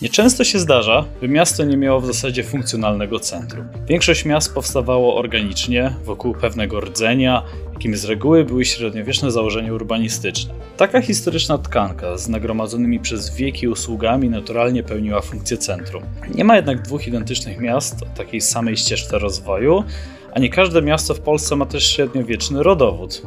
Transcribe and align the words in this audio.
Nieczęsto 0.00 0.44
się 0.44 0.58
zdarza, 0.58 1.04
by 1.20 1.28
miasto 1.28 1.64
nie 1.64 1.76
miało 1.76 2.00
w 2.00 2.06
zasadzie 2.06 2.44
funkcjonalnego 2.44 3.20
centrum. 3.20 3.68
Większość 3.86 4.24
miast 4.24 4.54
powstawało 4.54 5.16
organicznie, 5.16 5.94
wokół 6.04 6.34
pewnego 6.34 6.80
rdzenia, 6.80 7.42
jakim 7.72 7.96
z 7.96 8.04
reguły 8.04 8.44
były 8.44 8.64
średniowieczne 8.64 9.30
założenia 9.30 9.72
urbanistyczne. 9.72 10.54
Taka 10.76 11.02
historyczna 11.02 11.58
tkanka 11.58 12.18
z 12.18 12.28
nagromadzonymi 12.28 13.00
przez 13.00 13.34
wieki 13.34 13.68
usługami 13.68 14.28
naturalnie 14.28 14.82
pełniła 14.82 15.20
funkcję 15.20 15.56
centrum. 15.56 16.02
Nie 16.34 16.44
ma 16.44 16.56
jednak 16.56 16.82
dwóch 16.82 17.06
identycznych 17.06 17.58
miast 17.58 18.02
o 18.02 18.06
takiej 18.06 18.40
samej 18.40 18.76
ścieżce 18.76 19.18
rozwoju, 19.18 19.84
a 20.32 20.38
nie 20.38 20.48
każde 20.48 20.82
miasto 20.82 21.14
w 21.14 21.20
Polsce 21.20 21.56
ma 21.56 21.66
też 21.66 21.86
średniowieczny 21.86 22.62
rodowód. 22.62 23.22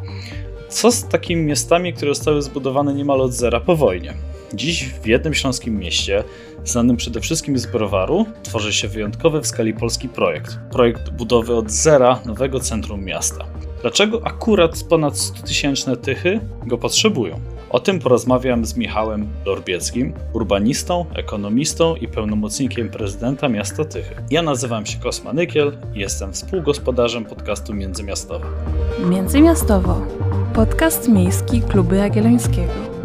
Co 0.70 0.92
z 0.92 1.08
takimi 1.08 1.44
miastami, 1.44 1.94
które 1.94 2.16
zostały 2.16 2.42
zbudowane 2.42 2.94
niemal 2.94 3.22
od 3.22 3.34
zera 3.34 3.60
po 3.60 3.76
wojnie? 3.76 4.14
Dziś 4.54 4.90
w 5.04 5.08
jednym 5.08 5.34
śląskim 5.34 5.80
mieście, 5.80 6.24
znanym 6.66 6.98
przede 6.98 7.22
wszystkim 7.22 7.58
z 7.58 7.66
browaru, 7.66 8.26
tworzy 8.44 8.74
się 8.74 8.88
wyjątkowy 8.88 9.42
w 9.42 9.48
skali 9.48 9.74
polski 9.74 10.10
projekt. 10.10 10.60
Projekt 10.72 11.10
budowy 11.10 11.56
od 11.56 11.72
zera 11.72 12.20
nowego 12.26 12.60
centrum 12.60 13.06
miasta. 13.06 13.46
Dlaczego 13.82 14.22
akurat 14.28 14.84
ponad 14.84 15.14
100-tysięczne 15.14 15.98
tychy 15.98 16.40
go 16.66 16.78
potrzebują? 16.78 17.40
O 17.70 17.80
tym 17.80 18.00
porozmawiam 18.00 18.66
z 18.66 18.78
Michałem 18.78 19.28
Lorbieckim, 19.46 20.14
urbanistą, 20.34 21.06
ekonomistą 21.16 21.96
i 21.96 22.08
pełnomocnikiem 22.08 22.90
prezydenta 22.90 23.50
miasta 23.50 23.86
Tychy. 23.86 24.16
Ja 24.32 24.42
nazywam 24.42 24.86
się 24.86 25.00
Kosma 25.00 25.34
Nykiel 25.34 25.78
i 25.94 26.00
jestem 26.00 26.34
współgospodarzem 26.34 27.26
podcastu 27.26 27.74
Międzymiastowo. 27.74 28.46
Międzymiastowo. 29.10 30.02
Podcast 30.54 31.10
miejski 31.10 31.62
Klubu 31.62 31.96
Jagiellońskiego. 31.96 32.97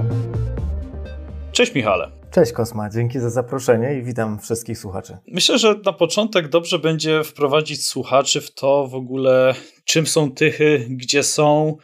Cześć 1.52 1.74
Michale. 1.74 2.10
Cześć 2.30 2.52
Kosma, 2.52 2.90
dzięki 2.90 3.20
za 3.20 3.30
zaproszenie 3.30 3.94
i 3.94 4.02
witam 4.02 4.38
wszystkich 4.38 4.78
słuchaczy. 4.78 5.18
Myślę, 5.28 5.58
że 5.58 5.74
na 5.84 5.92
początek 5.92 6.48
dobrze 6.48 6.78
będzie 6.78 7.24
wprowadzić 7.24 7.86
słuchaczy 7.86 8.40
w 8.40 8.54
to 8.54 8.86
w 8.86 8.94
ogóle, 8.94 9.54
czym 9.84 10.06
są 10.06 10.30
Tychy, 10.30 10.86
gdzie 10.90 11.22
są 11.22 11.76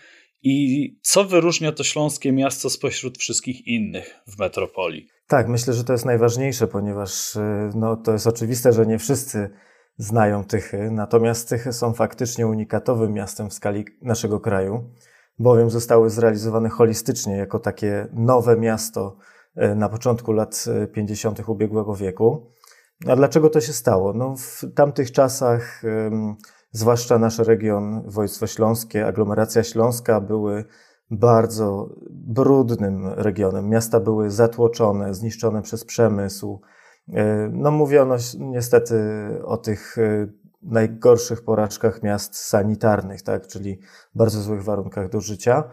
i 0.42 0.98
co 1.02 1.24
wyróżnia 1.24 1.72
to 1.72 1.84
śląskie 1.84 2.32
miasto 2.32 2.70
spośród 2.70 3.18
wszystkich 3.18 3.66
innych 3.66 4.14
w 4.26 4.38
metropolii. 4.38 5.06
Tak, 5.26 5.48
myślę, 5.48 5.74
że 5.74 5.84
to 5.84 5.92
jest 5.92 6.04
najważniejsze, 6.04 6.66
ponieważ 6.66 7.36
y, 7.36 7.70
no, 7.74 7.96
to 7.96 8.12
jest 8.12 8.26
oczywiste, 8.26 8.72
że 8.72 8.86
nie 8.86 8.98
wszyscy 8.98 9.50
znają 9.96 10.44
Tychy, 10.44 10.90
natomiast 10.90 11.48
Tychy 11.48 11.72
są 11.72 11.94
faktycznie 11.94 12.46
unikatowym 12.46 13.12
miastem 13.12 13.50
w 13.50 13.54
skali 13.54 13.84
naszego 14.02 14.40
kraju, 14.40 14.90
bowiem 15.38 15.70
zostały 15.70 16.10
zrealizowane 16.10 16.68
holistycznie 16.68 17.36
jako 17.36 17.58
takie 17.58 18.06
nowe 18.12 18.56
miasto 18.56 19.16
na 19.76 19.88
początku 19.88 20.32
lat 20.32 20.64
50. 20.92 21.40
E, 21.40 21.44
ubiegłego 21.46 21.94
wieku. 21.94 22.52
A 23.08 23.16
dlaczego 23.16 23.50
to 23.50 23.60
się 23.60 23.72
stało? 23.72 24.12
No, 24.12 24.34
w 24.36 24.64
tamtych 24.74 25.12
czasach, 25.12 25.82
zwłaszcza 26.72 27.18
nasz 27.18 27.38
region, 27.38 28.02
województwo 28.06 28.46
śląskie, 28.46 29.06
aglomeracja 29.06 29.62
śląska 29.62 30.20
były 30.20 30.64
bardzo 31.10 31.94
brudnym 32.10 33.06
regionem. 33.06 33.68
Miasta 33.68 34.00
były 34.00 34.30
zatłoczone, 34.30 35.14
zniszczone 35.14 35.62
przez 35.62 35.84
przemysł. 35.84 36.60
E, 37.12 37.48
no, 37.52 37.70
mówiono 37.70 38.16
niestety 38.38 38.96
o 39.44 39.56
tych 39.56 39.96
najgorszych 40.62 41.44
porażkach 41.44 42.02
miast 42.02 42.36
sanitarnych, 42.36 43.22
tak, 43.22 43.46
czyli 43.46 43.78
bardzo 44.14 44.40
złych 44.40 44.64
warunkach 44.64 45.08
do 45.08 45.20
życia. 45.20 45.64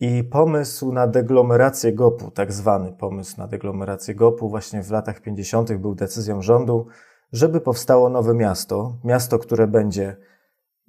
I 0.00 0.24
pomysł 0.24 0.92
na 0.92 1.06
deglomerację 1.06 1.92
GOP-u, 1.92 2.30
tak 2.30 2.52
zwany 2.52 2.92
pomysł 2.92 3.34
na 3.38 3.46
deglomerację 3.46 4.14
GOP-u, 4.14 4.48
właśnie 4.48 4.82
w 4.82 4.90
latach 4.90 5.20
50. 5.20 5.72
był 5.72 5.94
decyzją 5.94 6.42
rządu, 6.42 6.86
żeby 7.32 7.60
powstało 7.60 8.08
nowe 8.08 8.34
miasto. 8.34 8.96
Miasto, 9.04 9.38
które 9.38 9.66
będzie 9.66 10.16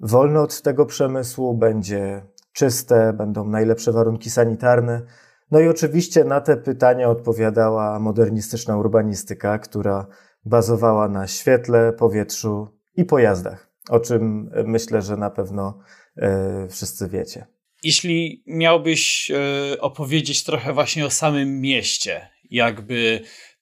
wolne 0.00 0.40
od 0.40 0.62
tego 0.62 0.86
przemysłu, 0.86 1.54
będzie 1.54 2.22
czyste, 2.52 3.12
będą 3.12 3.48
najlepsze 3.48 3.92
warunki 3.92 4.30
sanitarne. 4.30 5.02
No 5.50 5.60
i 5.60 5.68
oczywiście 5.68 6.24
na 6.24 6.40
te 6.40 6.56
pytania 6.56 7.08
odpowiadała 7.08 7.98
modernistyczna 7.98 8.76
urbanistyka, 8.76 9.58
która 9.58 10.06
bazowała 10.44 11.08
na 11.08 11.26
świetle, 11.26 11.92
powietrzu 11.92 12.68
i 12.96 13.04
pojazdach, 13.04 13.70
o 13.90 14.00
czym 14.00 14.50
myślę, 14.64 15.02
że 15.02 15.16
na 15.16 15.30
pewno 15.30 15.78
e, 16.16 16.68
wszyscy 16.68 17.08
wiecie. 17.08 17.46
Jeśli 17.82 18.42
miałbyś 18.46 19.30
e, 19.30 19.80
opowiedzieć 19.80 20.44
trochę 20.44 20.72
właśnie 20.72 21.06
o 21.06 21.10
samym 21.10 21.60
mieście, 21.60 22.28
jakby 22.50 23.20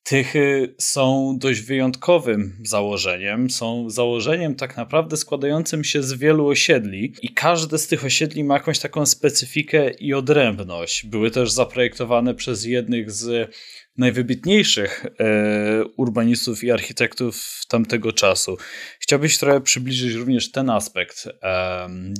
Tychy 0.08 0.74
są 0.78 1.36
dość 1.38 1.60
wyjątkowym 1.60 2.58
założeniem. 2.64 3.50
Są 3.50 3.90
założeniem 3.90 4.54
tak 4.54 4.76
naprawdę 4.76 5.16
składającym 5.16 5.84
się 5.84 6.02
z 6.02 6.12
wielu 6.12 6.46
osiedli, 6.46 7.14
i 7.22 7.28
każde 7.28 7.78
z 7.78 7.86
tych 7.86 8.04
osiedli 8.04 8.44
ma 8.44 8.54
jakąś 8.54 8.78
taką 8.78 9.06
specyfikę 9.06 9.90
i 9.90 10.14
odrębność. 10.14 11.06
Były 11.06 11.30
też 11.30 11.52
zaprojektowane 11.52 12.34
przez 12.34 12.64
jednych 12.64 13.10
z 13.10 13.54
najwybitniejszych 13.96 15.06
e, 15.06 15.84
urbanistów 15.96 16.64
i 16.64 16.70
architektów 16.70 17.62
tamtego 17.68 18.12
czasu. 18.12 18.56
Chciałbyś 19.00 19.38
trochę 19.38 19.60
przybliżyć 19.60 20.12
również 20.12 20.50
ten 20.50 20.70
aspekt 20.70 21.28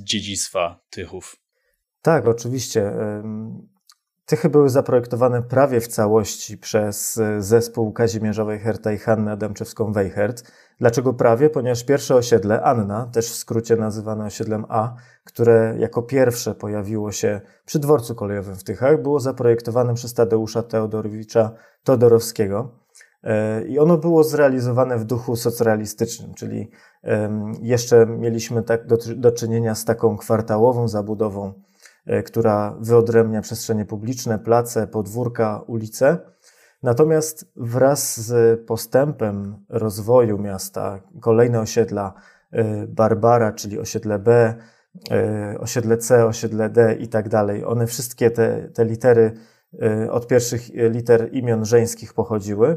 dziedzictwa 0.04 0.80
Tychów. 0.91 1.47
Tak, 2.08 2.28
oczywiście. 2.28 2.92
Tychy 4.26 4.48
były 4.48 4.69
zaprojektowane 4.69 5.42
prawie 5.42 5.80
w 5.80 5.88
całości 5.88 6.58
przez 6.58 7.19
e, 7.19 7.42
zespół 7.42 7.92
Kazimierza 7.92 8.44
Wejherta 8.44 8.92
i 8.92 8.98
Hannę 8.98 9.36
Adamczewską-Wejhert. 9.36 10.42
Dlaczego 10.78 11.14
prawie? 11.14 11.50
Ponieważ 11.50 11.84
pierwsze 11.84 12.14
osiedle, 12.14 12.62
Anna, 12.62 13.06
też 13.06 13.30
w 13.30 13.34
skrócie 13.34 13.76
nazywane 13.76 14.24
osiedlem 14.24 14.64
A, 14.68 14.94
które 15.24 15.74
jako 15.78 16.02
pierwsze 16.02 16.54
pojawiło 16.54 17.12
się 17.12 17.41
przy 17.64 17.78
dworcu 17.78 18.14
kolejowym 18.14 18.56
w 18.56 18.64
Tychach, 18.64 19.02
było 19.02 19.20
zaprojektowane 19.20 19.94
przez 19.94 20.14
Tadeusza 20.14 20.62
Teodorowicza 20.62 21.50
Todorowskiego. 21.84 22.70
E, 23.22 23.64
I 23.64 23.78
ono 23.78 23.98
było 23.98 24.24
zrealizowane 24.24 24.98
w 24.98 25.04
duchu 25.04 25.36
socrealistycznym, 25.36 26.34
czyli 26.34 26.70
jeszcze 27.62 28.06
mieliśmy 28.06 28.62
tak 28.62 28.86
do, 28.86 28.98
do 29.16 29.32
czynienia 29.32 29.74
z 29.74 29.84
taką 29.84 30.16
kwartałową 30.16 30.88
zabudową 30.88 31.67
która 32.24 32.76
wyodrębnia 32.80 33.41
przestrzenie 33.41 33.84
publiczne, 33.84 34.38
place, 34.38 34.86
podwórka, 34.86 35.60
ulice. 35.66 36.19
Natomiast 36.82 37.52
wraz 37.56 38.20
z 38.20 38.60
postępem 38.66 39.64
rozwoju 39.69 40.38
miasta, 40.38 41.00
kolejne 41.20 41.60
osiedla 41.60 42.14
e, 42.52 42.86
Barbara, 42.86 43.52
czyli 43.52 43.78
osiedle 43.78 44.18
B, 44.18 44.54
e, 45.10 45.56
osiedle 45.60 45.97
C, 45.97 46.26
osiedle 46.26 46.70
D 46.70 46.94
i 46.94 47.08
tak 47.08 47.28
dalej, 47.28 47.64
one 47.64 47.86
wszystkie 47.86 48.30
te, 48.30 48.68
te 48.74 48.84
litery 48.84 49.32
od 50.10 50.26
pierwszych 50.26 50.62
liter 50.74 51.28
imion 51.32 51.64
żeńskich 51.64 52.14
pochodziły. 52.14 52.76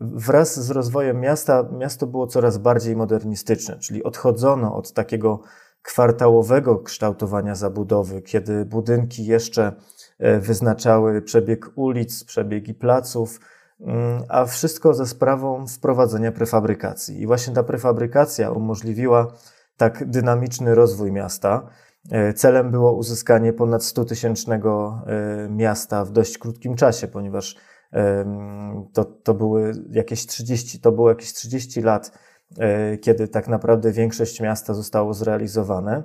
Wraz 0.00 0.60
z 0.60 0.70
rozwojem 0.70 1.20
miasta, 1.20 1.68
miasto 1.78 2.06
było 2.06 2.26
coraz 2.26 2.58
bardziej 2.58 2.96
modernistyczne, 2.96 3.78
czyli 3.78 4.02
odchodzono 4.02 4.74
od 4.74 4.92
takiego 4.92 5.40
kwartałowego 5.82 6.78
kształtowania 6.78 7.54
zabudowy, 7.54 8.22
kiedy 8.22 8.64
budynki 8.64 9.26
jeszcze 9.26 9.72
e, 10.18 10.40
wyznaczały 10.40 11.22
przebieg 11.22 11.66
ulic, 11.74 12.24
przebiegi 12.24 12.74
placów, 12.74 13.40
mm, 13.80 14.22
a 14.28 14.44
wszystko 14.44 14.94
ze 14.94 15.06
sprawą 15.06 15.66
wprowadzenia 15.66 16.32
prefabrykacji. 16.32 17.20
I 17.20 17.26
właśnie 17.26 17.54
ta 17.54 17.62
prefabrykacja 17.62 18.50
umożliwiła 18.50 19.32
tak 19.76 20.10
dynamiczny 20.10 20.74
rozwój 20.74 21.12
miasta. 21.12 21.68
E, 22.10 22.32
celem 22.32 22.70
było 22.70 22.92
uzyskanie 22.92 23.52
ponad 23.52 23.82
100-tysięcznego 23.82 25.00
e, 25.06 25.48
miasta 25.48 26.04
w 26.04 26.10
dość 26.10 26.38
krótkim 26.38 26.76
czasie, 26.76 27.08
ponieważ 27.08 27.56
to, 28.92 29.04
to 29.04 29.34
były 29.34 29.72
jakieś 29.90 30.26
30, 30.26 30.80
to 30.80 30.92
było 30.92 31.08
jakieś 31.08 31.32
30 31.32 31.82
lat 31.82 32.18
kiedy 33.00 33.28
tak 33.28 33.48
naprawdę 33.48 33.92
większość 33.92 34.40
miasta 34.40 34.74
zostało 34.74 35.14
zrealizowane. 35.14 36.02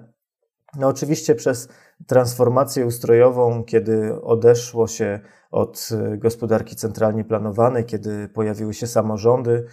No 0.75 0.87
oczywiście 0.87 1.35
przez 1.35 1.67
transformację 2.07 2.85
ustrojową, 2.85 3.63
kiedy 3.63 4.21
odeszło 4.21 4.87
się 4.87 5.19
od 5.51 5.89
e, 5.91 6.17
gospodarki 6.17 6.75
centralnie 6.75 7.23
planowanej, 7.23 7.85
kiedy 7.85 8.29
pojawiły 8.29 8.73
się 8.73 8.87
samorządy, 8.87 9.65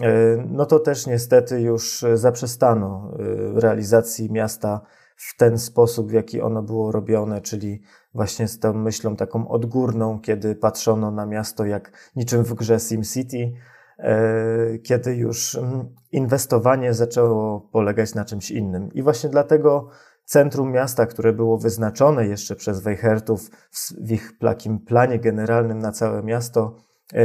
e, 0.00 0.36
no 0.46 0.66
to 0.66 0.78
też 0.78 1.06
niestety 1.06 1.60
już 1.60 2.04
zaprzestano 2.14 3.12
realizacji 3.54 4.32
miasta 4.32 4.80
w 5.16 5.36
ten 5.36 5.58
sposób, 5.58 6.10
w 6.10 6.12
jaki 6.12 6.40
ono 6.40 6.62
było 6.62 6.92
robione, 6.92 7.40
czyli 7.40 7.82
właśnie 8.14 8.48
z 8.48 8.58
tą 8.58 8.72
myślą 8.72 9.16
taką 9.16 9.48
odgórną, 9.48 10.20
kiedy 10.20 10.54
patrzono 10.54 11.10
na 11.10 11.26
miasto 11.26 11.64
jak 11.64 11.92
niczym 12.16 12.44
w 12.44 12.54
grze 12.54 12.80
SimCity, 12.80 13.52
E, 13.52 13.77
kiedy 14.82 15.14
już 15.14 15.54
mm, 15.54 15.94
inwestowanie 16.12 16.94
zaczęło 16.94 17.60
polegać 17.60 18.14
na 18.14 18.24
czymś 18.24 18.50
innym. 18.50 18.88
I 18.94 19.02
właśnie 19.02 19.30
dlatego 19.30 19.90
centrum 20.24 20.72
miasta, 20.72 21.06
które 21.06 21.32
było 21.32 21.58
wyznaczone 21.58 22.26
jeszcze 22.26 22.56
przez 22.56 22.80
Wejhertów 22.82 23.50
w 24.00 24.12
ich 24.12 24.38
takim 24.40 24.78
planie 24.78 25.18
generalnym 25.18 25.78
na 25.78 25.92
całe 25.92 26.22
miasto, 26.22 26.76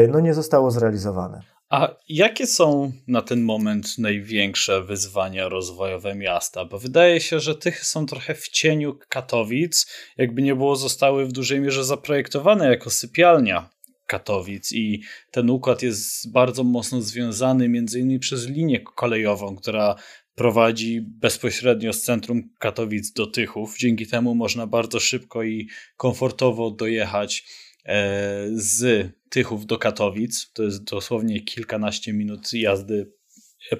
no 0.09 0.19
nie 0.19 0.33
zostało 0.33 0.71
zrealizowane. 0.71 1.53
A 1.69 1.95
jakie 2.09 2.47
są 2.47 2.91
na 3.07 3.21
ten 3.21 3.43
moment 3.43 3.97
największe 3.97 4.83
wyzwania 4.83 5.49
rozwojowe 5.49 6.15
miasta? 6.15 6.65
Bo 6.65 6.79
wydaje 6.79 7.21
się, 7.21 7.39
że 7.39 7.55
tych 7.55 7.85
są 7.85 8.05
trochę 8.05 8.35
w 8.35 8.47
cieniu 8.47 8.99
Katowic, 9.09 9.87
jakby 10.17 10.41
nie 10.41 10.55
było, 10.55 10.75
zostały 10.75 11.25
w 11.25 11.31
dużej 11.31 11.61
mierze 11.61 11.83
zaprojektowane 11.83 12.69
jako 12.69 12.89
sypialnia 12.89 13.69
Katowic 14.13 14.71
i 14.71 15.01
ten 15.31 15.49
układ 15.49 15.81
jest 15.81 16.31
bardzo 16.31 16.63
mocno 16.63 17.01
związany 17.01 17.69
między 17.69 17.99
innymi 17.99 18.19
przez 18.19 18.47
linię 18.47 18.79
kolejową, 18.79 19.55
która 19.55 19.95
prowadzi 20.35 21.01
bezpośrednio 21.01 21.93
z 21.93 22.01
centrum 22.01 22.49
Katowic 22.59 23.13
do 23.13 23.27
Tychów. 23.27 23.77
Dzięki 23.77 24.07
temu 24.07 24.35
można 24.35 24.67
bardzo 24.67 24.99
szybko 24.99 25.43
i 25.43 25.69
komfortowo 25.97 26.71
dojechać 26.71 27.45
e, 27.85 28.47
z 28.51 29.09
Tychów 29.29 29.65
do 29.65 29.77
Katowic. 29.77 30.51
To 30.53 30.63
jest 30.63 30.83
dosłownie 30.83 31.41
kilkanaście 31.41 32.13
minut 32.13 32.53
jazdy 32.53 33.11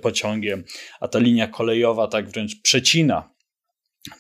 pociągiem, 0.01 0.63
a 1.00 1.07
ta 1.07 1.19
linia 1.19 1.47
kolejowa 1.47 2.07
tak 2.07 2.29
wręcz 2.29 2.62
przecina 2.62 3.33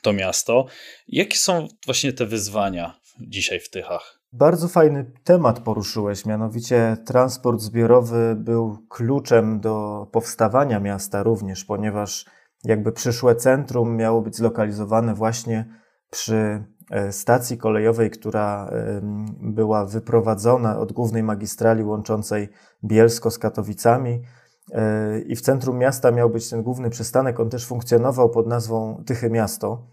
to 0.01 0.13
miasto. 0.13 0.65
Jakie 1.07 1.37
są 1.37 1.67
właśnie 1.85 2.13
te 2.13 2.25
wyzwania 2.25 2.99
dzisiaj 3.19 3.59
w 3.59 3.69
Tychach? 3.69 4.22
Bardzo 4.33 4.67
fajny 4.67 5.11
temat 5.23 5.59
poruszyłeś, 5.59 6.25
mianowicie 6.25 6.97
transport 7.05 7.61
zbiorowy 7.61 8.35
był 8.37 8.77
kluczem 8.89 9.59
do 9.59 10.07
powstawania 10.11 10.79
miasta 10.79 11.23
również, 11.23 11.65
ponieważ 11.65 12.25
jakby 12.63 12.91
przyszłe 12.91 13.35
centrum 13.35 13.95
miało 13.95 14.21
być 14.21 14.35
zlokalizowane 14.35 15.15
właśnie 15.15 15.65
przy 16.09 16.65
e, 16.91 17.11
stacji 17.11 17.57
kolejowej, 17.57 18.09
która 18.09 18.71
była 19.41 19.85
wyprowadzona 19.85 20.79
od 20.79 20.91
głównej 20.91 21.23
magistrali 21.23 21.83
łączącej 21.83 22.49
Bielsko 22.83 23.31
z 23.31 23.39
Katowicami. 23.39 24.21
E, 24.71 25.19
I 25.19 25.35
w 25.35 25.41
centrum 25.41 25.77
miasta 25.77 26.11
miał 26.11 26.29
być 26.29 26.49
ten 26.49 26.63
główny 26.63 26.89
przystanek. 26.89 27.39
On 27.39 27.49
też 27.49 27.67
funkcjonował 27.67 28.29
pod 28.29 28.47
nazwą 28.47 29.03
Tychy 29.05 29.29
Miasto. 29.29 29.87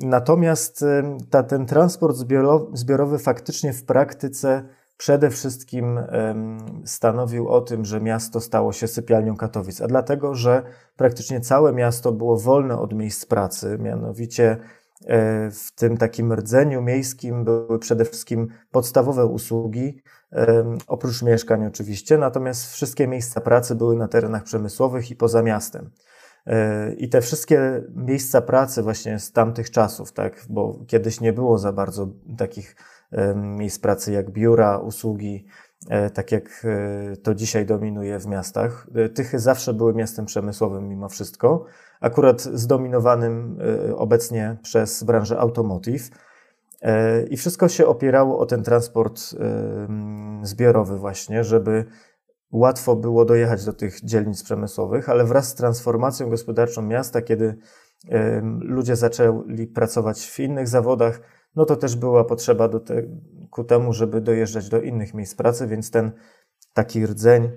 Natomiast 0.00 0.84
ta, 1.30 1.42
ten 1.42 1.66
transport 1.66 2.16
zbiorowy, 2.72 3.18
faktycznie 3.18 3.72
w 3.72 3.84
praktyce 3.84 4.64
przede 4.96 5.30
wszystkim 5.30 6.00
stanowił 6.84 7.48
o 7.48 7.60
tym, 7.60 7.84
że 7.84 8.00
miasto 8.00 8.40
stało 8.40 8.72
się 8.72 8.88
sypialnią 8.88 9.36
Katowic, 9.36 9.80
a 9.80 9.86
dlatego, 9.86 10.34
że 10.34 10.62
praktycznie 10.96 11.40
całe 11.40 11.72
miasto 11.72 12.12
było 12.12 12.38
wolne 12.38 12.78
od 12.78 12.94
miejsc 12.94 13.26
pracy, 13.26 13.78
mianowicie 13.80 14.50
e, 15.06 15.50
w 15.50 15.74
tym 15.74 15.96
takim 15.96 16.32
rdzeniu 16.32 16.82
miejskim 16.82 17.44
były 17.44 17.78
przede 17.78 18.04
wszystkim 18.04 18.48
podstawowe 18.70 19.26
usługi, 19.26 20.02
oprócz 20.86 21.22
mieszkań 21.22 21.66
oczywiście, 21.66 22.18
natomiast 22.18 22.72
wszystkie 22.72 23.08
miejsca 23.08 23.40
pracy 23.40 23.74
były 23.74 23.96
na 23.96 24.08
terenach 24.08 24.42
przemysłowych 24.42 25.10
i 25.10 25.16
poza 25.16 25.42
miastem. 25.42 25.90
E, 26.46 26.92
I 26.92 27.08
te 27.08 27.20
wszystkie 27.20 27.82
miejsca 27.94 28.40
pracy 28.40 28.82
właśnie 28.82 29.18
z 29.18 29.32
tamtych 29.32 29.70
czasów, 29.70 30.12
tak, 30.12 30.44
bo 30.48 30.78
kiedyś 30.86 31.20
nie 31.20 31.32
było 31.32 31.58
za 31.58 31.72
bardzo 31.72 32.08
takich 32.36 32.76
miejsc 33.34 33.78
pracy 33.78 34.12
jak 34.12 34.30
biura, 34.30 34.78
usługi, 34.78 35.46
e, 35.88 36.10
tak 36.10 36.32
jak 36.32 36.64
e, 36.64 37.16
to 37.16 37.34
dzisiaj 37.34 37.66
dominuje 37.66 38.18
w 38.18 38.26
miastach. 38.26 38.86
Tychy 39.14 39.38
zawsze 39.38 39.74
były 39.74 39.94
miastem 39.94 40.26
przemysłowym 40.26 40.88
mimo 40.88 41.08
wszystko, 41.08 41.64
akurat 42.00 42.42
zdominowanym 42.42 43.58
obecnie 43.96 44.56
przez 44.62 45.02
branżę 45.02 45.38
automotive. 45.38 46.10
I 47.30 47.36
wszystko 47.36 47.68
się 47.68 47.86
opierało 47.86 48.38
o 48.38 48.46
ten 48.46 48.62
transport 48.62 49.34
zbiorowy 50.42 50.98
właśnie, 50.98 51.44
żeby 51.44 51.84
łatwo 52.52 52.96
było 52.96 53.24
dojechać 53.24 53.64
do 53.64 53.72
tych 53.72 54.00
dzielnic 54.04 54.42
przemysłowych, 54.42 55.08
ale 55.08 55.24
wraz 55.24 55.48
z 55.48 55.54
transformacją 55.54 56.30
gospodarczą 56.30 56.82
miasta, 56.82 57.22
kiedy 57.22 57.58
ludzie 58.60 58.96
zaczęli 58.96 59.66
pracować 59.66 60.26
w 60.26 60.40
innych 60.40 60.68
zawodach, 60.68 61.20
no 61.56 61.64
to 61.64 61.76
też 61.76 61.96
była 61.96 62.24
potrzeba 62.24 62.68
do 62.68 62.80
te, 62.80 63.02
ku 63.50 63.64
temu, 63.64 63.92
żeby 63.92 64.20
dojeżdżać 64.20 64.68
do 64.68 64.80
innych 64.80 65.14
miejsc 65.14 65.34
pracy, 65.34 65.66
więc 65.66 65.90
ten 65.90 66.12
taki 66.72 67.06
rdzeń 67.06 67.50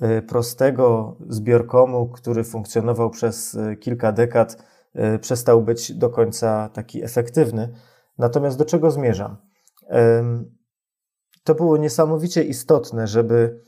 e, 0.00 0.22
prostego 0.22 1.16
zbiorkomu, 1.28 2.08
który 2.08 2.44
funkcjonował 2.44 3.10
przez 3.10 3.54
e, 3.54 3.76
kilka 3.76 4.12
dekad, 4.12 4.64
e, 4.94 5.18
przestał 5.18 5.62
być 5.62 5.92
do 5.92 6.10
końca 6.10 6.68
taki 6.68 7.04
efektywny. 7.04 7.74
Natomiast 8.18 8.58
do 8.58 8.64
czego 8.64 8.90
zmierzam? 8.90 9.36
To 11.44 11.54
było 11.54 11.76
niesamowicie 11.76 12.42
istotne, 12.44 13.06
żeby 13.06 13.60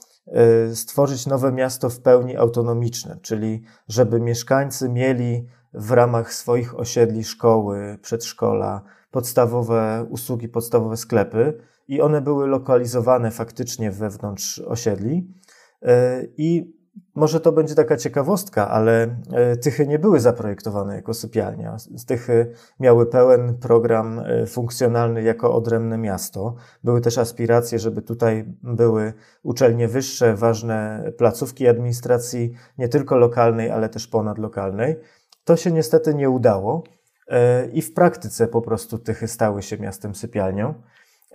stworzyć 0.74 1.26
nowe 1.26 1.52
miasto 1.52 1.90
w 1.90 2.00
pełni 2.00 2.36
autonomiczne, 2.36 3.18
czyli 3.22 3.62
żeby 3.88 4.20
mieszkańcy 4.20 4.88
mieli 4.88 5.46
w 5.74 5.90
ramach 5.90 6.34
swoich 6.34 6.78
osiedli 6.78 7.24
szkoły, 7.24 7.98
przedszkola, 8.02 8.82
podstawowe 9.10 10.06
usługi, 10.10 10.48
podstawowe 10.48 10.96
sklepy 10.96 11.58
i 11.88 12.00
one 12.00 12.20
były 12.20 12.46
lokalizowane 12.46 13.30
faktycznie 13.30 13.90
wewnątrz 13.90 14.58
osiedli. 14.58 15.34
Y, 15.82 16.32
I 16.36 16.79
może 17.20 17.40
to 17.40 17.52
będzie 17.52 17.75
taka 17.75 17.96
ciekawostka, 17.96 18.69
ale 18.69 19.17
e, 19.32 19.56
Tychy 19.56 19.87
nie 19.87 19.99
były 19.99 20.20
zaprojektowane 20.20 20.94
jako 20.94 21.14
sypialnia. 21.14 21.76
Tychy 22.06 22.52
miały 22.81 23.06
pełen 23.06 23.58
program 23.58 24.19
e, 24.19 24.46
funkcjonalny 24.46 25.22
jako 25.22 25.55
odrębne 25.55 25.99
miasto. 25.99 26.55
Były 26.84 27.00
też 27.00 27.19
aspiracje, 27.19 27.78
żeby 27.78 28.02
tutaj 28.02 28.44
były 28.62 29.12
uczelnie 29.43 29.88
wyższe, 29.88 30.34
ważne 30.34 31.05
placówki 31.19 31.69
administracji, 31.69 32.52
nie 32.78 32.88
tylko 32.88 33.17
lokalnej, 33.17 33.70
ale 33.70 33.88
też 33.88 34.06
ponadlokalnej. 34.06 34.96
To 35.44 35.56
się 35.56 35.73
niestety 35.73 36.14
nie 36.14 36.31
udało 36.31 36.84
e, 37.28 37.66
i 37.66 37.82
w 37.82 37.94
praktyce 37.94 38.49
po 38.49 38.62
prostu 38.62 38.99
Tychy 38.99 39.28
stały 39.28 39.62
się 39.62 39.78
miastem 39.78 40.14
sypialnią. 40.14 40.75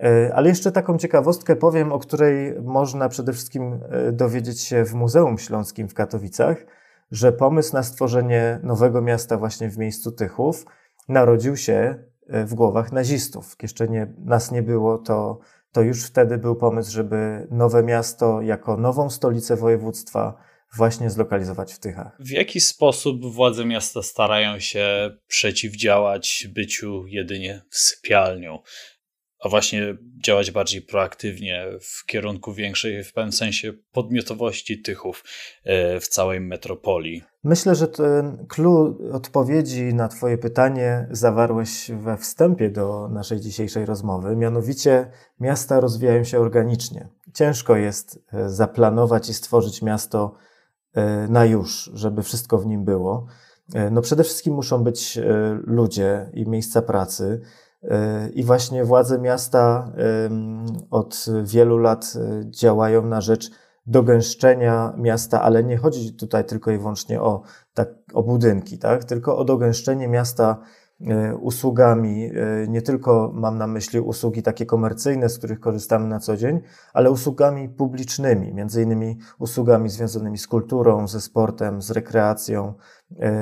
E, 0.02 0.34
ale 0.34 0.48
jeszcze 0.48 0.72
taką 0.72 0.98
ciekawostkę 0.98 1.56
powiem, 1.56 1.92
o 1.92 1.98
której 1.98 2.54
można 2.62 3.08
przede 3.08 3.32
wszystkim 3.32 3.80
e, 3.90 4.12
dowiedzieć 4.12 4.60
się 4.60 4.84
w 4.84 4.94
Muzeum 4.94 5.38
Śląskim 5.38 5.88
w 5.88 5.94
Katowicach, 5.94 6.66
że 7.10 7.32
pomysł 7.32 7.72
na 7.72 7.82
stworzenie 7.82 8.60
nowego 8.62 9.02
miasta 9.02 9.36
właśnie 9.36 9.70
w 9.70 9.78
miejscu 9.78 10.12
Tychów 10.12 10.66
narodził 11.08 11.56
się 11.56 12.04
e, 12.28 12.44
w 12.44 12.54
głowach 12.54 12.92
nazistów. 12.92 13.56
Jeszcze 13.62 13.88
nie, 13.88 14.14
nas 14.24 14.52
nie 14.52 14.62
było, 14.62 14.98
to, 14.98 15.38
to 15.72 15.82
już 15.82 16.04
wtedy 16.04 16.38
był 16.38 16.56
pomysł, 16.56 16.92
żeby 16.92 17.46
nowe 17.50 17.82
miasto 17.82 18.42
jako 18.42 18.76
nową 18.76 19.10
stolicę 19.10 19.56
województwa 19.56 20.46
właśnie 20.76 21.10
zlokalizować 21.10 21.74
w 21.74 21.78
Tychach. 21.78 22.16
W 22.20 22.30
jaki 22.30 22.60
sposób 22.60 23.34
władze 23.34 23.64
miasta 23.64 24.02
starają 24.02 24.58
się 24.58 25.10
przeciwdziałać 25.26 26.48
byciu 26.54 27.06
jedynie 27.06 27.62
sypialnią? 27.70 28.58
A 29.46 29.48
właśnie 29.48 29.96
działać 30.24 30.50
bardziej 30.50 30.82
proaktywnie 30.82 31.66
w 31.80 32.06
kierunku 32.06 32.54
większej, 32.54 33.04
w 33.04 33.12
pewnym 33.12 33.32
sensie, 33.32 33.72
podmiotowości 33.92 34.82
Tychów 34.82 35.24
e, 35.64 36.00
w 36.00 36.08
całej 36.08 36.40
metropolii. 36.40 37.22
Myślę, 37.44 37.74
że 37.74 37.88
ten 37.88 38.46
clue 38.48 38.98
odpowiedzi 39.12 39.94
na 39.94 40.08
Twoje 40.08 40.38
pytanie 40.38 41.08
zawarłeś 41.10 41.90
we 42.00 42.16
wstępie 42.16 42.70
do 42.70 43.08
naszej 43.08 43.40
dzisiejszej 43.40 43.86
rozmowy. 43.86 44.36
Mianowicie, 44.36 45.10
miasta 45.40 45.80
rozwijają 45.80 46.24
się 46.24 46.40
organicznie. 46.40 47.08
Ciężko 47.34 47.76
jest 47.76 48.18
e, 48.32 48.50
zaplanować 48.50 49.28
i 49.28 49.34
stworzyć 49.34 49.82
miasto 49.82 50.34
e, 50.94 51.28
na 51.28 51.44
już, 51.44 51.90
żeby 51.94 52.22
wszystko 52.22 52.58
w 52.58 52.66
nim 52.66 52.84
było. 52.84 53.26
No 53.90 54.02
przede 54.02 54.24
wszystkim 54.24 54.54
muszą 54.54 54.84
być 54.84 55.18
ludzie 55.64 56.30
i 56.34 56.48
miejsca 56.48 56.82
pracy. 56.82 57.40
I 58.34 58.44
właśnie 58.44 58.84
władze 58.84 59.18
miasta 59.18 59.92
od 60.90 61.26
wielu 61.44 61.78
lat 61.78 62.12
e, 62.16 62.50
działają 62.50 63.06
na 63.06 63.20
rzecz 63.20 63.50
dogęszczenia 63.86 64.92
miasta, 64.96 65.42
ale 65.42 65.64
nie 65.64 65.76
chodzi 65.76 66.16
tutaj 66.16 66.44
tylko 66.44 66.70
i 66.70 66.78
wyłącznie 66.78 67.22
o, 67.22 67.42
tak, 67.74 67.88
o 68.14 68.22
budynki, 68.22 68.78
tak? 68.78 69.04
tylko 69.04 69.38
o 69.38 69.44
dogęszczenie 69.44 70.08
miasta 70.08 70.60
e, 71.00 71.36
usługami. 71.36 72.30
E, 72.34 72.68
nie 72.68 72.82
tylko 72.82 73.32
mam 73.34 73.58
na 73.58 73.66
myśli 73.66 74.00
usługi 74.00 74.42
takie 74.42 74.66
komercyjne, 74.66 75.28
z 75.28 75.38
których 75.38 75.60
korzystamy 75.60 76.08
na 76.08 76.20
co 76.20 76.36
dzień, 76.36 76.60
ale 76.92 77.10
usługami 77.10 77.68
publicznymi, 77.68 78.54
między 78.54 78.82
innymi 78.82 79.18
usługami 79.38 79.88
związanymi 79.88 80.38
z 80.38 80.46
kulturą, 80.46 81.08
ze 81.08 81.20
sportem, 81.20 81.82
z 81.82 81.90
rekreacją, 81.90 82.74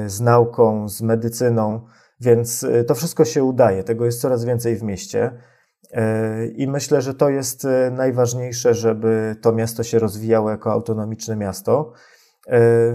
z 0.07 0.21
nauką, 0.21 0.88
z 0.88 1.03
medycyną. 1.03 1.81
Więc 2.21 2.62
y, 2.62 2.85
to 2.85 2.94
wszystko 2.94 3.25
się 3.25 3.44
udaje, 3.44 3.85
tego 3.85 4.04
jest 4.04 4.21
coraz 4.21 4.44
więcej 4.44 4.76
w 4.76 4.83
mieście. 4.83 5.33
Y, 5.85 6.47
I 6.56 6.68
myślę, 6.68 7.02
że 7.02 7.14
to 7.14 7.28
jest 7.28 7.64
y, 7.64 7.90
najważniejsze, 7.90 8.75
żeby 8.75 9.37
to 9.40 9.52
miasto 9.52 9.83
się 9.83 9.99
rozwijało 9.99 10.50
jako 10.50 10.73
autonomiczne 10.73 11.37
miasto. 11.37 11.92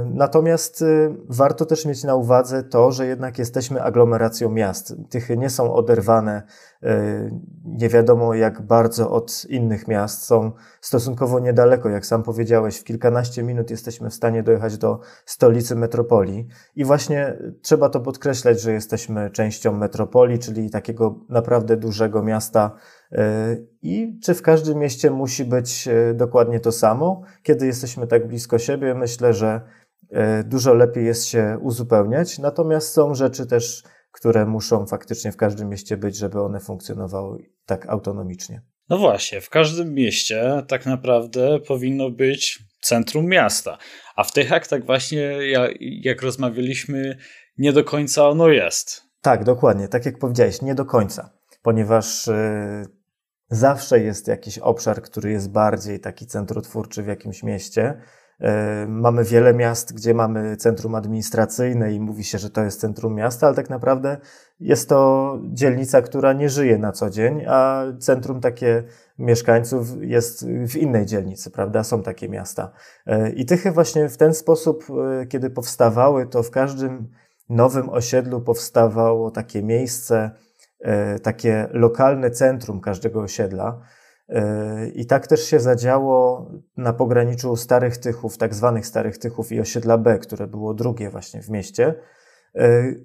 Natomiast 0.06 0.84
warto 1.30 1.66
też 1.66 1.86
mieć 1.86 2.04
na 2.04 2.16
uwadze 2.16 2.64
to, 2.64 2.92
że 2.92 3.06
jednak 3.06 3.40
jesteśmy 3.40 3.84
aglomeracją 3.84 4.50
miast. 4.50 4.94
Tychy 5.10 5.38
nie 5.38 5.50
są 5.50 5.74
oderwane 5.74 6.44
nie 7.66 7.90
wiadomo 7.90 8.34
jak 8.34 8.62
bardzo 8.62 9.12
od 9.12 9.46
innych 9.50 9.88
miast. 9.88 10.24
Są 10.24 10.52
stosunkowo 10.82 11.40
niedaleko, 11.40 11.90
jak 11.90 12.06
sam 12.06 12.24
powiedziałeś, 12.24 12.78
w 12.78 12.84
kilkanaście 12.84 13.44
minut 13.44 13.72
jesteśmy 13.72 14.10
w 14.10 14.14
stanie 14.14 14.44
dojechać 14.44 14.78
do 14.78 15.00
stolicy 15.26 15.76
metropolii. 15.76 16.48
I 16.76 16.86
właśnie 16.86 17.38
trzeba 17.62 17.90
to 17.90 18.00
podkreślać, 18.00 18.62
że 18.62 18.74
jesteśmy 18.74 19.30
częścią 19.30 19.74
metropolii, 19.74 20.40
czyli 20.40 20.70
takiego 20.70 21.20
naprawdę 21.30 21.78
dużego 21.78 22.24
miasta. 22.24 22.76
I 23.82 24.20
czy 24.24 24.34
w 24.34 24.42
każdym 24.42 24.78
mieście 24.78 25.12
musi 25.12 25.46
być 25.46 25.90
dokładnie 26.16 26.60
to 26.60 26.72
samo? 26.72 27.22
Kiedy 27.44 27.66
jesteśmy 27.66 28.08
tak 28.08 28.28
blisko 28.28 28.60
siebie, 28.60 28.96
myślę, 28.96 29.34
że 29.34 29.62
dużo 30.46 30.74
lepiej 30.74 31.06
jest 31.06 31.26
się 31.26 31.58
uzupełniać. 31.62 32.40
Natomiast 32.40 32.94
są 32.94 33.14
rzeczy 33.14 33.46
też, 33.46 33.84
które 34.12 34.46
muszą 34.46 34.86
faktycznie 34.86 35.32
w 35.32 35.38
każdym 35.38 35.70
mieście 35.70 35.98
być, 35.98 36.18
żeby 36.18 36.42
one 36.42 36.60
funkcjonowały 36.60 37.50
tak 37.66 37.90
autonomicznie. 37.90 38.62
No 38.90 38.98
właśnie, 38.98 39.42
w 39.42 39.50
każdym 39.50 39.94
mieście 39.94 40.64
tak 40.68 40.86
naprawdę 40.86 41.60
powinno 41.60 42.10
być 42.10 42.60
centrum 42.82 43.26
miasta, 43.26 43.78
a 44.16 44.24
w 44.24 44.32
tych 44.32 44.52
aktach 44.54 44.86
właśnie, 44.86 45.22
jak, 45.50 45.72
jak 45.80 46.22
rozmawialiśmy, 46.22 47.18
nie 47.58 47.74
do 47.74 47.84
końca 47.84 48.30
ono 48.30 48.48
jest. 48.48 49.04
Tak, 49.22 49.44
dokładnie, 49.44 49.88
tak 49.88 50.06
jak 50.06 50.20
powiedziałeś, 50.20 50.62
nie 50.62 50.76
do 50.76 50.86
końca, 50.86 51.34
ponieważ 51.62 52.28
yy, 52.28 52.34
zawsze 53.50 54.00
jest 54.00 54.28
jakiś 54.28 54.58
obszar, 54.58 55.02
który 55.02 55.32
jest 55.32 55.52
bardziej 55.52 56.00
taki 56.00 56.28
centrotwórczy 56.28 57.04
w 57.04 57.08
jakimś 57.08 57.44
mieście, 57.44 58.02
mamy 58.88 59.24
wiele 59.24 59.54
miast, 59.54 59.94
gdzie 59.94 60.14
mamy 60.14 60.58
centrum 60.58 60.96
administracyjne 60.96 61.94
i 61.94 62.00
mówi 62.00 62.24
się, 62.24 62.38
że 62.38 62.50
to 62.50 62.64
jest 62.64 62.80
centrum 62.80 63.16
miasta, 63.16 63.48
ale 63.48 63.56
tak 63.56 63.70
naprawdę 63.70 64.18
jest 64.60 64.90
to 64.90 65.40
dzielnica, 65.44 66.02
która 66.02 66.34
nie 66.34 66.50
żyje 66.50 66.78
na 66.78 66.92
co 66.92 67.10
dzień, 67.10 67.46
a 67.48 67.84
centrum 68.00 68.42
takie 68.42 68.84
mieszkańców 69.20 69.88
jest 70.02 70.46
w 70.48 70.76
innej 70.76 71.06
dzielnicy, 71.06 71.52
prawda? 71.52 71.84
Są 71.84 72.04
takie 72.04 72.30
miasta. 72.30 72.72
E, 73.06 73.30
I 73.30 73.46
Tychy 73.46 73.72
właśnie 73.72 74.10
w 74.10 74.18
ten 74.18 74.34
sposób, 74.34 74.86
e, 75.22 75.26
kiedy 75.26 75.50
powstawały, 75.50 76.28
to 76.28 76.44
w 76.44 76.52
każdym 76.52 77.08
nowym 77.50 77.90
osiedlu 77.90 78.42
powstawało 78.42 79.32
takie 79.32 79.64
miejsce, 79.64 80.32
takie 81.24 81.68
lokalne 81.72 82.32
centrum 82.32 82.82
każdego 82.82 83.22
osiedla. 83.22 83.82
I 84.96 85.06
tak 85.06 85.28
też 85.28 85.44
się 85.44 85.60
zadziało 85.60 86.48
na 86.78 86.94
pograniczu 86.94 87.56
Starych 87.56 87.98
Tychów, 87.98 88.38
tak 88.38 88.56
zwanych 88.56 88.88
Starych 88.88 89.18
Tychów 89.18 89.52
i 89.52 89.60
osiedla 89.60 89.98
B, 89.98 90.20
które 90.20 90.48
było 90.48 90.74
drugie 90.74 91.10
właśnie 91.10 91.42
w 91.42 91.50
mieście, 91.50 91.96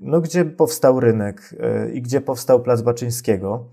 no, 0.00 0.21
gdzie 0.21 0.45
powstał 0.45 1.00
rynek 1.00 1.54
i 1.93 2.02
gdzie 2.02 2.21
powstał 2.21 2.62
Plac 2.62 2.83
Baczyńskiego, 2.83 3.69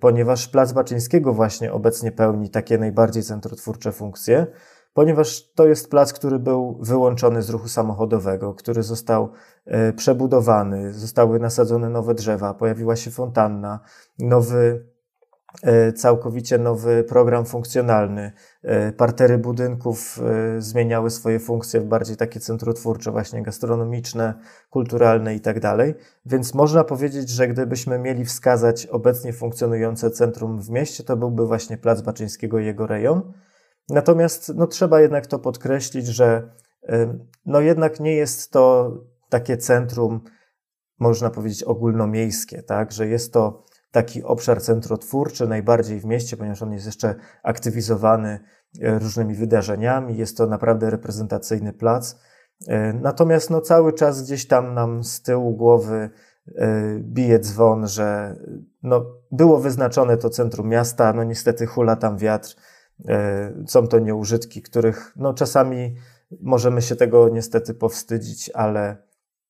ponieważ 0.00 0.48
Plac 0.48 0.72
Baczyńskiego 0.72 1.32
właśnie 1.32 1.72
obecnie 1.72 2.12
pełni 2.12 2.50
takie 2.50 2.78
najbardziej 2.78 3.22
centrotwórcze 3.22 3.92
funkcje, 3.92 4.46
ponieważ 4.94 5.52
to 5.52 5.66
jest 5.66 5.90
plac, 5.90 6.12
który 6.12 6.38
był 6.38 6.78
wyłączony 6.80 7.42
z 7.42 7.50
ruchu 7.50 7.68
samochodowego, 7.68 8.54
który 8.54 8.82
został 8.82 9.28
przebudowany, 9.96 10.92
zostały 10.92 11.40
nasadzone 11.40 11.88
nowe 11.88 12.14
drzewa, 12.14 12.54
pojawiła 12.54 12.96
się 12.96 13.10
fontanna, 13.10 13.80
nowy 14.18 14.91
E, 14.91 14.91
całkowicie 15.92 16.58
nowy 16.58 17.04
program 17.04 17.44
funkcjonalny. 17.44 18.32
E, 18.62 18.92
partery 18.92 19.38
budynków 19.38 20.20
e, 20.22 20.60
zmieniały 20.60 21.10
swoje 21.10 21.40
funkcje 21.40 21.80
w 21.80 21.84
bardziej 21.84 22.16
takie 22.16 22.40
centrotwórcze, 22.40 23.10
właśnie 23.10 23.42
gastronomiczne, 23.42 24.34
kulturalne 24.70 25.34
i 25.34 25.40
tak. 25.40 25.56
Więc 26.26 26.54
można 26.54 26.84
powiedzieć, 26.84 27.28
że 27.28 27.48
gdybyśmy 27.48 27.98
mieli 27.98 28.24
wskazać 28.24 28.86
obecnie 28.86 29.32
funkcjonujące 29.32 30.10
centrum 30.10 30.62
w 30.62 30.70
mieście, 30.70 31.04
to 31.04 31.16
byłby 31.16 31.46
właśnie 31.46 31.78
Plac 31.78 32.00
Baczyńskiego 32.02 32.58
i 32.58 32.66
jego 32.66 32.86
rejon. 32.86 33.32
Natomiast 33.88 34.52
no, 34.54 34.66
trzeba 34.66 35.00
jednak 35.00 35.26
to 35.26 35.38
podkreślić, 35.38 36.06
że 36.06 36.48
no, 37.46 37.60
jednak 37.60 38.00
nie 38.00 38.14
jest 38.14 38.50
to 38.50 38.92
takie 39.28 39.56
centrum, 39.56 40.20
można 40.98 41.30
powiedzieć, 41.30 41.62
ogólnomiejskie, 41.62 42.62
tak? 42.62 42.92
że 42.92 43.06
jest 43.06 43.32
to 43.32 43.64
taki 43.92 44.22
obszar 44.22 44.62
centrotwórczy, 44.62 45.48
najbardziej 45.48 46.00
w 46.00 46.04
mieście, 46.04 46.36
ponieważ 46.36 46.62
on 46.62 46.72
jest 46.72 46.86
jeszcze 46.86 47.14
aktywizowany 47.42 48.40
e, 48.82 48.98
różnymi 48.98 49.34
wydarzeniami. 49.34 50.16
Jest 50.16 50.36
to 50.36 50.46
naprawdę 50.46 50.90
reprezentacyjny 50.90 51.72
plac. 51.72 52.16
E, 52.68 52.92
natomiast 52.92 53.50
no, 53.50 53.60
cały 53.60 53.92
czas 53.92 54.22
gdzieś 54.22 54.46
tam 54.46 54.74
nam 54.74 55.04
z 55.04 55.22
tyłu 55.22 55.56
głowy 55.56 56.10
e, 56.56 56.98
bije 56.98 57.38
dzwon, 57.38 57.88
że 57.88 58.36
no, 58.82 59.04
było 59.30 59.60
wyznaczone 59.60 60.16
to 60.16 60.30
centrum 60.30 60.68
miasta, 60.68 61.12
no 61.12 61.24
niestety 61.24 61.66
hula 61.66 61.96
tam 61.96 62.18
wiatr. 62.18 62.56
Są 63.66 63.86
to 63.86 63.98
nieużytki, 63.98 64.62
których 64.62 65.12
no, 65.16 65.34
czasami 65.34 65.96
możemy 66.40 66.82
się 66.82 66.96
tego 66.96 67.28
niestety 67.28 67.74
powstydzić, 67.74 68.50
ale 68.54 68.96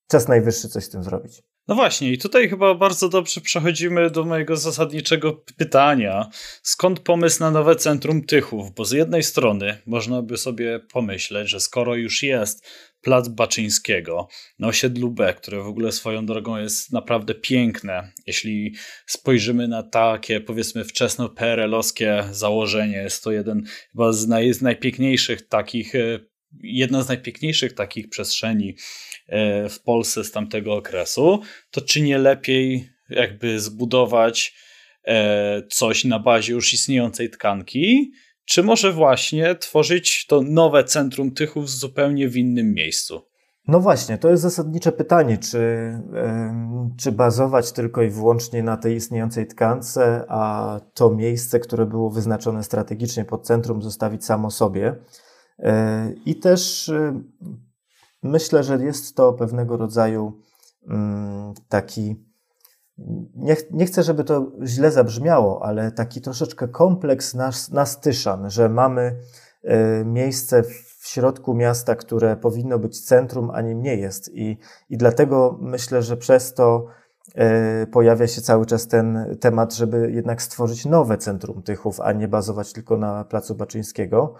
czas 0.07 0.29
najwyższy 0.29 0.69
coś 0.69 0.85
z 0.85 0.91
tym 0.91 1.03
zrobić. 1.03 1.52
No 1.69 1.75
właśnie, 1.75 2.13
i 2.13 2.19
tutaj 2.19 2.49
chyba 2.49 2.75
bardzo 2.75 3.09
dobrze 3.09 3.41
przechodzimy 3.41 4.11
do 4.11 4.25
mojego 4.25 4.57
zasadniczego 4.57 5.33
pytania. 5.57 6.29
Skąd 6.63 7.01
pomysł 7.01 7.41
na 7.41 7.51
nowe 7.51 7.77
centrum 7.77 8.25
Tychów? 8.25 8.75
Bo 8.75 8.85
z 8.85 8.93
jednej 8.93 9.23
strony 9.23 9.79
można 9.87 10.23
by 10.23 10.37
sobie 10.37 10.81
pomyśleć, 10.93 11.49
że 11.49 11.61
skoro 11.61 11.95
już 11.95 12.23
jest 12.23 12.67
plac 13.03 13.29
Baczyńskiego 13.29 14.29
na 14.59 14.69
osiedlu 14.69 15.11
B, 15.11 15.35
które 15.35 15.63
w 15.63 15.67
ogóle 15.67 15.93
swoją 15.93 16.27
drogą 16.27 16.57
jest 16.57 16.93
naprawdę 16.93 17.35
piękne, 17.35 18.13
jeśli 18.27 18.75
spojrzymy 19.07 19.69
na 19.69 19.83
takie 19.83 20.41
powiedzmy 20.41 20.85
wczesno 20.85 21.29
PRL-owskie 21.29 22.25
założenie, 22.31 22.97
jest 22.97 23.25
to 23.25 23.33
jeden 23.33 23.63
chyba 23.93 24.13
z, 24.13 24.29
naj, 24.29 24.53
z 24.53 24.63
najpiękniejszych 24.63 25.49
takich 25.49 25.95
e, 25.95 26.32
jedna 26.63 27.03
z 27.03 27.09
najpiękniejszych 27.09 27.73
takich 27.73 28.09
przestrzeni 28.09 28.77
e, 29.27 29.69
w 29.69 29.81
Polsce 29.81 30.25
z 30.25 30.33
tamtego 30.33 30.75
okresu, 30.75 31.41
to 31.71 31.81
czy 31.81 32.01
nie 32.01 32.19
lepiej 32.19 32.89
jakby 33.09 33.61
zbudować 33.61 34.55
e, 35.05 35.63
coś 35.71 36.05
na 36.05 36.19
bazie 36.19 36.53
już 36.53 36.73
istniejącej 36.73 37.31
tkanki, 37.31 38.13
czy 38.45 38.63
może 38.63 38.93
właśnie 38.93 39.55
tworzyć 39.55 40.27
to 40.27 40.43
nowe 40.43 40.85
centrum 40.85 41.35
Tychów 41.35 41.71
zupełnie 41.71 42.29
w 42.29 42.37
innym 42.37 42.75
miejscu? 42.75 43.23
No 43.69 43.81
właśnie, 43.81 44.19
to 44.19 44.31
jest 44.31 44.43
zasadnicze 44.43 44.93
pytanie, 44.93 45.39
czy, 45.39 45.93
czy 46.99 47.13
bazować 47.13 47.73
tylko 47.73 48.03
i 48.03 48.11
wyłącznie 48.11 48.63
na 48.63 48.77
tej 48.77 48.97
istniejącej 48.97 49.47
tkance, 49.47 50.25
a 50.29 50.81
to 50.95 51.11
miejsce, 51.11 51.61
które 51.61 51.87
było 51.87 52.11
wyznaczone 52.11 52.65
strategicznie 52.65 53.25
pod 53.25 53.47
centrum, 53.47 53.83
zostawić 53.83 54.25
samo 54.25 54.51
sobie. 54.51 54.97
E, 55.59 56.13
I 56.27 56.37
też 56.37 56.89
e, 56.89 57.21
myślę, 58.23 58.63
że 58.63 58.85
jest 58.85 59.17
to 59.17 59.33
pewnego 59.33 59.77
rodzaju 59.77 60.41
mm, 60.89 61.55
taki, 61.69 62.27
nie, 63.37 63.57
nie 63.71 63.87
chcę, 63.87 64.03
żeby 64.03 64.25
to 64.25 64.53
źle 64.65 64.91
zabrzmiało, 64.91 65.65
ale 65.65 65.93
taki 65.93 66.21
troszeczkę 66.21 66.69
kompleks 66.69 67.35
nas, 67.35 67.71
nas 67.71 68.01
Tyszan, 68.01 68.51
że 68.51 68.69
mamy 68.69 69.17
e, 69.63 70.05
miejsce 70.05 70.63
w 70.63 71.09
środku 71.09 71.55
miasta, 71.55 71.95
które 71.95 72.37
powinno 72.37 72.79
być 72.79 73.05
centrum, 73.05 73.51
a 73.51 73.61
nim 73.61 73.83
nie 73.83 73.97
jest. 73.97 74.31
I, 74.35 74.59
i 74.91 74.97
dlatego 74.97 75.59
myślę, 75.61 76.03
że 76.03 76.17
przez 76.17 76.55
to 76.55 76.87
pojawia 77.93 78.27
się 78.27 78.43
cały 78.43 78.67
czas 78.67 78.89
ten 78.89 79.37
temat, 79.41 79.75
żeby 79.75 80.13
jednak 80.13 80.43
stworzyć 80.43 80.85
nowe 80.85 81.19
centrum 81.19 81.63
Tychów, 81.63 82.01
a 82.01 82.13
nie 82.13 82.29
bazować 82.29 82.73
tylko 82.73 82.97
na 82.97 83.25
Placu 83.25 83.55
Baczyńskiego. 83.55 84.35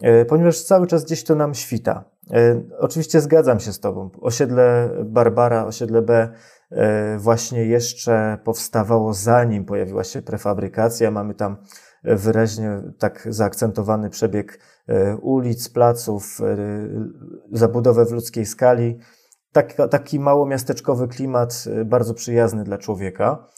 E, 0.00 0.24
ponieważ 0.24 0.62
cały 0.62 0.86
czas 0.86 1.04
gdzieś 1.04 1.24
to 1.24 1.34
nam 1.34 1.54
świta. 1.54 2.04
E, 2.30 2.62
oczywiście 2.78 3.20
zgadzam 3.20 3.60
się 3.60 3.72
z 3.72 3.80
Tobą. 3.80 4.10
Osiedle 4.20 4.90
Barbara, 5.04 5.64
osiedle 5.64 6.02
B 6.02 6.28
e, 6.70 7.18
właśnie 7.18 7.64
jeszcze 7.64 8.38
powstawało 8.44 9.14
zanim 9.14 9.64
pojawiła 9.64 10.04
się 10.04 10.22
prefabrykacja. 10.22 11.10
Mamy 11.10 11.34
tam 11.34 11.56
wyraźnie 12.04 12.82
tak 12.98 13.28
zaakcentowany 13.30 14.10
przebieg 14.10 14.60
ulic, 15.22 15.68
placów, 15.68 16.38
zabudowę 17.52 18.04
w 18.04 18.12
ludzkiej 18.12 18.46
skali. 18.46 18.98
Tak, 19.52 19.74
taki 19.90 20.20
mało 20.20 20.46
miasteczkowy 20.46 21.08
klimat, 21.08 21.64
bardzo 21.84 22.14
przyjazny 22.14 22.64
dla 22.64 22.78
człowieka. 22.78 23.48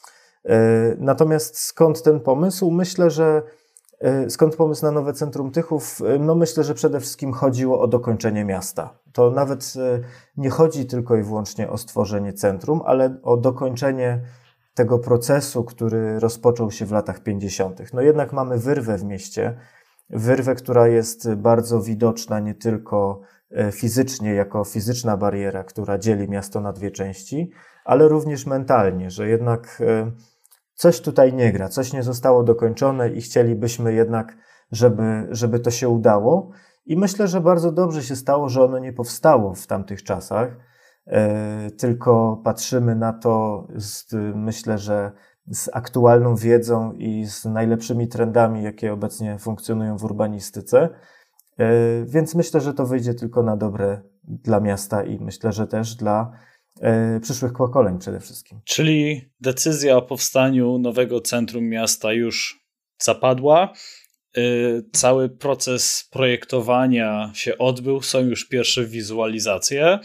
Natomiast 0.99 1.59
skąd 1.59 2.03
ten 2.03 2.21
pomysł? 2.21 2.71
Myślę, 2.71 3.11
że 3.11 3.43
skąd 4.29 4.57
pomysł 4.57 4.85
na 4.85 4.91
nowe 4.91 5.13
centrum 5.13 5.51
Tychów? 5.51 6.03
E, 6.07 6.19
no 6.19 6.35
myślę, 6.35 6.65
że 6.65 6.75
przede 6.75 7.01
wszystkim 7.01 7.33
chodziło 7.33 7.81
o 7.81 7.89
dokończenie 7.89 8.45
miasta. 8.45 8.99
To 9.13 9.31
nawet 9.31 9.75
e, 9.77 10.01
nie 10.37 10.51
chodzi 10.51 10.87
tylko 10.87 11.17
i 11.17 11.23
wyłącznie 11.23 11.71
o 11.71 11.79
stworzenie 11.79 12.33
centrum, 12.33 12.83
ale 12.85 13.19
o 13.23 13.37
dokończenie 13.37 14.21
tego 14.75 14.99
procesu, 14.99 15.65
który 15.65 16.21
rozpoczął 16.21 16.71
się 16.71 16.87
w 16.87 16.93
latach 16.93 17.21
50. 17.21 17.93
No 17.93 18.01
jednak 18.01 18.33
mamy 18.33 18.59
wyrwę 18.59 18.99
w 18.99 19.05
mieście, 19.05 19.57
wyrwę, 20.11 20.55
która 20.55 20.89
jest 20.89 21.35
bardzo 21.35 21.83
widoczna 21.83 22.41
nie 22.41 22.55
tylko 22.55 23.21
fizycznie, 23.73 24.35
jako 24.35 24.65
fizyczna 24.65 25.17
bariera, 25.17 25.65
która 25.65 25.99
dzieli 25.99 26.29
miasto 26.29 26.61
na 26.61 26.73
dwie 26.73 26.91
części, 26.91 27.51
ale 27.85 28.09
również 28.09 28.47
mentalnie, 28.47 29.11
że 29.11 29.29
jednak 29.29 29.83
coś 30.77 31.01
tutaj 31.01 31.33
nie 31.33 31.53
gra, 31.53 31.69
coś 31.69 31.93
nie 31.93 32.03
zostało 32.03 32.43
dokończone 32.43 33.11
i 33.11 33.21
chcielibyśmy 33.21 33.93
jednak, 33.93 34.37
żeby, 34.73 35.27
żeby 35.31 35.61
to 35.61 35.71
się 35.71 35.89
udało. 35.89 36.51
I 36.87 36.97
myślę, 36.97 37.29
że 37.29 37.41
bardzo 37.41 37.73
dobrze 37.73 38.03
się 38.03 38.17
stało, 38.17 38.49
że 38.49 38.65
ono 38.65 38.79
nie 38.79 38.93
powstało 38.93 39.55
w 39.55 39.67
tamtych 39.67 40.03
czasach, 40.03 40.57
e, 41.07 41.71
tylko 41.71 42.41
patrzymy 42.45 42.97
na 42.97 43.13
to, 43.13 43.67
z, 43.77 44.07
myślę, 44.35 44.79
że 44.79 45.13
z 45.51 45.71
aktualną 45.73 46.37
wiedzą 46.37 46.93
i 46.93 47.25
z 47.25 47.45
najlepszymi 47.45 48.09
trendami, 48.09 48.63
jakie 48.63 48.93
obecnie 48.93 49.39
funkcjonują 49.39 49.97
w 49.97 50.05
urbanistyce. 50.05 50.89
E, 51.59 51.69
więc 52.05 52.35
myślę, 52.35 52.61
że 52.61 52.75
to 52.75 52.87
wyjdzie 52.87 53.15
tylko 53.15 53.43
na 53.43 53.57
dobre 53.57 54.01
dla 54.25 54.61
miasta 54.61 55.03
i 55.03 55.21
myślę, 55.21 55.53
że 55.53 55.67
też 55.67 55.95
dla 55.95 56.33
przyszłych 57.23 57.53
pokoleń 57.53 57.99
przede 57.99 58.21
wszystkim. 58.21 58.61
Czyli 58.65 59.31
decyzja 59.41 59.97
o 59.97 60.03
powstaniu 60.03 60.79
nowego 60.79 61.21
centrum 61.21 61.65
miasta 61.69 62.13
już 62.13 62.67
zapadła. 63.03 63.73
Y, 64.39 64.83
cały 64.93 65.29
proces 65.29 66.09
projektowania 66.11 67.31
się 67.35 67.59
odbył, 67.59 68.03
są 68.03 68.21
już 68.21 68.49
pierwsze 68.49 68.85
wizualizacje. 68.85 69.99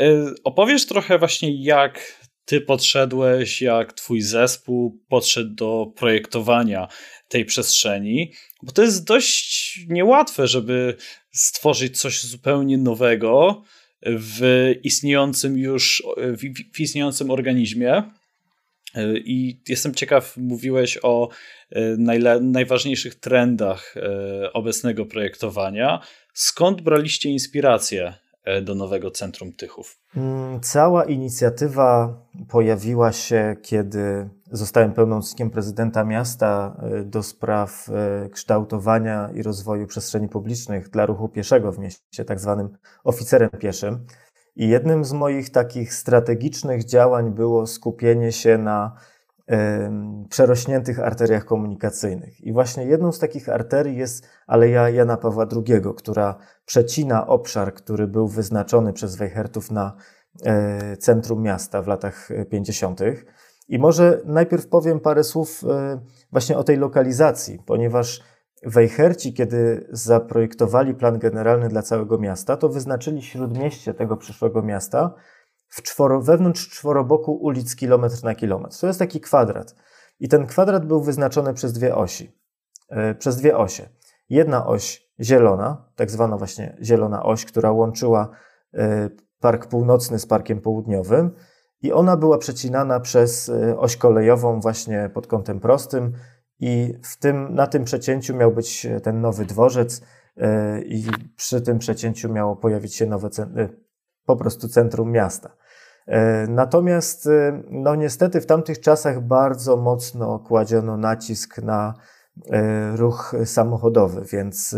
Y, 0.00 0.34
opowiesz 0.44 0.86
trochę 0.86 1.18
właśnie, 1.18 1.64
jak 1.64 2.18
ty 2.44 2.60
podszedłeś, 2.60 3.62
jak 3.62 3.92
twój 3.92 4.20
zespół 4.20 4.98
podszedł 5.08 5.54
do 5.54 5.92
projektowania 5.96 6.88
tej 7.28 7.44
przestrzeni, 7.44 8.32
bo 8.62 8.72
to 8.72 8.82
jest 8.82 9.04
dość 9.04 9.80
niełatwe, 9.88 10.46
żeby 10.46 10.96
stworzyć 11.32 12.00
coś 12.00 12.22
zupełnie 12.22 12.78
nowego 12.78 13.62
w 14.06 14.72
istniejącym 14.82 15.58
już, 15.58 16.02
w 16.72 16.80
istniejącym 16.80 17.30
organizmie. 17.30 18.02
I 19.14 19.60
jestem 19.68 19.94
ciekaw, 19.94 20.36
mówiłeś 20.36 20.98
o 21.02 21.28
E, 21.70 21.96
najważniejszych 22.40 23.14
trendach 23.14 23.94
e, 23.96 24.52
obecnego 24.52 25.06
projektowania. 25.06 26.00
Skąd 26.32 26.80
braliście 26.80 27.28
inspirację 27.30 28.14
do 28.62 28.74
nowego 28.74 29.10
Centrum 29.10 29.52
Tychów? 29.52 29.98
Mm, 30.16 30.60
cała 30.60 31.04
inicjatywa 31.04 32.20
pojawiła 32.48 33.12
się, 33.12 33.56
kiedy 33.62 34.28
zostałem 34.52 34.92
pełnomocnikiem 34.92 35.50
prezydenta 35.50 36.04
miasta 36.04 36.76
do 37.04 37.22
spraw 37.22 37.90
kształtowania 38.32 39.30
i 39.34 39.42
rozwoju 39.42 39.86
przestrzeni 39.86 40.28
publicznych 40.28 40.88
dla 40.88 41.06
ruchu 41.06 41.28
pieszego 41.28 41.72
w 41.72 41.78
mieście, 41.78 42.24
tak 42.24 42.40
zwanym 42.40 42.68
oficerem 43.04 43.50
pieszym. 43.50 44.06
I 44.56 44.68
jednym 44.68 45.04
z 45.04 45.12
moich 45.12 45.50
takich 45.50 45.94
strategicznych 45.94 46.84
działań 46.84 47.30
było 47.30 47.66
skupienie 47.66 48.32
się 48.32 48.58
na 48.58 48.96
przerośniętych 50.28 51.00
arteriach 51.00 51.44
komunikacyjnych. 51.44 52.40
I 52.40 52.52
właśnie 52.52 52.84
jedną 52.84 53.12
z 53.12 53.18
takich 53.18 53.48
arterii 53.48 53.96
jest 53.96 54.26
Aleja 54.46 54.90
Jana 54.90 55.16
Pawła 55.16 55.46
II, 55.52 55.82
która 55.96 56.36
przecina 56.64 57.26
obszar, 57.26 57.74
który 57.74 58.06
był 58.06 58.28
wyznaczony 58.28 58.92
przez 58.92 59.16
Weichertów 59.16 59.70
na 59.70 59.96
e, 60.44 60.96
centrum 60.96 61.42
miasta 61.42 61.82
w 61.82 61.86
latach 61.86 62.28
50. 62.50 63.00
I 63.68 63.78
może 63.78 64.20
najpierw 64.24 64.66
powiem 64.66 65.00
parę 65.00 65.24
słów 65.24 65.64
e, 65.64 66.00
właśnie 66.32 66.58
o 66.58 66.64
tej 66.64 66.76
lokalizacji, 66.76 67.58
ponieważ 67.66 68.22
Weicherci, 68.66 69.32
kiedy 69.32 69.88
zaprojektowali 69.90 70.94
plan 70.94 71.18
generalny 71.18 71.68
dla 71.68 71.82
całego 71.82 72.18
miasta, 72.18 72.56
to 72.56 72.68
wyznaczyli 72.68 73.22
śródmieście 73.22 73.94
tego 73.94 74.16
przyszłego 74.16 74.62
miasta 74.62 75.14
w 75.68 75.82
czworo, 75.82 76.20
wewnątrz 76.20 76.68
czworoboku 76.68 77.32
ulic 77.32 77.76
kilometr 77.76 78.24
na 78.24 78.34
kilometr. 78.34 78.80
To 78.80 78.86
jest 78.86 78.98
taki 78.98 79.20
kwadrat. 79.20 79.74
I 80.20 80.28
ten 80.28 80.46
kwadrat 80.46 80.86
był 80.86 81.02
wyznaczony 81.02 81.54
przez 81.54 81.72
dwie 81.72 81.96
osi. 81.96 82.38
Yy, 82.90 83.14
przez 83.14 83.36
dwie 83.36 83.56
osie. 83.56 83.88
Jedna 84.28 84.66
oś 84.66 85.08
zielona, 85.20 85.90
tak 85.96 86.10
zwana 86.10 86.36
właśnie 86.36 86.76
zielona 86.82 87.22
oś, 87.22 87.44
która 87.44 87.72
łączyła 87.72 88.28
yy, 88.72 88.80
Park 89.40 89.66
Północny 89.66 90.18
z 90.18 90.26
Parkiem 90.26 90.60
Południowym 90.60 91.30
i 91.82 91.92
ona 91.92 92.16
była 92.16 92.38
przecinana 92.38 93.00
przez 93.00 93.48
yy, 93.48 93.78
oś 93.78 93.96
kolejową 93.96 94.60
właśnie 94.60 95.10
pod 95.14 95.26
kątem 95.26 95.60
prostym 95.60 96.12
i 96.60 96.94
w 97.02 97.16
tym, 97.16 97.54
na 97.54 97.66
tym 97.66 97.84
przecięciu 97.84 98.36
miał 98.36 98.52
być 98.52 98.86
ten 99.02 99.20
nowy 99.20 99.44
dworzec 99.44 100.02
i 100.84 101.06
przy 101.36 101.60
tym 101.60 101.78
przecięciu 101.78 102.32
miało 102.32 102.56
pojawić 102.56 102.94
się 102.94 103.06
nowe, 103.06 103.28
po 104.24 104.36
prostu 104.36 104.68
centrum 104.68 105.10
miasta. 105.10 105.56
E, 106.08 106.46
natomiast, 106.48 107.26
e, 107.26 107.62
no 107.70 107.94
niestety, 107.94 108.40
w 108.40 108.46
tamtych 108.46 108.80
czasach 108.80 109.20
bardzo 109.26 109.76
mocno 109.76 110.38
kładziono 110.38 110.96
nacisk 110.96 111.58
na 111.58 111.94
e, 112.50 112.96
ruch 112.96 113.34
samochodowy, 113.44 114.24
więc 114.32 114.76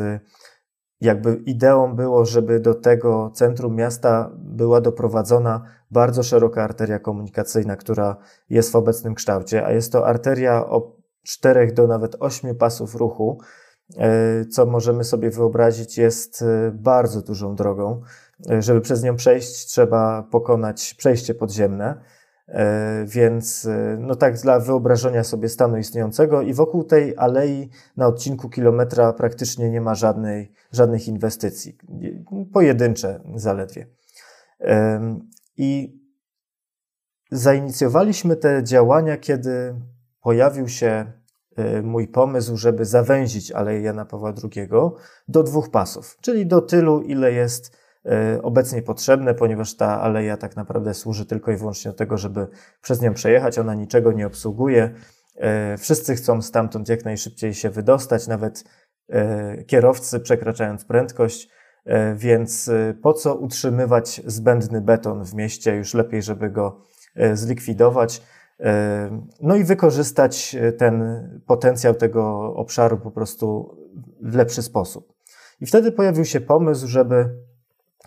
jakby 1.01 1.35
ideą 1.35 1.97
było, 1.97 2.25
żeby 2.25 2.61
do 2.61 2.75
tego 2.75 3.31
centrum 3.35 3.75
miasta 3.75 4.31
była 4.39 4.81
doprowadzona 4.81 5.63
bardzo 5.91 6.23
szeroka 6.23 6.65
arteria 6.65 6.99
komunikacyjna, 6.99 7.77
która 7.77 8.17
jest 8.49 8.73
w 8.73 8.77
obecnym 8.77 9.15
kształcie, 9.15 9.67
a 9.67 9.73
jest 9.73 9.93
to 9.93 10.07
arteria 10.07 10.67
o 10.67 10.97
czterech 11.23 11.73
do 11.73 11.87
nawet 11.87 12.17
ośmiu 12.21 12.55
pasów 12.55 12.95
ruchu, 12.95 13.41
co 14.51 14.67
możemy 14.67 15.05
sobie 15.05 15.31
wyobrazić 15.31 15.99
jest 15.99 16.45
bardzo 16.73 17.23
dużą 17.23 17.55
drogą. 17.55 18.03
Żeby 18.59 18.81
przez 18.81 19.03
nią 19.03 19.17
przejść, 19.17 19.67
trzeba 19.67 20.23
pokonać 20.23 20.95
przejście 20.95 21.35
podziemne. 21.35 22.01
E, 22.49 23.05
więc, 23.07 23.67
e, 23.67 23.97
no 24.01 24.15
tak, 24.15 24.41
dla 24.41 24.61
wyobrażenia 24.61 25.25
sobie 25.25 25.49
stanu 25.49 25.77
istniejącego, 25.77 26.43
i 26.43 26.55
wokół 26.55 26.85
tej 26.85 27.17
alei 27.17 27.71
na 27.97 28.07
odcinku 28.07 28.49
kilometra 28.49 29.13
praktycznie 29.13 29.71
nie 29.71 29.81
ma 29.81 29.95
żadnej, 29.95 30.53
żadnych 30.73 31.09
inwestycji. 31.09 31.79
Pojedyncze 32.53 33.21
zaledwie. 33.35 33.87
I 35.57 36.01
zainicjowaliśmy 37.31 38.37
te 38.37 38.65
działania, 38.65 39.17
kiedy 39.17 39.75
pojawił 40.23 40.69
się 40.69 41.13
e, 41.57 41.83
mój 41.83 42.09
pomysł, 42.09 42.57
żeby 42.57 42.85
zawęzić 42.85 43.53
Aleję 43.53 43.81
Jana 43.81 44.05
Pawła 44.05 44.33
II 44.45 44.69
do 45.29 45.43
dwóch 45.43 45.71
pasów, 45.71 46.19
czyli 46.21 46.47
do 46.47 46.61
tylu, 46.61 47.03
ile 47.03 47.33
jest 47.33 47.73
E, 47.73 47.80
obecnie 48.43 48.83
potrzebne, 48.83 49.35
ponieważ 49.35 49.77
ta 49.77 50.01
aleja 50.01 50.37
tak 50.37 50.57
naprawdę 50.57 50.95
służy 50.95 51.27
tylko 51.27 51.53
i 51.53 51.57
wyłącznie 51.57 51.91
do 51.91 51.97
tego, 51.97 52.19
żeby 52.19 52.47
przez 52.83 53.03
nią 53.03 53.15
przejechać. 53.15 53.59
Ona 53.59 53.75
niczego 53.75 54.13
nie 54.13 54.27
obsługuje. 54.27 54.95
E, 55.37 55.77
wszyscy 55.79 56.15
chcą 56.15 56.43
stamtąd 56.43 56.89
jak 56.89 57.05
najszybciej 57.05 57.55
się 57.55 57.71
wydostać, 57.71 58.27
nawet 58.27 58.65
e, 59.09 59.65
kierowcy 59.65 60.21
przekraczając 60.21 60.85
prędkość. 60.85 61.49
Więc 62.17 62.71
po 63.03 63.13
co 63.13 63.35
utrzymywać 63.35 64.23
zbędny 64.27 64.81
beton 64.81 65.25
w 65.25 65.35
mieście? 65.35 65.77
Już 65.77 65.95
lepiej, 65.95 66.23
żeby 66.23 66.51
go 66.51 66.81
zlikwidować. 67.35 68.23
No 69.41 69.57
i 69.57 69.65
wykorzystać 69.65 70.57
ten 70.79 71.05
potencjał 71.47 71.95
tego 71.95 72.55
obszaru 72.55 72.99
po 72.99 73.11
prostu 73.11 73.77
w 74.23 74.35
lepszy 74.35 74.63
sposób. 74.63 75.13
I 75.61 75.67
wtedy 75.67 75.93
pojawił 75.93 76.25
się 76.25 76.41
pomysł, 76.41 76.87
żeby 76.87 77.37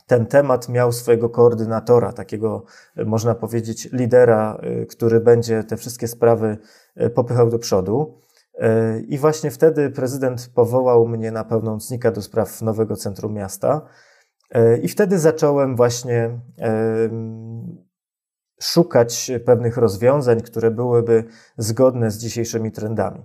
ten 0.08 0.26
temat 0.26 0.70
miał 0.70 0.92
swojego 0.92 1.30
koordynatora, 1.30 2.14
takiego, 2.14 2.64
e, 2.96 3.06
można 3.06 3.36
powiedzieć, 3.36 3.90
lidera, 3.92 4.58
e, 4.62 4.86
który 4.86 5.20
będzie 5.20 5.64
te 5.64 5.78
wszystkie 5.78 6.08
sprawy 6.08 6.58
e, 6.96 7.10
popychał 7.10 7.50
do 7.50 7.60
przodu. 7.60 8.24
I 9.08 9.18
właśnie 9.18 9.52
wtedy 9.52 9.90
prezydent 9.90 10.50
powołał 10.56 11.08
mnie 11.08 11.32
na 11.32 11.44
pełnomocnika 11.44 12.12
do 12.12 12.22
spraw 12.22 12.62
nowego 12.62 12.96
centrum 12.96 13.34
miasta. 13.34 13.82
I 14.82 14.88
wtedy 14.88 15.20
zacząłem 15.20 15.76
właśnie 15.76 16.40
szukać 18.62 19.32
pewnych 19.46 19.78
rozwiązań, 19.78 20.42
które 20.42 20.72
byłyby 20.72 21.24
zgodne 21.58 22.12
z 22.12 22.18
dzisiejszymi 22.18 22.72
trendami. 22.72 23.24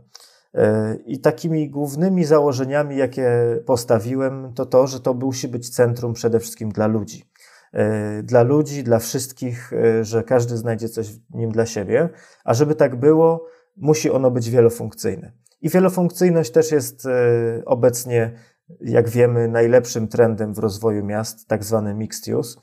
I 1.07 1.21
takimi 1.21 1.71
głównymi 1.71 2.25
założeniami, 2.25 2.97
jakie 2.97 3.31
postawiłem, 3.67 4.53
to 4.55 4.67
to, 4.67 4.87
że 4.87 5.01
to 5.01 5.15
musi 5.15 5.49
być 5.49 5.71
centrum 5.71 6.13
przede 6.13 6.41
wszystkim 6.41 6.69
dla 6.69 6.87
ludzi. 6.87 7.25
E, 7.73 8.23
dla 8.23 8.43
ludzi, 8.43 8.85
dla 8.85 8.99
wszystkich, 8.99 9.73
e, 9.73 10.05
że 10.05 10.23
każdy 10.23 10.57
znajdzie 10.57 10.89
coś 10.89 11.13
w 11.13 11.35
nim 11.35 11.53
dla 11.53 11.67
siebie, 11.67 12.09
a 12.45 12.55
żeby 12.55 12.75
tak 12.75 12.97
było, 12.97 13.47
musi 13.77 14.11
ono 14.11 14.31
być 14.31 14.51
wielofunkcyjne. 14.51 15.33
I 15.61 15.69
wielofunkcyjność 15.69 16.51
też 16.51 16.73
jest 16.73 17.07
e, 17.07 17.63
obecnie, 17.65 18.33
jak 18.81 19.09
wiemy, 19.09 19.49
najlepszym 19.49 20.09
trendem 20.09 20.55
w 20.55 20.59
rozwoju 20.59 21.05
miast, 21.05 21.49
tak 21.49 21.65
zwany 21.65 21.95
mixed 21.95 22.35
use, 22.35 22.61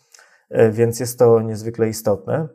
więc 0.71 0.99
jest 0.99 1.19
to 1.19 1.41
niezwykle 1.41 1.89
istotne. 1.89 2.47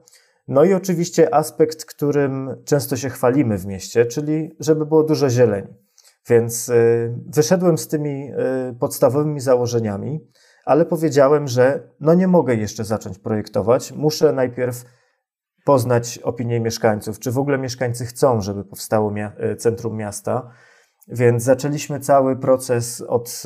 No 0.50 0.64
i 0.64 0.74
oczywiście 0.74 1.34
aspekt, 1.34 1.84
którym 1.84 2.56
często 2.64 2.96
się 2.96 3.10
chwalimy 3.10 3.58
w 3.58 3.66
mieście, 3.66 4.06
czyli 4.06 4.56
żeby 4.60 4.86
było 4.86 5.02
dużo 5.02 5.30
zieleni. 5.30 5.74
Więc 6.28 6.68
y, 6.68 7.14
wyszedłem 7.26 7.78
z 7.78 7.88
tymi 7.88 8.32
y, 8.70 8.74
podstawowymi 8.80 9.40
założeniami, 9.40 10.20
ale 10.64 10.86
powiedziałem, 10.86 11.48
że 11.48 11.90
no 12.00 12.14
nie 12.14 12.28
mogę 12.28 12.54
jeszcze 12.54 12.84
zacząć 12.84 13.18
projektować. 13.18 13.92
Muszę 13.92 14.32
najpierw 14.32 14.84
poznać 15.64 16.18
opinię 16.18 16.60
mieszkańców, 16.60 17.18
czy 17.18 17.30
w 17.30 17.38
ogóle 17.38 17.58
mieszkańcy 17.58 18.06
chcą, 18.06 18.40
żeby 18.40 18.64
powstało 18.64 19.12
e, 19.16 19.56
centrum 19.56 19.96
miasta. 19.96 20.50
Więc 21.08 21.42
zaczęliśmy 21.42 22.00
cały 22.00 22.36
proces 22.36 23.00
od 23.00 23.42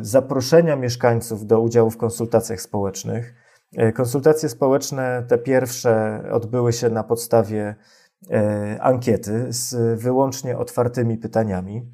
zaproszenia 0.00 0.76
mieszkańców 0.76 1.46
do 1.46 1.60
udziału 1.60 1.90
w 1.90 1.96
konsultacjach 1.96 2.60
społecznych. 2.60 3.43
Konsultacje 3.94 4.48
społeczne, 4.48 5.24
te 5.28 5.38
pierwsze, 5.38 6.22
odbyły 6.32 6.72
się 6.72 6.90
na 6.90 7.04
podstawie 7.04 7.74
ankiety 8.80 9.46
z 9.48 10.00
wyłącznie 10.00 10.58
otwartymi 10.58 11.18
pytaniami. 11.18 11.92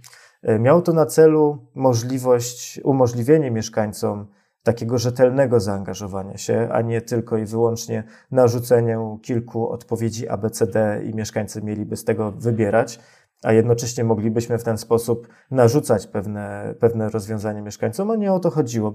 Miało 0.59 0.83
to 0.83 0.93
na 0.93 1.07
celu 1.07 1.67
możliwość, 1.75 2.81
umożliwienie 2.85 3.51
mieszkańcom 3.51 4.27
takiego 4.63 4.99
rzetelnego 4.99 5.61
zaangażowania 5.61 6.37
się, 6.39 6.69
a 6.73 6.81
nie 6.81 7.01
tylko 7.01 7.39
i 7.39 7.45
wyłącznie 7.45 8.05
narzuceniu 8.31 9.19
kilku 9.23 9.69
odpowiedzi 9.69 10.29
ABCD 10.29 11.03
i 11.05 11.15
mieszkańcy 11.15 11.63
mieliby 11.63 11.97
z 11.97 12.05
tego 12.05 12.33
wybierać, 12.33 13.01
a 13.43 13.53
jednocześnie 13.53 14.05
moglibyśmy 14.05 14.59
w 14.59 14.65
ten 14.65 14.79
sposób 14.79 15.29
narzucać 15.51 16.07
pewne, 16.07 16.75
pewne 16.81 17.11
rozwiązania 17.11 17.63
mieszkańcom, 17.63 18.11
a 18.11 18.17
nie 18.17 18.33
o 18.33 18.41
to 18.41 18.51
chodziło. 18.51 18.95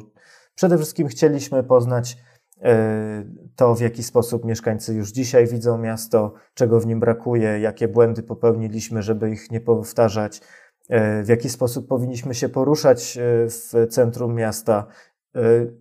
Przede 0.55 0.77
wszystkim 0.77 1.07
chcieliśmy 1.07 1.63
poznać 1.63 2.17
e, 2.17 2.34
to, 3.55 3.75
w 3.75 3.81
jaki 3.81 4.03
sposób 4.03 4.45
mieszkańcy 4.45 4.93
już 4.93 5.11
dzisiaj 5.11 5.47
widzą 5.47 5.77
miasto, 5.77 6.33
czego 6.53 6.79
w 6.79 6.85
nim 6.85 6.99
brakuje, 6.99 7.59
jakie 7.59 7.87
błędy 7.87 8.23
popełniliśmy, 8.23 9.01
żeby 9.01 9.31
ich 9.31 9.51
nie 9.51 9.61
powtarzać, 9.61 10.41
e, 10.89 11.23
w 11.23 11.27
jaki 11.27 11.49
sposób 11.49 11.87
powinniśmy 11.87 12.33
się 12.33 12.49
poruszać 12.49 13.17
e, 13.17 13.21
w 13.49 13.87
centrum 13.89 14.35
miasta, 14.35 14.87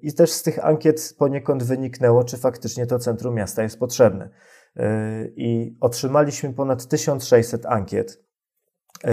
i 0.02 0.14
też 0.14 0.32
z 0.32 0.42
tych 0.42 0.64
ankiet 0.64 1.14
poniekąd 1.18 1.62
wyniknęło, 1.62 2.24
czy 2.24 2.37
faktycznie 2.37 2.87
to 2.87 2.98
centrum 2.98 3.34
miasta 3.34 3.62
jest 3.62 3.78
potrzebne. 3.78 4.30
I 5.37 5.76
otrzymaliśmy 5.80 6.52
ponad 6.52 6.87
1600 6.87 7.66
ankiet. 7.66 8.24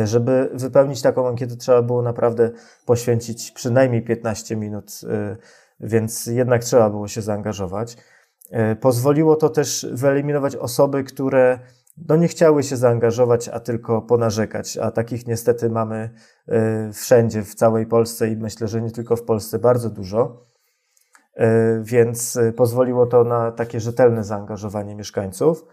Żeby 0.04 0.50
wypełnić 0.54 1.02
taką 1.02 1.28
ankietę, 1.28 1.56
trzeba 1.56 1.82
było 1.82 2.02
naprawdę 2.02 2.52
poświęcić 2.86 3.52
przynajmniej 3.52 4.02
15 4.02 4.56
minut, 4.56 5.02
więc 5.84 6.26
jednak 6.26 6.63
trzeba 6.63 6.89
było 6.89 7.08
się 7.08 7.22
zaangażować. 7.22 7.98
Pozwoliło 8.82 9.36
to 9.36 9.50
też 9.50 9.88
wyeliminować 9.91 10.56
osoby, 10.56 11.04
które 11.04 11.60
no 11.98 12.15
nie 12.15 12.28
chciały 12.28 12.63
się 12.63 12.78
zaangażować, 12.78 13.50
a 13.50 13.60
tylko 13.60 14.02
ponarzekać. 14.02 14.78
A 14.78 14.91
takich 14.91 15.28
niestety 15.28 15.70
mamy 15.70 16.10
y, 16.89 16.94
wszędzie, 16.94 17.44
w 17.44 17.56
całej 17.56 17.86
Polsce 17.86 18.28
i 18.28 18.38
myślę, 18.38 18.67
że 18.67 18.82
nie 18.82 18.91
tylko 18.91 19.15
w 19.15 19.24
Polsce, 19.24 19.60
bardzo 19.60 19.89
dużo. 19.89 20.44
Y, 21.39 21.44
więc 21.84 22.39
pozwoliło 22.56 23.06
to 23.06 23.24
na 23.24 23.52
takie 23.52 23.80
rzetelne 23.80 24.24
zaangażowanie 24.24 24.96
mieszkańców. 24.96 25.65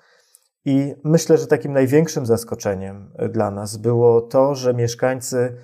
I 0.64 0.94
myślę, 1.04 1.38
że 1.38 1.46
takim 1.46 1.72
największym 1.72 2.26
zaskoczeniem 2.26 3.12
dla 3.30 3.50
nas 3.50 3.76
było 3.76 4.20
to, 4.20 4.54
że 4.54 4.74
mieszkańcy 4.74 5.56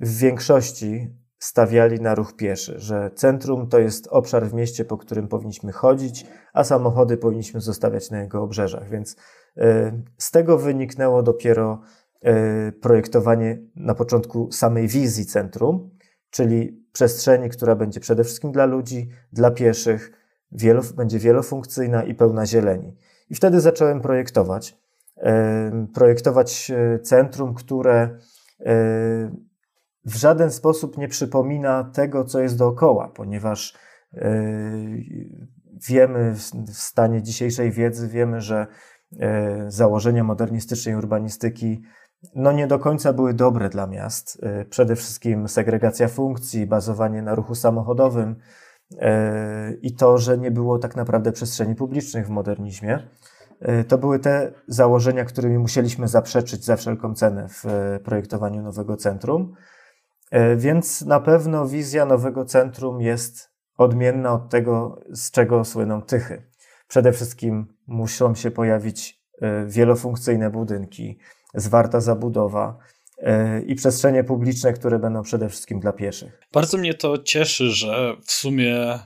w 0.00 0.18
większości 0.18 1.21
stawiali 1.42 2.00
na 2.00 2.14
ruch 2.14 2.36
pieszy, 2.36 2.74
że 2.78 3.10
centrum 3.14 3.68
to 3.68 3.78
jest 3.78 4.08
obszar 4.10 4.46
w 4.46 4.54
mieście, 4.54 4.84
po 4.84 4.98
którym 4.98 5.28
powinniśmy 5.28 5.72
chodzić, 5.72 6.26
a 6.52 6.64
samochody 6.64 7.16
powinniśmy 7.16 7.60
zostawiać 7.60 8.10
na 8.10 8.22
jego 8.22 8.42
obrzeżach. 8.42 8.90
Więc 8.90 9.16
e, 9.56 9.92
z 10.18 10.30
tego 10.30 10.58
wyniknęło 10.58 11.22
dopiero 11.22 11.80
e, 12.20 12.72
projektowanie 12.72 13.58
na 13.76 13.94
początku 13.94 14.52
samej 14.52 14.88
wizji 14.88 15.26
centrum, 15.26 15.90
czyli 16.30 16.84
przestrzeni, 16.92 17.48
która 17.48 17.76
będzie 17.76 18.00
przede 18.00 18.24
wszystkim 18.24 18.52
dla 18.52 18.66
ludzi, 18.66 19.08
dla 19.32 19.50
pieszych, 19.50 20.12
wielo, 20.52 20.82
będzie 20.96 21.18
wielofunkcyjna 21.18 22.04
i 22.04 22.14
pełna 22.14 22.46
zieleni. 22.46 22.96
I 23.30 23.34
wtedy 23.34 23.60
zacząłem 23.60 24.00
projektować. 24.00 24.78
E, 25.16 25.86
projektować 25.94 26.72
centrum, 27.02 27.54
które 27.54 28.18
w 30.04 30.16
żaden 30.16 30.50
sposób 30.50 30.98
nie 30.98 31.08
przypomina 31.08 31.84
tego, 31.84 32.24
co 32.24 32.40
jest 32.40 32.58
dookoła, 32.58 33.08
ponieważ 33.08 33.74
e, 34.14 34.42
wiemy 35.88 36.34
w 36.66 36.76
stanie 36.76 37.22
dzisiejszej 37.22 37.70
wiedzy, 37.70 38.08
wiemy, 38.08 38.40
że 38.40 38.66
e, 39.20 39.70
założenia 39.70 40.24
modernistycznej 40.24 40.96
urbanistyki 40.96 41.82
no 42.34 42.52
nie 42.52 42.66
do 42.66 42.78
końca 42.78 43.12
były 43.12 43.34
dobre 43.34 43.68
dla 43.68 43.86
miast. 43.86 44.38
E, 44.42 44.64
przede 44.64 44.96
wszystkim 44.96 45.48
segregacja 45.48 46.08
funkcji, 46.08 46.66
bazowanie 46.66 47.22
na 47.22 47.34
ruchu 47.34 47.54
samochodowym 47.54 48.36
i 49.82 49.94
to, 49.94 50.18
że 50.18 50.38
nie 50.38 50.50
było 50.50 50.78
tak 50.78 50.96
naprawdę 50.96 51.32
przestrzeni 51.32 51.74
publicznych 51.74 52.26
w 52.26 52.30
modernizmie. 52.30 53.08
To 53.88 53.98
były 53.98 54.18
te 54.18 54.52
założenia, 54.68 55.24
którymi 55.24 55.58
musieliśmy 55.58 56.08
zaprzeczyć 56.08 56.64
za 56.64 56.76
wszelką 56.76 57.14
cenę 57.14 57.48
w 57.48 57.64
projektowaniu 58.04 58.62
nowego 58.62 58.96
centrum. 58.96 59.54
E, 60.32 60.56
więc 60.56 61.02
na 61.02 61.20
pewno 61.20 61.66
wizja 61.66 62.04
nowego 62.04 62.44
centrum 62.44 63.00
jest 63.00 63.50
odmienna 63.78 64.32
od 64.32 64.48
tego, 64.48 65.00
z 65.10 65.30
czego 65.30 65.64
słyną 65.64 66.02
Tychy. 66.02 66.42
Przede 66.88 67.12
wszystkim 67.12 67.66
muszą 67.86 68.34
się 68.34 68.50
pojawić 68.50 69.22
e, 69.40 69.66
wielofunkcyjne 69.66 70.50
budynki, 70.50 71.18
zwarta 71.54 72.00
zabudowa 72.00 72.78
e, 73.18 73.60
i 73.62 73.74
przestrzenie 73.74 74.24
publiczne, 74.24 74.72
które 74.72 74.98
będą 74.98 75.22
przede 75.22 75.48
wszystkim 75.48 75.80
dla 75.80 75.92
pieszych. 75.92 76.40
Bardzo 76.52 76.78
mnie 76.78 76.94
to 76.94 77.18
cieszy, 77.18 77.70
że 77.70 78.16
w 78.26 78.32
sumie 78.32 78.98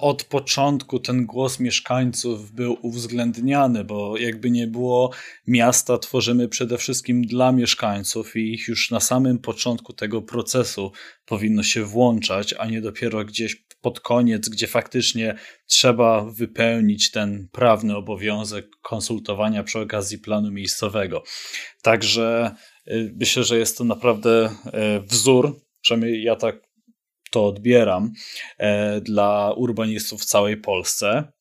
od 0.00 0.24
początku 0.24 0.98
ten 1.00 1.26
głos 1.26 1.60
mieszkańców 1.60 2.52
był 2.52 2.78
uwzględniany, 2.82 3.84
bo 3.84 4.18
jakby 4.18 4.50
nie 4.50 4.66
było 4.66 5.10
miasta, 5.46 5.98
tworzymy 5.98 6.48
przede 6.48 6.78
wszystkim 6.78 7.22
dla 7.22 7.52
mieszkańców 7.52 8.36
i 8.36 8.54
ich 8.54 8.68
już 8.68 8.90
na 8.90 9.00
samym 9.00 9.38
początku 9.38 9.92
tego 9.92 10.22
procesu 10.22 10.92
powinno 11.26 11.62
się 11.62 11.84
włączać, 11.84 12.54
a 12.58 12.66
nie 12.66 12.80
dopiero 12.80 13.24
gdzieś 13.24 13.64
pod 13.80 14.00
koniec, 14.00 14.48
gdzie 14.48 14.66
faktycznie 14.66 15.34
trzeba 15.66 16.24
wypełnić 16.24 17.10
ten 17.10 17.48
prawny 17.52 17.96
obowiązek 17.96 18.66
konsultowania 18.82 19.62
przy 19.62 19.78
okazji 19.78 20.18
planu 20.18 20.50
miejscowego. 20.50 21.22
Także 21.82 22.54
y, 22.88 23.14
myślę, 23.16 23.44
że 23.44 23.58
jest 23.58 23.78
to 23.78 23.84
naprawdę 23.84 24.46
y, 24.46 24.50
wzór, 25.00 25.60
przynajmniej 25.80 26.22
ja 26.22 26.36
tak 26.36 26.71
to 27.32 27.46
odbieram 27.46 28.12
e, 28.58 29.00
dla 29.00 29.52
urbanistów 29.56 30.22
w 30.22 30.24
całej 30.24 30.56
Polsce. 30.56 31.32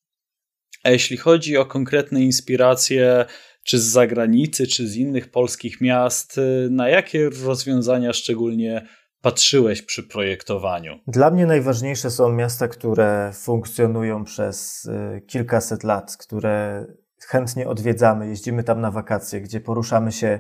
A 0.84 0.90
jeśli 0.90 1.18
chodzi 1.18 1.58
o 1.58 1.66
konkretne 1.66 2.22
inspiracje, 2.22 3.26
czy 3.64 3.80
z 3.80 3.84
zagranicy, 3.84 4.68
czy 4.68 4.88
z 4.88 4.96
innych 4.96 5.32
polskich 5.32 5.82
miast, 5.82 6.38
e, 6.38 6.70
na 6.70 6.90
jakie 6.90 7.30
rozwiązania 7.46 8.14
szczególnie 8.14 8.88
patrzyłeś 9.22 9.82
przy 9.82 10.04
projektowaniu? 10.04 11.00
Dla 11.08 11.32
mnie 11.32 11.46
najważniejsze 11.46 12.12
są 12.12 12.32
miasta, 12.32 12.68
które 12.68 13.32
funkcjonują 13.34 14.24
przez 14.24 14.86
e, 14.86 15.22
kilkaset 15.22 15.84
lat, 15.84 16.18
które 16.18 16.86
chętnie 17.28 17.68
odwiedzamy, 17.68 18.28
jeździmy 18.28 18.64
tam 18.64 18.82
na 18.82 18.92
wakacje, 18.92 19.42
gdzie 19.42 19.60
poruszamy 19.60 20.12
się 20.12 20.40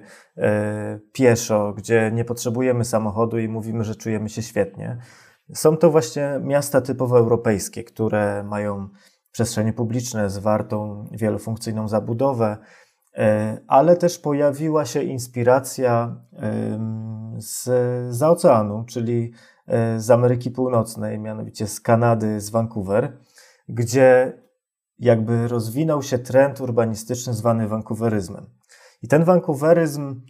pieszo, 1.13 1.73
gdzie 1.73 2.11
nie 2.13 2.25
potrzebujemy 2.25 2.85
samochodu 2.85 3.39
i 3.39 3.47
mówimy, 3.47 3.83
że 3.83 3.95
czujemy 3.95 4.29
się 4.29 4.41
świetnie. 4.41 4.97
Są 5.53 5.77
to 5.77 5.91
właśnie 5.91 6.39
miasta 6.43 6.81
typowo 6.81 7.17
europejskie, 7.17 7.83
które 7.83 8.43
mają 8.43 8.89
przestrzenie 9.31 9.73
publiczne, 9.73 10.29
zwartą 10.29 11.07
wielofunkcyjną 11.11 11.87
zabudowę, 11.87 12.57
e, 13.17 13.57
ale 13.67 13.97
też 13.97 14.19
pojawiła 14.19 14.85
się 14.85 15.03
inspiracja 15.03 16.15
z, 17.37 17.63
z 18.15 18.23
oceanu, 18.23 18.83
czyli 18.87 19.31
e, 19.67 19.99
z 19.99 20.11
Ameryki 20.11 20.51
Północnej, 20.51 21.19
mianowicie 21.19 21.67
z 21.67 21.81
Kanady, 21.81 22.41
z 22.41 22.49
Vancouver, 22.49 23.17
gdzie 23.69 24.41
jakby 24.99 25.47
rozwinął 25.47 26.03
się 26.03 26.19
trend 26.19 26.61
urbanistyczny 26.61 27.33
zwany 27.33 27.67
Vancouveryzmem. 27.67 28.49
I 29.01 29.07
ten 29.07 29.23
Vancouveryzm 29.23 30.21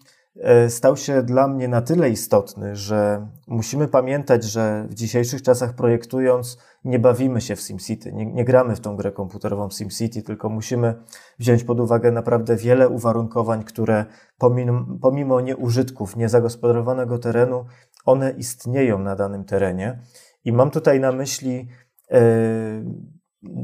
stał 0.70 0.98
się 0.98 1.24
dla 1.24 1.48
mnie 1.48 1.68
na 1.68 1.82
tyle 1.82 2.10
istotny, 2.10 2.76
że 2.76 3.28
musimy 3.48 3.88
pamiętać, 3.88 4.44
że 4.44 4.88
w 4.90 4.94
dzisiejszych 4.94 5.42
czasach 5.42 5.74
projektując 5.74 6.58
nie 6.84 7.00
bawimy 7.00 7.42
się 7.42 7.56
w 7.56 7.62
SimCity, 7.62 8.14
nie, 8.14 8.26
nie 8.26 8.46
gramy 8.46 8.76
w 8.76 8.80
tą 8.80 8.96
grę 8.96 9.12
komputerową 9.12 9.70
SimCity, 9.70 10.22
tylko 10.22 10.50
musimy 10.50 10.96
wziąć 11.40 11.64
pod 11.64 11.80
uwagę 11.80 12.12
naprawdę 12.12 12.56
wiele 12.56 12.90
uwarunkowań, 12.90 13.64
które 13.64 14.06
pomimo, 14.38 14.86
pomimo 15.02 15.42
nieużytków, 15.42 16.16
niezagospodarowanego 16.16 17.18
terenu, 17.20 17.66
one 18.06 18.32
istnieją 18.32 19.00
na 19.00 19.16
danym 19.16 19.46
terenie. 19.46 20.00
I 20.46 20.54
mam 20.54 20.72
tutaj 20.72 21.00
na 21.00 21.12
myśli 21.12 21.68
yy, 22.12 22.20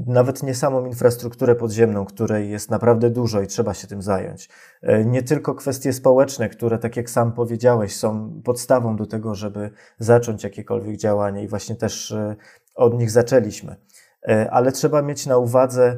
nawet 0.08 0.44
nie 0.44 0.56
samą 0.56 0.86
infrastrukturę 0.86 1.56
podziemną, 1.56 2.06
której 2.06 2.50
jest 2.50 2.72
naprawdę 2.72 3.10
dużo 3.10 3.42
i 3.42 3.48
trzeba 3.48 3.74
się 3.74 3.88
tym 3.88 4.02
zająć. 4.02 4.50
E, 4.82 5.06
nie 5.06 5.24
tylko 5.24 5.56
kwestie 5.56 5.94
społeczne, 5.94 6.50
które, 6.50 6.80
tak 6.80 6.98
jak 6.98 7.10
sam 7.10 7.32
powiedziałeś, 7.32 7.96
są 7.96 8.42
podstawą 8.44 8.96
do 8.96 9.06
tego, 9.06 9.36
żeby 9.36 9.72
zacząć 10.00 10.44
jakiekolwiek 10.44 10.98
działanie 10.98 11.44
i 11.44 11.48
właśnie 11.48 11.76
też 11.76 12.12
e, 12.12 12.36
od 12.76 13.00
nich 13.00 13.12
zaczęliśmy. 13.12 13.76
E, 14.28 14.52
ale 14.52 14.72
trzeba 14.72 15.02
mieć 15.02 15.26
na 15.26 15.38
uwadze 15.38 15.98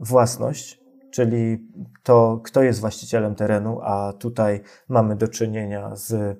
własność, 0.00 0.80
czyli 1.10 1.68
to, 2.02 2.40
kto 2.44 2.62
jest 2.62 2.80
właścicielem 2.80 3.34
terenu, 3.34 3.80
a 3.82 4.12
tutaj 4.12 4.60
mamy 4.88 5.16
do 5.16 5.28
czynienia 5.28 5.96
z 5.96 6.38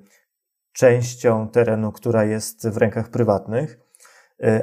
częścią 0.73 1.49
terenu, 1.49 1.93
która 1.93 2.25
jest 2.25 2.69
w 2.69 2.77
rękach 2.77 3.09
prywatnych 3.09 3.79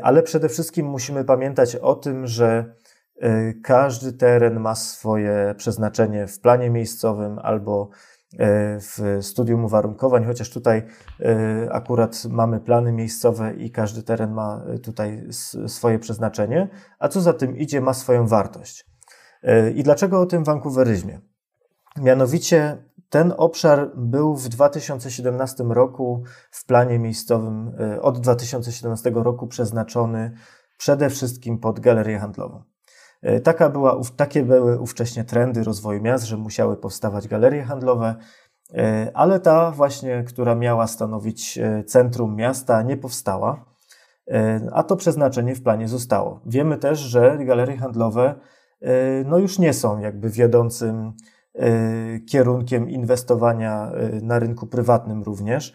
ale 0.02 0.24
przede 0.24 0.50
wszystkim 0.50 0.86
musimy 0.86 1.26
pamiętać 1.26 1.76
o 1.76 1.96
tym, 1.96 2.28
że 2.28 2.74
e, 3.22 3.54
każdy 3.54 4.14
teren 4.14 4.60
ma 4.60 4.76
swoje 4.76 5.56
przeznaczenie 5.58 6.28
w 6.28 6.40
planie 6.40 6.70
miejscowym 6.70 7.40
albo 7.40 7.90
e, 8.40 8.80
w 8.80 9.18
studium 9.22 9.66
uwarunkowań, 9.66 10.26
chociaż 10.26 10.50
tutaj 10.50 10.84
akurat 11.72 12.26
mamy 12.30 12.60
plany 12.60 12.92
miejscowe 12.92 13.54
i 13.54 13.72
każdy 13.72 14.04
teren 14.04 14.32
ma 14.32 14.66
tutaj 14.84 15.28
swoje 15.68 16.00
przeznaczenie, 16.00 16.70
a 17.00 17.08
co 17.08 17.22
za 17.22 17.34
tym 17.34 17.58
idzie, 17.58 17.82
ma 17.82 17.94
swoją 17.94 18.28
wartość. 18.28 18.86
I 19.76 19.84
dlaczego 19.84 20.22
o 20.22 20.26
tym 20.26 20.44
Vancouveryzmie? 20.44 21.22
Mianowicie 21.98 22.78
ten 23.10 23.34
obszar 23.38 23.92
był 23.96 24.36
w 24.36 24.50
2017 24.50 25.64
roku 25.64 26.24
w 26.52 26.66
planie 26.66 27.00
miejscowym 27.00 27.72
e, 27.80 28.02
od 28.02 28.20
2017 28.20 29.12
roku 29.16 29.48
przeznaczony 29.48 30.32
przede 30.78 31.10
wszystkim 31.10 31.58
pod 31.58 31.80
galerię 31.80 32.20
handlową. 32.20 32.64
E, 33.22 33.40
taka 33.40 33.70
była, 33.70 34.00
takie 34.16 34.44
były 34.44 34.80
ówcześnie 34.80 35.24
trendy 35.24 35.64
rozwoju 35.64 36.02
miast, 36.02 36.26
że 36.26 36.38
musiały 36.38 36.78
powstawać 36.78 37.28
galerie 37.28 37.64
handlowe, 37.64 38.16
e, 38.74 39.12
ale 39.14 39.40
ta 39.40 39.72
właśnie, 39.72 40.24
która 40.28 40.56
miała 40.56 40.88
stanowić 40.88 41.60
centrum 41.88 42.36
miasta, 42.36 42.82
nie 42.82 42.98
powstała, 42.98 43.66
a 44.74 44.84
to 44.84 44.96
przeznaczenie 44.96 45.56
w 45.56 45.64
planie 45.64 45.88
zostało. 45.88 46.42
Wiemy 46.46 46.78
też, 46.78 47.00
że 47.00 47.38
galerie 47.46 47.78
handlowe 47.78 48.36
no 49.26 49.38
już 49.38 49.60
nie 49.60 49.74
są 49.74 50.00
jakby 50.00 50.30
wiodącym 50.30 51.14
kierunkiem 52.28 52.90
inwestowania 52.90 53.92
y, 54.18 54.22
na 54.22 54.40
rynku 54.40 54.68
prywatnym 54.68 55.24
również. 55.24 55.74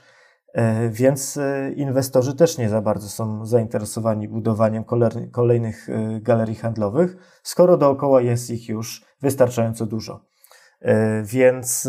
Y, 0.59 0.90
więc 0.90 1.38
inwestorzy 1.77 2.37
też 2.37 2.59
nie 2.59 2.68
za 2.68 2.81
bardzo 2.81 3.09
są 3.09 3.47
zainteresowani 3.47 4.29
budowaniem 4.29 4.85
kolejnych 5.33 5.88
galerii 6.20 6.55
handlowych, 6.55 7.16
skoro 7.42 7.77
dookoła 7.77 8.23
jest 8.23 8.51
ich 8.51 8.68
już 8.68 9.05
wystarczająco 9.23 9.87
dużo. 9.87 10.25
Więc 11.25 11.88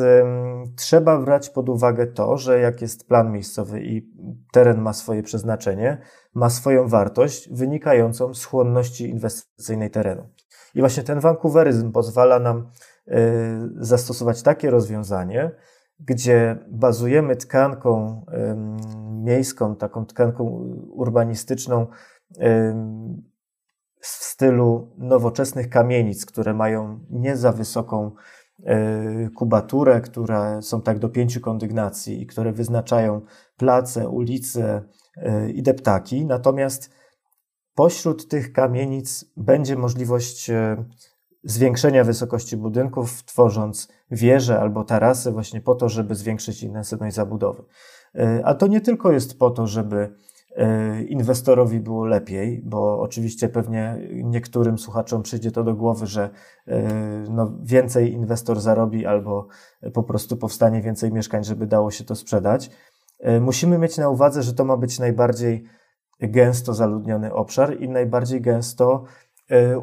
trzeba 0.77 1.19
brać 1.19 1.49
pod 1.49 1.69
uwagę 1.69 2.07
to, 2.07 2.37
że 2.37 2.59
jak 2.59 2.81
jest 2.81 3.07
plan 3.07 3.31
miejscowy 3.31 3.81
i 3.81 4.11
teren 4.51 4.81
ma 4.81 4.93
swoje 4.93 5.23
przeznaczenie, 5.23 5.97
ma 6.33 6.49
swoją 6.49 6.87
wartość 6.87 7.49
wynikającą 7.53 8.33
z 8.33 8.45
chłonności 8.45 9.09
inwestycyjnej 9.09 9.91
terenu. 9.91 10.29
I 10.75 10.79
właśnie 10.79 11.03
ten 11.03 11.19
Vancouveryzm 11.19 11.91
pozwala 11.91 12.39
nam 12.39 12.67
Y, 12.67 12.94
zastosować 13.75 14.41
takie 14.41 14.69
rozwiązanie, 14.69 15.51
gdzie 15.99 16.57
bazujemy 16.71 17.35
tkanką 17.35 18.25
miejską, 19.23 19.75
taką 19.75 20.05
tkanką 20.05 20.43
urbanistyczną 20.91 21.87
w 24.05 24.07
stylu 24.07 24.95
nowoczesnych 24.97 25.69
kamienic, 25.69 26.25
które 26.25 26.53
mają 26.53 26.99
nie 27.09 27.37
za 27.37 27.51
wysoką 27.51 28.11
y, 28.59 29.29
kubaturę, 29.35 30.01
które 30.01 30.61
są 30.61 30.81
tak 30.81 30.99
do 30.99 31.09
pięciu 31.09 31.41
kondygnacji 31.41 32.21
i 32.21 32.27
które 32.27 32.51
wyznaczają 32.51 33.21
place, 33.57 34.09
ulice 34.09 34.83
y, 35.17 35.51
i 35.51 35.63
deptaki. 35.63 36.25
Natomiast 36.25 36.89
pośród 37.75 38.27
tych 38.27 38.53
kamienic 38.53 39.25
będzie 39.37 39.75
możliwość 39.75 40.51
zwiększenia 41.45 42.03
wysokości 42.03 42.57
budynków, 42.57 43.23
tworząc 43.23 43.87
wieże 44.11 44.59
albo 44.59 44.83
tarasy, 44.83 45.31
właśnie 45.31 45.61
po 45.61 45.75
to, 45.75 45.89
żeby 45.89 46.15
zwiększyć 46.15 46.63
intensywność 46.63 47.15
zabudowy. 47.15 47.63
E, 48.15 48.41
a 48.45 48.53
to 48.53 48.67
nie 48.67 48.81
tylko 48.81 49.11
jest 49.11 49.39
po 49.39 49.49
to, 49.49 49.67
żeby 49.67 50.15
e, 50.55 51.03
inwestorowi 51.03 51.79
było 51.79 52.05
lepiej, 52.05 52.61
bo 52.65 52.99
oczywiście 52.99 53.49
pewnie 53.49 53.97
niektórym 54.13 54.77
słuchaczom 54.77 55.23
przyjdzie 55.23 55.51
to 55.51 55.63
do 55.63 55.75
głowy, 55.75 56.07
że 56.07 56.29
e, 56.67 56.83
no, 57.29 57.57
więcej 57.63 58.13
inwestor 58.13 58.59
zarobi 58.59 59.05
albo 59.05 59.47
po 59.93 60.03
prostu 60.03 60.37
powstanie 60.37 60.81
więcej 60.81 61.11
mieszkań, 61.11 61.43
żeby 61.43 61.67
dało 61.67 61.91
się 61.91 62.03
to 62.03 62.15
sprzedać. 62.15 62.69
Musimy 63.41 63.77
mieć 63.77 63.97
na 63.97 64.09
uwadze, 64.09 64.43
że 64.43 64.53
to 64.53 64.65
ma 64.65 64.77
być 64.77 64.99
najbardziej 64.99 65.63
gęsto 66.19 66.73
zaludniony 66.73 67.33
obszar 67.33 67.81
i 67.81 67.89
najbardziej 67.89 68.41
gęsto 68.41 69.03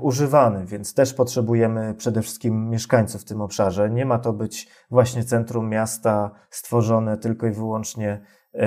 używany, 0.01 0.67
więc 0.67 0.95
też 0.95 1.15
potrzebujemy 1.15 1.95
przede 1.95 2.23
wszystkim 2.23 2.71
mieszkańców 2.71 3.23
w 3.23 3.25
tym 3.25 3.41
obszarze. 3.41 3.91
Nie 3.91 4.07
ma 4.07 4.19
to 4.19 4.33
być 4.33 4.69
właśnie 4.91 5.25
centrum 5.25 5.69
miasta 5.69 6.31
stworzone 6.51 7.17
tylko 7.17 7.47
i 7.47 7.51
wyłącznie 7.51 8.11
e, 8.11 8.23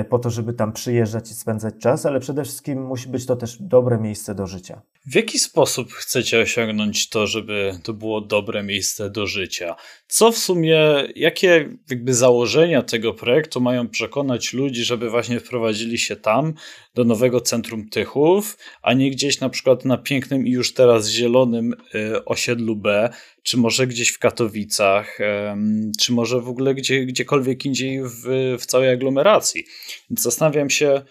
po 0.08 0.18
to, 0.18 0.30
żeby 0.30 0.52
tam 0.52 0.72
przyjeżdżać 0.72 1.30
i 1.30 1.34
spędzać 1.34 1.74
czas, 1.80 2.06
ale 2.06 2.20
przede 2.20 2.44
wszystkim 2.44 2.82
musi 2.86 3.08
być 3.08 3.26
to 3.26 3.36
też 3.36 3.56
dobre 3.60 3.98
miejsce 3.98 4.34
do 4.34 4.46
życia. 4.46 4.82
W 5.06 5.14
jaki 5.14 5.38
sposób 5.38 5.92
chcecie 5.92 6.40
osiągnąć 6.40 7.08
to, 7.08 7.26
żeby 7.26 7.78
to 7.82 7.92
było 7.92 8.20
dobre 8.20 8.62
miejsce 8.62 9.10
do 9.10 9.26
życia? 9.26 9.76
Co 10.08 10.32
w 10.32 10.38
sumie, 10.38 10.78
jakie 11.16 11.68
jakby 11.90 12.14
założenia 12.14 12.82
tego 12.82 13.14
projektu 13.14 13.60
mają 13.60 13.88
przekonać 13.88 14.52
ludzi, 14.52 14.84
żeby 14.84 15.10
właśnie 15.10 15.40
wprowadzili 15.40 15.98
się 15.98 16.16
tam, 16.16 16.54
do 16.94 17.04
nowego 17.04 17.40
centrum 17.40 17.88
Tychów, 17.88 18.58
a 18.82 18.92
nie 18.92 19.10
gdzieś 19.10 19.40
na 19.40 19.48
przykład 19.48 19.84
na 19.84 19.96
pięknym 19.96 20.46
i 20.46 20.50
już 20.50 20.74
teraz 20.74 21.08
zielonym 21.08 21.74
y, 21.94 22.24
osiedlu 22.24 22.76
B, 22.76 23.10
czy 23.46 23.56
może 23.56 23.86
gdzieś 23.86 24.08
w 24.08 24.18
Katowicach, 24.18 25.18
czy 26.00 26.12
może 26.12 26.40
w 26.40 26.48
ogóle 26.48 26.74
gdzie, 26.74 27.06
gdziekolwiek 27.06 27.64
indziej 27.64 28.02
w, 28.02 28.56
w 28.60 28.66
całej 28.66 28.90
aglomeracji. 28.90 29.64
Więc 30.10 30.22
zastanawiam 30.22 30.70
się, 30.70 31.02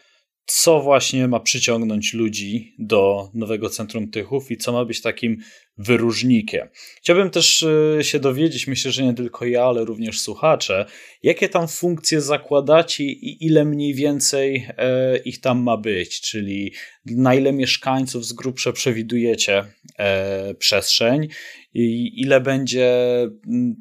co 0.46 0.82
właśnie 0.82 1.28
ma 1.28 1.40
przyciągnąć 1.40 2.14
ludzi 2.14 2.76
do 2.80 3.30
nowego 3.34 3.70
centrum 3.70 4.12
Tychów 4.12 4.52
i 4.52 4.58
co 4.58 4.74
ma 4.74 4.86
być 4.86 5.02
takim 5.02 5.38
wyróżnikiem. 5.78 6.68
Chciałbym 6.98 7.30
też 7.30 7.64
e, 8.00 8.04
się 8.04 8.20
dowiedzieć, 8.20 8.68
myślę, 8.68 8.92
że 8.92 9.04
nie 9.04 9.14
tylko 9.14 9.46
ja, 9.46 9.64
ale 9.64 9.86
również 9.86 10.22
słuchacze, 10.22 10.86
jakie 11.24 11.50
tam 11.50 11.68
funkcje 11.68 12.22
zakładacie 12.22 13.04
i 13.04 13.46
ile 13.46 13.66
mniej 13.66 13.94
więcej 13.94 14.68
e, 14.78 15.18
ich 15.18 15.42
tam 15.42 15.60
ma 15.60 15.78
być, 15.78 16.22
czyli 16.22 16.74
na 17.06 17.36
ile 17.36 17.54
mieszkańców 17.54 18.26
z 18.26 18.34
grubsza 18.34 18.72
przewidujecie 18.72 19.64
e, 20.00 20.54
przestrzeń 20.54 21.28
i 21.74 22.12
ile 22.22 22.42
będzie 22.42 22.96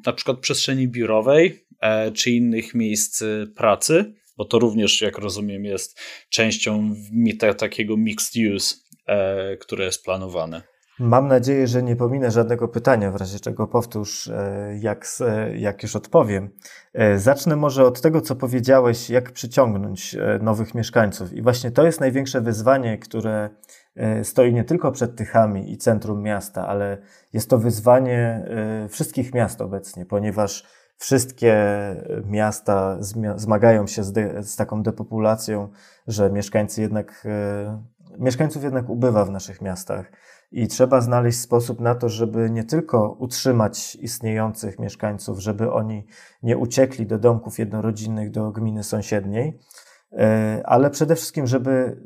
na 0.05 0.13
przykład 0.13 0.39
przestrzeni 0.39 0.87
biurowej 0.87 1.65
czy 2.13 2.31
innych 2.31 2.73
miejsc 2.73 3.23
pracy 3.55 4.13
bo 4.37 4.45
to 4.45 4.59
również, 4.59 5.01
jak 5.01 5.17
rozumiem, 5.17 5.65
jest 5.65 5.99
częścią 6.29 6.95
takiego 7.57 7.97
mixed 7.97 8.55
use, 8.55 8.75
które 9.59 9.85
jest 9.85 10.03
planowane. 10.03 10.74
Mam 10.99 11.27
nadzieję, 11.27 11.67
że 11.67 11.83
nie 11.83 11.95
pominę 11.95 12.31
żadnego 12.31 12.67
pytania, 12.67 13.11
w 13.11 13.15
razie 13.15 13.39
czego 13.39 13.67
powtórz, 13.67 14.27
e, 14.27 14.77
jak, 14.79 15.07
jak 15.55 15.83
już 15.83 15.95
odpowiem. 15.95 16.49
E, 16.93 17.19
zacznę 17.19 17.55
może 17.55 17.85
od 17.85 18.01
tego, 18.01 18.21
co 18.21 18.35
powiedziałeś, 18.35 19.09
jak 19.09 19.31
przyciągnąć 19.31 20.17
nowych 20.41 20.75
mieszkańców. 20.75 21.33
I 21.33 21.41
właśnie 21.41 21.71
to 21.71 21.85
jest 21.85 21.99
największe 21.99 22.41
wyzwanie, 22.41 22.97
które 22.97 23.49
stoi 24.23 24.53
nie 24.53 24.63
tylko 24.63 24.91
przed 24.91 25.15
Tychami 25.15 25.71
i 25.71 25.77
centrum 25.77 26.21
miasta, 26.21 26.67
ale 26.67 26.97
jest 27.33 27.49
to 27.49 27.57
wyzwanie 27.57 28.45
wszystkich 28.89 29.33
miast 29.33 29.61
obecnie, 29.61 30.05
ponieważ 30.05 30.63
Wszystkie 30.97 31.55
miasta 32.25 32.97
zmagają 33.35 33.87
się 33.87 34.03
z, 34.03 34.47
z 34.47 34.55
taką 34.55 34.83
depopulacją, 34.83 35.69
że 36.07 36.29
mieszkańcy 36.29 36.81
jednak, 36.81 37.25
e, 37.25 37.83
mieszkańców 38.19 38.63
jednak 38.63 38.89
ubywa 38.89 39.25
w 39.25 39.29
naszych 39.29 39.61
miastach 39.61 40.11
i 40.51 40.67
trzeba 40.67 41.01
znaleźć 41.01 41.39
sposób 41.39 41.79
na 41.79 41.95
to, 41.95 42.09
żeby 42.09 42.49
nie 42.49 42.63
tylko 42.63 43.15
utrzymać 43.19 43.95
istniejących 43.95 44.79
mieszkańców, 44.79 45.39
żeby 45.39 45.71
oni 45.71 46.05
nie 46.43 46.57
uciekli 46.57 47.05
do 47.05 47.19
domków 47.19 47.59
jednorodzinnych, 47.59 48.31
do 48.31 48.51
gminy 48.51 48.83
sąsiedniej, 48.83 49.59
e, 50.11 50.61
ale 50.65 50.89
przede 50.89 51.15
wszystkim, 51.15 51.47
żeby 51.47 52.01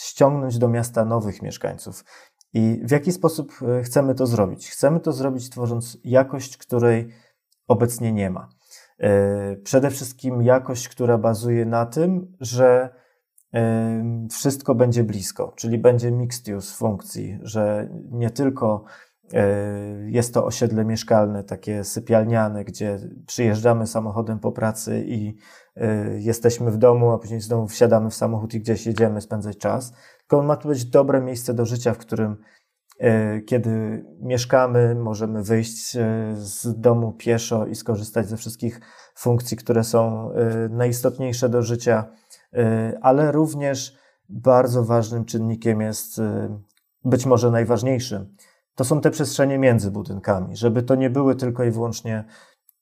ściągnąć 0.00 0.58
do 0.58 0.68
miasta 0.68 1.04
nowych 1.04 1.42
mieszkańców. 1.42 2.04
I 2.52 2.80
w 2.84 2.90
jaki 2.90 3.12
sposób 3.12 3.52
e, 3.62 3.82
chcemy 3.82 4.14
to 4.14 4.26
zrobić? 4.26 4.70
Chcemy 4.70 5.00
to 5.00 5.12
zrobić 5.12 5.50
tworząc 5.50 5.98
jakość, 6.04 6.56
której 6.56 7.08
obecnie 7.68 8.12
nie 8.12 8.30
ma. 8.30 8.48
E, 8.98 9.56
przede 9.56 9.90
wszystkim 9.90 10.42
jakość, 10.42 10.88
która 10.88 11.18
bazuje 11.18 11.66
na 11.66 11.86
tym, 11.86 12.36
że 12.40 12.94
wszystko 14.30 14.74
będzie 14.74 15.04
blisko, 15.04 15.52
czyli 15.56 15.78
będzie 15.78 16.12
mixed 16.12 16.56
use 16.56 16.74
funkcji, 16.76 17.38
że 17.42 17.88
nie 18.10 18.30
tylko 18.30 18.84
jest 20.06 20.34
to 20.34 20.44
osiedle 20.44 20.84
mieszkalne, 20.84 21.44
takie 21.44 21.84
sypialniane, 21.84 22.64
gdzie 22.64 22.98
przyjeżdżamy 23.26 23.86
samochodem 23.86 24.38
po 24.38 24.52
pracy 24.52 25.04
i 25.06 25.36
jesteśmy 26.18 26.70
w 26.70 26.76
domu, 26.76 27.10
a 27.10 27.18
później 27.18 27.40
znowu 27.40 27.68
wsiadamy 27.68 28.10
w 28.10 28.14
samochód 28.14 28.54
i 28.54 28.60
gdzieś 28.60 28.86
jedziemy 28.86 29.20
spędzać 29.20 29.58
czas. 29.58 29.92
Tylko 30.20 30.42
ma 30.42 30.56
to 30.56 30.68
być 30.68 30.84
dobre 30.84 31.20
miejsce 31.20 31.54
do 31.54 31.66
życia, 31.66 31.94
w 31.94 31.98
którym 31.98 32.36
kiedy 33.46 34.04
mieszkamy, 34.20 34.94
możemy 34.94 35.42
wyjść 35.42 35.92
z 36.34 36.80
domu 36.80 37.12
pieszo 37.12 37.66
i 37.66 37.74
skorzystać 37.74 38.28
ze 38.28 38.36
wszystkich 38.36 38.80
funkcji, 39.14 39.56
które 39.56 39.84
są 39.84 40.30
najistotniejsze 40.70 41.48
do 41.48 41.62
życia 41.62 42.12
ale 43.00 43.32
również 43.32 44.04
bardzo 44.28 44.84
ważnym 44.84 45.24
czynnikiem 45.24 45.80
jest, 45.80 46.18
y, 46.18 46.22
być 47.04 47.26
może 47.26 47.50
najważniejszym, 47.50 48.36
to 48.74 48.84
są 48.84 49.00
te 49.00 49.10
przestrzenie 49.10 49.58
między 49.58 49.90
budynkami, 49.90 50.56
żeby 50.56 50.82
to 50.82 50.94
nie 50.94 51.10
były 51.10 51.34
tylko 51.34 51.64
i 51.64 51.70
wyłącznie 51.70 52.24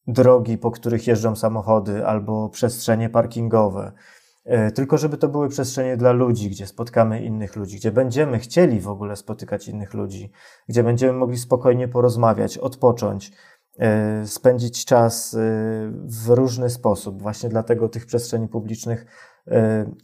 drogi, 0.06 0.58
po 0.58 0.70
których 0.70 1.06
jeżdżą 1.06 1.37
samochody, 1.37 2.06
albo 2.06 2.48
przestrzenie 2.48 3.08
parkingowe, 3.08 3.92
y, 4.46 4.72
tylko 4.72 4.98
żeby 4.98 5.16
to 5.18 5.28
były 5.28 5.48
przestrzenie 5.48 5.96
dla 5.96 6.12
ludzi, 6.12 6.50
gdzie 6.50 6.66
spotkamy 6.66 7.24
innych 7.24 7.56
ludzi, 7.56 7.76
gdzie 7.76 7.92
będziemy 7.92 8.38
chcieli 8.38 8.80
w 8.80 8.88
ogóle 8.88 9.16
spotykać 9.16 9.68
innych 9.68 9.94
ludzi, 9.94 10.32
gdzie 10.68 10.85
będziemy 10.85 11.12
mogli 11.12 11.38
spokojnie 11.38 11.88
porozmawiać, 11.88 12.58
odpocząć, 12.58 13.32
spędzić 14.24 14.85
czas 14.85 15.37
w 16.04 16.28
różny 16.28 16.70
sposób. 16.70 17.22
Właśnie 17.22 17.48
dlatego 17.48 17.88
tych 17.88 18.06
przestrzeni 18.06 18.48
publicznych 18.48 19.06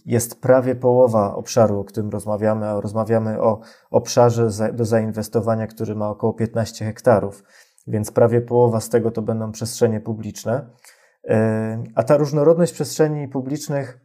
jest 0.06 0.40
prawie 0.40 0.74
połowa 0.74 1.34
obszaru, 1.34 1.80
o 1.80 1.84
którym 1.84 2.10
rozmawiamy, 2.10 2.80
rozmawiamy 2.80 3.40
o 3.40 3.60
obszarze 3.90 4.48
do 4.72 4.84
zainwestowania, 4.84 5.66
który 5.66 5.94
ma 5.94 6.08
około 6.08 6.32
15 6.32 6.84
hektarów, 6.84 7.44
więc 7.86 8.10
prawie 8.10 8.40
połowa 8.40 8.80
z 8.80 8.88
tego 8.88 9.10
to 9.10 9.22
będą 9.22 9.52
przestrzenie 9.52 10.00
publiczne. 10.00 10.70
Y, 11.24 11.30
a 11.94 12.02
ta 12.02 12.16
różnorodność 12.16 12.72
przestrzeni 12.72 13.28
publicznych 13.28 14.00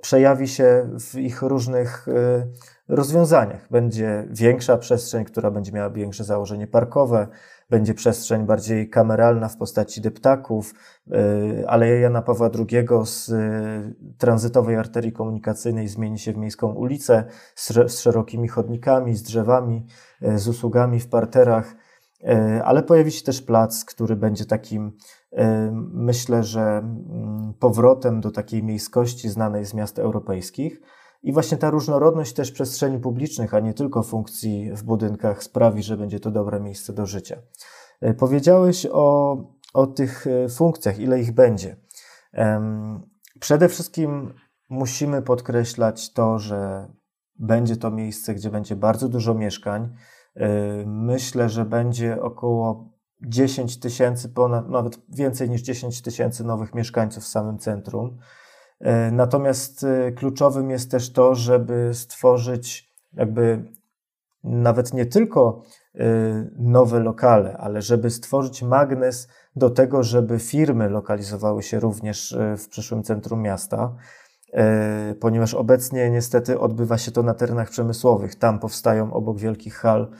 przejawi 0.00 0.48
się 0.48 0.90
w 1.00 1.14
ich 1.14 1.42
różnych 1.42 2.08
y, 2.08 2.52
rozwiązaniach. 2.88 3.68
Będzie 3.70 4.28
większa 4.30 4.78
przestrzeń, 4.78 5.24
która 5.24 5.50
będzie 5.50 5.72
miała 5.72 5.90
większe 5.90 6.24
założenie 6.24 6.66
parkowe, 6.66 7.28
będzie 7.70 7.94
przestrzeń 7.94 8.46
bardziej 8.46 8.90
kameralna 8.90 9.48
w 9.48 9.56
postaci 9.56 10.00
deptaków, 10.00 10.74
y, 11.06 11.68
Aleja 11.68 12.00
Jana 12.00 12.22
Pawła 12.22 12.50
II 12.54 12.88
z 13.04 13.28
y, 13.28 14.14
tranzytowej 14.18 14.76
arterii 14.76 15.12
komunikacyjnej 15.12 15.88
zmieni 15.88 16.18
się 16.18 16.32
w 16.32 16.36
miejską 16.36 16.72
ulicę 16.72 17.24
z 17.86 18.00
szerokimi 18.00 18.48
chodnikami, 18.48 19.14
z 19.14 19.22
drzewami, 19.22 19.86
y, 20.22 20.38
z 20.38 20.48
usługami 20.48 21.00
w 21.00 21.08
parterach, 21.08 21.74
ale 22.64 22.82
pojawi 22.82 23.10
się 23.10 23.24
też 23.24 23.42
plac, 23.42 23.84
który 23.84 24.16
będzie 24.16 24.44
takim, 24.44 24.92
myślę, 25.92 26.44
że 26.44 26.60
mm, 26.60 27.54
powrotem 27.60 28.20
do 28.20 28.30
takiej 28.30 28.62
miejskości 28.62 29.28
znanej 29.28 29.64
z 29.64 29.74
miast 29.74 29.98
europejskich. 29.98 30.80
I 31.22 31.32
właśnie 31.32 31.58
ta 31.58 31.70
różnorodność 31.70 32.32
też 32.32 32.52
przestrzeni 32.52 32.98
publicznych, 32.98 33.54
a 33.54 33.60
nie 33.60 33.74
tylko 33.74 34.02
funkcji 34.02 34.70
w 34.72 34.82
budynkach, 34.82 35.42
sprawi, 35.42 35.82
że 35.82 35.96
będzie 35.96 36.20
to 36.20 36.30
dobre 36.30 36.60
miejsce 36.60 36.92
do 36.92 37.06
życia. 37.06 37.36
E, 38.00 38.14
powiedziałeś 38.14 38.86
o, 38.92 39.36
o 39.74 39.86
tych 39.86 40.26
e, 40.26 40.48
funkcjach, 40.48 40.98
ile 40.98 41.20
ich 41.20 41.32
będzie. 41.32 41.76
Przede 43.40 43.68
wszystkim 43.68 44.34
musimy 44.68 45.22
podkreślać 45.22 46.12
to, 46.12 46.38
że 46.38 46.88
będzie 47.38 47.76
to 47.76 47.90
miejsce, 47.90 48.34
gdzie 48.34 48.50
będzie 48.50 48.76
bardzo 48.76 49.08
dużo 49.08 49.34
mieszkań. 49.34 49.94
E, 50.36 50.48
myślę, 50.86 51.48
że 51.48 51.64
będzie 51.64 52.22
około 52.22 52.90
10 53.22 53.80
tysięcy, 53.80 54.32
nawet 54.68 55.00
więcej 55.08 55.50
niż 55.50 55.62
10 55.62 56.02
tysięcy 56.02 56.44
nowych 56.44 56.74
mieszkańców 56.74 57.24
w 57.24 57.28
samym 57.28 57.58
centrum. 57.58 58.18
E, 58.80 59.10
natomiast 59.10 59.84
e, 59.84 60.12
kluczowym 60.12 60.70
jest 60.70 60.90
też 60.90 61.12
to, 61.12 61.34
żeby 61.34 61.90
stworzyć 61.94 62.94
jakby 63.12 63.64
nawet 64.44 64.94
nie 64.94 65.06
tylko 65.06 65.62
e, 65.94 66.04
nowe 66.58 67.00
lokale, 67.00 67.56
ale 67.56 67.82
żeby 67.82 68.10
stworzyć 68.10 68.62
magnes 68.62 69.28
do 69.56 69.70
tego, 69.70 70.02
żeby 70.02 70.38
firmy 70.38 70.88
lokalizowały 70.88 71.62
się 71.62 71.80
również 71.80 72.36
w 72.58 72.68
przyszłym 72.68 73.02
centrum 73.02 73.42
miasta, 73.42 73.94
ponieważ 75.20 75.54
obecnie 75.54 76.10
niestety 76.10 76.60
odbywa 76.60 76.98
się 76.98 77.10
to 77.10 77.22
na 77.22 77.34
terenach 77.34 77.70
przemysłowych. 77.70 78.34
Tam 78.34 78.58
powstają 78.58 79.12
obok 79.12 79.38
wielkich 79.38 79.74
hal 79.74 80.10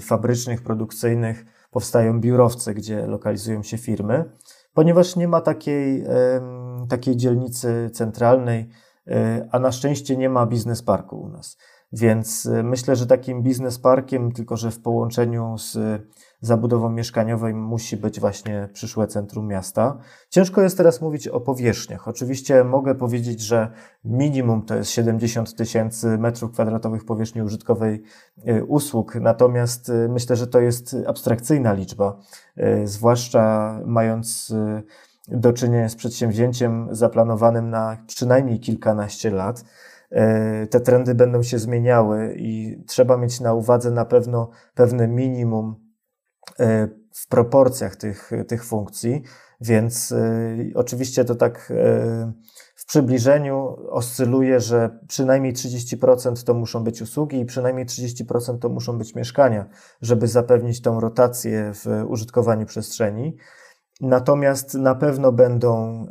fabrycznych, 0.00 0.62
produkcyjnych, 0.62 1.44
powstają 1.70 2.20
biurowce, 2.20 2.74
gdzie 2.74 3.06
lokalizują 3.06 3.62
się 3.62 3.78
firmy 3.78 4.24
ponieważ 4.74 5.16
nie 5.16 5.28
ma 5.28 5.40
takiej, 5.40 6.04
takiej 6.88 7.16
dzielnicy 7.16 7.90
centralnej, 7.92 8.68
e, 9.08 9.48
a 9.52 9.58
na 9.58 9.72
szczęście 9.72 10.16
nie 10.16 10.28
ma 10.28 10.46
biznesparku 10.46 11.20
u 11.20 11.28
nas. 11.28 11.56
Więc 11.92 12.46
e, 12.46 12.62
myślę, 12.62 12.96
że 12.96 13.06
takim 13.06 13.42
biznesparkiem, 13.42 14.32
tylko 14.32 14.56
że 14.56 14.70
w 14.70 14.80
połączeniu 14.80 15.58
z 15.58 15.78
zabudową 16.40 16.90
mieszkaniową 16.90 17.52
musi 17.52 17.96
być 17.96 18.20
właśnie 18.20 18.68
przyszłe 18.72 19.06
centrum 19.06 19.46
miasta. 19.46 19.98
Ciężko 20.28 20.62
jest 20.62 20.76
teraz 20.76 21.00
mówić 21.00 21.28
o 21.28 21.40
powierzchniach. 21.40 22.08
Oczywiście 22.08 22.64
mogę 22.64 22.94
powiedzieć, 22.94 23.40
że 23.40 23.70
minimum 24.04 24.62
to 24.62 24.74
jest 24.74 24.90
70 24.90 25.56
tysięcy 25.56 26.18
metrów 26.18 26.52
kwadratowych 26.52 27.04
powierzchni 27.04 27.42
użytkowej 27.42 28.02
e, 28.44 28.64
usług, 28.64 29.14
natomiast 29.14 29.92
myślę, 30.08 30.36
że 30.36 30.46
to 30.46 30.60
jest 30.60 30.96
abstrakcyjna 31.06 31.72
liczba, 31.72 32.18
zwłaszcza 32.84 33.74
mając 33.86 34.54
do 35.28 35.52
czynienia 35.52 35.88
z 35.88 35.96
przedsięwzięciem 35.96 36.88
zaplanowanym 36.90 37.70
na 37.70 37.96
przynajmniej 38.06 38.60
kilkanaście 38.60 39.30
lat. 39.30 39.64
E, 40.10 40.66
te 40.66 40.80
trendy 40.80 41.14
będą 41.14 41.42
się 41.42 41.58
zmieniały 41.58 42.34
i 42.38 42.82
trzeba 42.86 43.16
mieć 43.16 43.40
na 43.40 43.54
uwadze 43.54 43.90
na 43.90 44.04
pewno 44.04 44.50
pewne 44.74 45.08
minimum 45.08 45.74
e, 46.60 46.88
w 47.14 47.28
proporcjach 47.28 47.96
tych, 47.96 48.30
tych 48.48 48.64
funkcji, 48.64 49.22
więc 49.60 50.12
e, 50.12 50.56
oczywiście 50.74 51.24
to 51.24 51.34
tak 51.34 51.72
w 52.76 52.86
przybliżeniu 52.86 53.76
oscyluje, 53.90 54.60
że 54.60 54.98
przynajmniej 55.08 55.52
30% 55.52 56.44
to 56.44 56.54
muszą 56.54 56.84
być 56.84 57.02
usługi 57.02 57.40
i 57.40 57.44
przynajmniej 57.44 57.86
30% 57.86 58.58
to 58.58 58.68
muszą 58.68 58.98
być 58.98 59.14
mieszkania, 59.14 59.66
żeby 60.02 60.28
zapewnić 60.28 60.82
tą 60.82 61.00
rotację 61.00 61.72
w 61.74 62.04
użytkowaniu 62.08 62.66
przestrzeni. 62.66 63.36
Natomiast 64.00 64.74
na 64.74 64.94
pewno 64.94 65.32
będą 65.32 66.06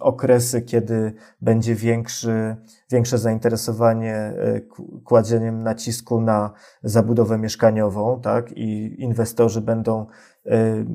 okresy, 0.00 0.62
kiedy 0.62 1.12
będzie 1.40 1.74
większy, 1.74 2.56
większe 2.90 3.18
zainteresowanie 3.18 4.14
e, 4.14 4.60
kładzeniem 5.04 5.62
nacisku 5.62 6.20
na 6.20 6.52
zabudowę 6.82 7.38
mieszkaniową, 7.38 8.20
tak? 8.20 8.52
I 8.52 9.02
inwestorzy 9.02 9.60
będą 9.60 10.06
Y, 10.06 10.35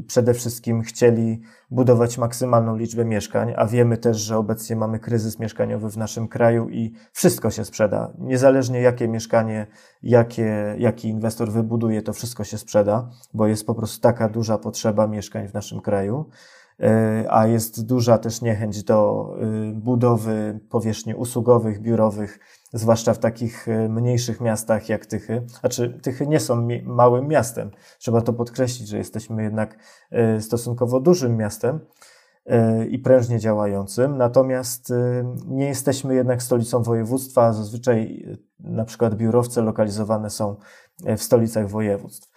przede 0.08 0.34
wszystkim 0.34 0.82
chcieli 0.82 1.42
budować 1.72 2.18
maksymalną 2.18 2.78
liczbę 2.78 3.06
mieszkań, 3.06 3.54
a 3.58 3.66
wiemy 3.66 3.98
też, 3.98 4.18
że 4.18 4.38
obecnie 4.38 4.76
mamy 4.76 5.00
kryzys 5.00 5.40
mieszkaniowy 5.40 5.90
w 5.90 5.98
naszym 5.98 6.28
kraju 6.28 6.70
i 6.70 6.94
wszystko 7.12 7.52
się 7.52 7.66
sprzeda. 7.66 8.14
Niezależnie 8.20 8.82
jakie 8.82 9.08
mieszkanie, 9.08 9.68
jakie, 10.04 10.76
jaki 10.78 11.08
inwestor 11.10 11.52
wybuduje, 11.52 12.02
to 12.02 12.14
wszystko 12.14 12.44
się 12.44 12.58
sprzeda, 12.58 13.10
bo 13.34 13.48
jest 13.48 13.66
po 13.66 13.76
prostu 13.76 14.02
taka 14.02 14.30
duża 14.30 14.58
potrzeba 14.58 15.08
mieszkań 15.08 15.48
w 15.48 15.54
naszym 15.54 15.82
kraju. 15.82 16.30
Y, 16.80 16.86
a 17.30 17.48
jest 17.48 17.86
duża 17.86 18.18
też 18.18 18.42
niechęć 18.42 18.84
do 18.84 19.30
y, 19.70 19.74
budowy 19.74 20.60
powierzchni 20.70 21.16
usługowych, 21.16 21.82
biurowych, 21.82 22.40
zwłaszcza 22.74 23.14
w 23.14 23.20
takich 23.20 23.68
y, 23.68 23.90
mniejszych 23.90 24.42
miastach 24.42 24.90
jak 24.90 25.06
Tychy. 25.06 25.46
Znaczy, 25.60 26.00
Tychy 26.02 26.28
nie 26.28 26.40
są 26.40 26.68
małym 26.84 27.28
miastem. 27.28 27.72
Trzeba 28.00 28.22
to 28.22 28.34
podkreślić, 28.34 28.90
że 28.90 28.98
jesteśmy 28.98 29.44
jednak 29.44 29.78
stosunkowo 30.40 31.00
dużym 31.00 31.38
miastem 31.38 31.80
i 32.90 33.00
prężnie 33.00 33.40
działającym, 33.40 34.18
natomiast 34.18 34.94
nie 35.48 35.66
jesteśmy 35.66 36.16
jednak 36.16 36.44
stolicą 36.44 36.84
województwa. 36.84 37.54
Zazwyczaj 37.54 38.26
na 38.60 38.86
przykład 38.86 39.16
biurowce 39.16 39.62
lokalizowane 39.62 40.30
są 40.30 40.56
w 41.18 41.24
stolicach 41.24 41.70
województw. 41.70 42.32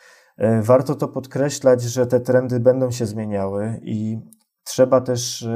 Warto 0.62 0.94
to 0.94 1.08
podkreślać, 1.08 1.82
że 1.82 2.06
te 2.06 2.20
trendy 2.20 2.60
będą 2.60 2.90
się 2.90 3.06
zmieniały 3.06 3.80
i 3.82 4.18
trzeba 4.64 5.00
też 5.00 5.48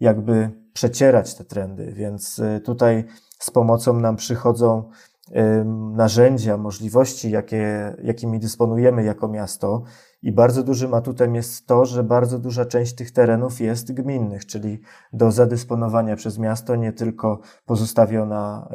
jakby 0.00 0.65
przecierać 0.76 1.34
te 1.34 1.44
trendy, 1.44 1.92
więc 1.92 2.38
y, 2.38 2.60
tutaj 2.60 3.04
z 3.38 3.50
pomocą 3.50 4.00
nam 4.00 4.16
przychodzą 4.16 4.90
narzędzia, 5.94 6.56
możliwości, 6.56 7.30
jakie, 7.30 7.96
jakimi 8.02 8.40
dysponujemy 8.40 9.04
jako 9.04 9.28
miasto 9.28 9.82
I 10.22 10.32
bardzo 10.32 10.62
dużym 10.62 10.94
atutem 10.94 11.34
jest 11.34 11.66
to, 11.66 11.84
że 11.84 12.04
bardzo 12.04 12.38
duża 12.38 12.64
część 12.64 12.94
tych 12.94 13.10
terenów 13.10 13.60
jest 13.60 13.92
gminnych, 13.92 14.46
czyli 14.46 14.80
do 15.12 15.32
zadysponowania 15.32 16.16
przez 16.16 16.38
miasto, 16.38 16.76
nie 16.76 16.92
tylko 16.92 17.40
pozostawiona 17.66 18.68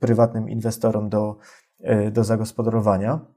prywatnym 0.00 0.48
inwestorom 0.48 1.08
do, 1.08 1.36
e, 1.80 2.10
do 2.10 2.24
zagospodarowania. 2.24 3.33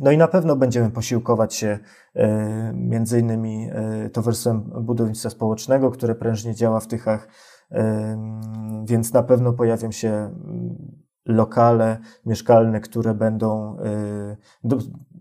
No 0.00 0.10
i 0.10 0.18
na 0.18 0.28
pewno 0.28 0.56
będziemy 0.56 0.90
posiłkować 0.90 1.54
się 1.54 1.78
e, 2.14 2.72
między 2.74 3.20
innymi 3.20 3.68
e, 3.72 4.10
Towarzystwem 4.10 4.60
Budownictwa 4.62 5.30
Społecznego, 5.30 5.90
które 5.90 6.14
prężnie 6.14 6.54
działa 6.54 6.80
w 6.80 6.86
Tychach, 6.86 7.28
więc 8.84 9.12
na 9.12 9.22
pewno 9.22 9.52
pojawią 9.52 9.92
się 9.92 10.34
lokale 11.26 11.98
mieszkalne, 12.26 12.80
które 12.80 13.14
będą 13.14 13.76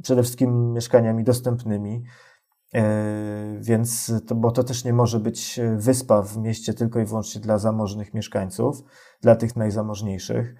przede 0.03 0.23
wszystkim 0.23 0.73
mieszkaniami 0.73 1.23
dostępnymi. 1.23 2.03
Więc, 3.59 4.13
to, 4.27 4.35
bo 4.35 4.51
to 4.51 4.63
też 4.63 4.85
nie 4.85 4.93
może 4.93 5.19
być 5.19 5.59
wyspa 5.77 6.21
w 6.21 6.37
mieście 6.37 6.73
tylko 6.73 6.99
i 6.99 7.05
wyłącznie 7.05 7.41
dla 7.41 7.57
zamożnych 7.57 8.13
mieszkańców, 8.13 8.83
dla 9.21 9.35
tych 9.35 9.55
najzamożniejszych. 9.55 10.55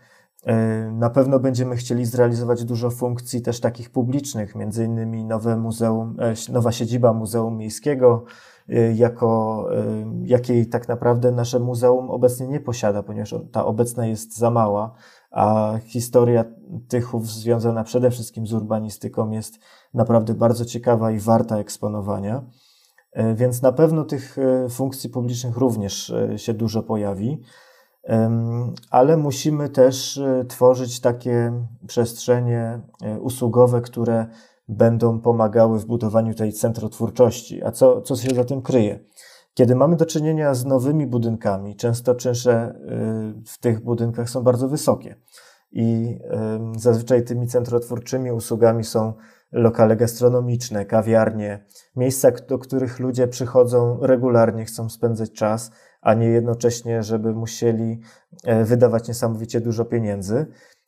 Y, 0.48 0.92
na 0.92 1.10
pewno 1.10 1.40
będziemy 1.40 1.76
chcieli 1.76 2.06
zrealizować 2.06 2.64
dużo 2.64 2.90
funkcji 2.90 3.42
też 3.42 3.60
takich 3.60 3.90
publicznych, 3.90 4.56
między 4.56 4.86
innymi 4.86 5.26
nowe 5.26 5.58
muzeum, 5.58 6.18
e, 6.20 6.52
nowa 6.52 6.72
siedziba 6.72 7.14
Muzeum 7.14 7.58
Miejskiego, 7.58 8.24
jako, 8.96 9.68
jakiej 10.24 10.68
tak 10.68 10.88
naprawdę 10.88 11.32
nasze 11.32 11.60
muzeum 11.60 12.10
obecnie 12.10 12.48
nie 12.48 12.60
posiada, 12.60 13.04
ponieważ 13.04 13.36
ta 13.52 13.66
obecna 13.66 14.06
jest 14.08 14.38
za 14.38 14.52
mała 14.52 14.96
a 15.34 15.74
historia 15.86 16.46
Tychów 16.88 17.28
związana 17.28 17.84
przede 17.84 18.12
wszystkim 18.12 18.48
z 18.48 18.54
urbanistyką 18.54 19.32
jest 19.32 19.60
naprawdę 19.94 20.34
bardzo 20.34 20.66
ciekawa 20.66 21.12
i 21.12 21.20
warta 21.20 21.58
eksponowania. 21.58 22.44
Więc 23.36 23.62
na 23.62 23.72
pewno 23.72 24.04
tych 24.04 24.38
e, 24.38 24.70
funkcji 24.70 25.10
publicznych 25.10 25.58
również 25.58 26.10
e, 26.10 26.40
się 26.40 26.54
dużo 26.54 26.84
pojawi, 26.84 27.42
ale 28.90 29.18
musimy 29.18 29.70
też 29.70 30.22
tworzyć 30.48 31.00
takie 31.00 31.66
przestrzenie 31.88 32.82
usługowe, 33.20 33.82
które 33.82 34.26
będą 34.68 35.20
pomagały 35.20 35.80
w 35.80 35.86
budowaniu 35.86 36.34
tej 36.34 36.54
centrotwórczości. 36.54 37.64
A 37.64 37.72
co, 37.72 38.02
co 38.02 38.16
się 38.16 38.36
za 38.36 38.44
tym 38.44 38.62
kryje? 38.62 39.00
Kiedy 39.54 39.76
mamy 39.76 39.96
do 39.96 40.06
czynienia 40.06 40.54
z 40.54 40.66
nowymi 40.66 41.08
budynkami, 41.08 41.76
często 41.76 42.16
czynsze 42.16 42.76
y, 43.40 43.44
w 43.48 43.58
tych 43.60 43.84
budynkach 43.84 44.30
są 44.30 44.44
bardzo 44.44 44.70
wysokie 44.70 45.16
i 45.74 46.20
zazwyczaj 46.78 47.24
tymi 47.24 47.48
centrotwórczymi 47.48 48.32
usługami 48.32 48.84
są 48.84 49.14
lokale 49.52 49.96
gastronomiczne, 49.96 50.86
kawiarnie, 50.86 51.66
miejsca, 51.96 52.32
do 52.32 52.60
których 52.60 53.00
ludzie 53.00 53.28
przychodzą 53.28 53.98
regularnie, 54.02 54.66
chcą 54.66 54.90
spędzać 54.90 55.32
czas, 55.32 55.72
a 56.04 56.14
nie 56.14 56.28
jednocześnie, 56.28 57.04
żeby 57.04 57.34
musieli 57.34 58.00
e, 58.44 58.64
wydawać 58.64 59.08
niesamowicie 59.08 59.62
dużo 59.62 59.86
pieniędzy. 59.86 60.46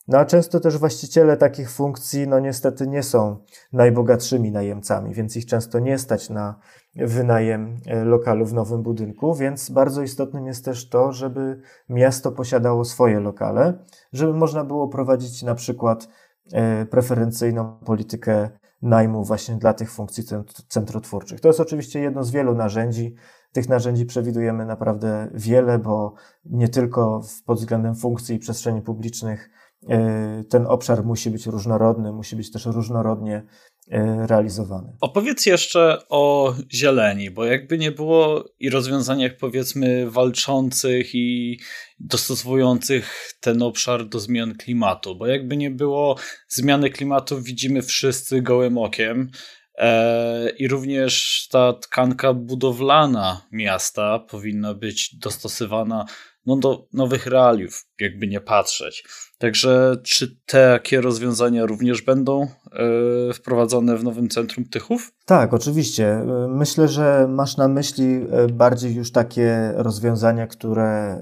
No 0.07 0.18
a 0.18 0.26
często 0.26 0.59
też 0.59 0.78
właściciele 0.78 1.38
takich 1.38 1.72
funkcji, 1.72 2.28
no 2.28 2.39
niestety 2.39 2.88
nie 2.88 3.03
są 3.03 3.38
najbogatszymi 3.74 4.51
najemcami, 4.51 5.13
więc 5.13 5.38
ich 5.38 5.45
często 5.45 5.80
nie 5.80 5.97
stać 5.97 6.30
na 6.30 6.59
wynajem 6.95 7.78
e, 7.86 8.05
lokalu 8.05 8.45
w 8.45 8.53
nowym 8.53 8.84
budynku, 8.84 9.36
więc 9.36 9.70
bardzo 9.70 10.01
istotnym 10.01 10.47
jest 10.47 10.66
też 10.66 10.89
to, 10.89 11.11
żeby 11.11 11.61
miasto 11.89 12.32
posiadało 12.32 12.86
swoje 12.86 13.20
lokale, 13.20 13.74
żeby 14.13 14.34
można 14.34 14.63
było 14.63 14.88
prowadzić 14.88 15.43
na 15.43 15.55
przykład 15.55 16.07
e, 16.53 16.86
preferencyjną 16.86 17.80
politykę 17.86 18.49
najmu 18.82 19.24
właśnie 19.24 19.55
dla 19.55 19.74
tych 19.74 19.91
funkcji 19.91 20.24
centrotwórczych. 20.68 21.39
To 21.39 21.47
jest 21.47 21.59
oczywiście 21.59 21.99
jedno 21.99 22.24
z 22.24 22.32
wielu 22.32 22.55
narzędzi. 22.55 23.16
Tych 23.56 23.70
narzędzi 23.70 24.06
przewidujemy 24.06 24.66
naprawdę 24.66 25.30
wiele, 25.34 25.80
bo 25.80 26.14
nie 26.45 26.70
tylko 26.70 27.22
pod 27.45 27.58
względem 27.58 27.95
funkcji 27.95 28.36
i 28.36 28.39
przestrzeni 28.39 28.82
publicznych 28.82 29.49
E, 29.89 30.43
ten 30.49 30.66
obszar 30.68 31.03
musi 31.03 31.30
być 31.30 31.45
różnorodny, 31.45 32.12
musi 32.12 32.36
być 32.36 32.51
też 32.51 32.66
różnorodnie 32.66 33.43
e, 33.91 34.28
realizowany. 34.28 34.93
Opowiedz 35.01 35.45
jeszcze 35.45 35.97
o 36.10 36.53
zieleni, 36.74 37.32
bo 37.32 37.45
jakby 37.45 37.78
nie 37.78 37.91
było 37.91 38.45
i 38.60 38.70
rozwiązaniach 38.70 39.38
powiedzmy 39.38 40.12
walczących 40.12 41.16
i 41.16 41.60
dostosowujących 41.99 43.32
ten 43.39 43.62
obszar 43.62 44.06
do 44.06 44.20
zmian 44.20 44.56
klimatu, 44.56 45.16
bo 45.16 45.28
jakby 45.28 45.58
nie 45.58 45.72
było 45.72 46.16
zmiany 46.47 46.89
klimatu 46.89 47.41
widzimy 47.41 47.82
wszyscy 47.82 48.41
gołym 48.41 48.78
okiem. 48.78 49.30
E, 49.78 50.50
I 50.50 50.68
również 50.68 51.48
ta 51.52 51.74
tkanka 51.74 52.34
budowlana 52.34 53.42
miasta 53.52 54.20
powinna 54.20 54.74
być 54.74 55.16
dostosowana 55.16 56.06
no, 56.46 56.58
do 56.58 56.88
nowych 56.93 57.26
realiów, 57.26 57.86
jakby 58.00 58.28
nie 58.28 58.41
patrzeć. 58.41 59.04
Także 59.38 59.98
czy 60.04 60.39
takie 60.46 61.02
rozwiązania 61.02 61.66
również 61.66 62.02
będą 62.02 62.41
e, 62.41 63.34
wprowadzone 63.34 63.98
w 63.98 64.04
nowym 64.04 64.30
centrum 64.30 64.66
Tychów? 64.66 65.12
Tak, 65.26 65.54
oczywiście. 65.54 66.26
Myślę, 66.50 66.88
że 66.88 67.28
masz 67.30 67.58
na 67.58 67.68
myśli 67.68 68.06
e, 68.06 68.48
bardziej 68.48 68.96
już 68.96 69.12
takie 69.12 69.74
rozwiązania, 69.76 70.48
które 70.48 71.22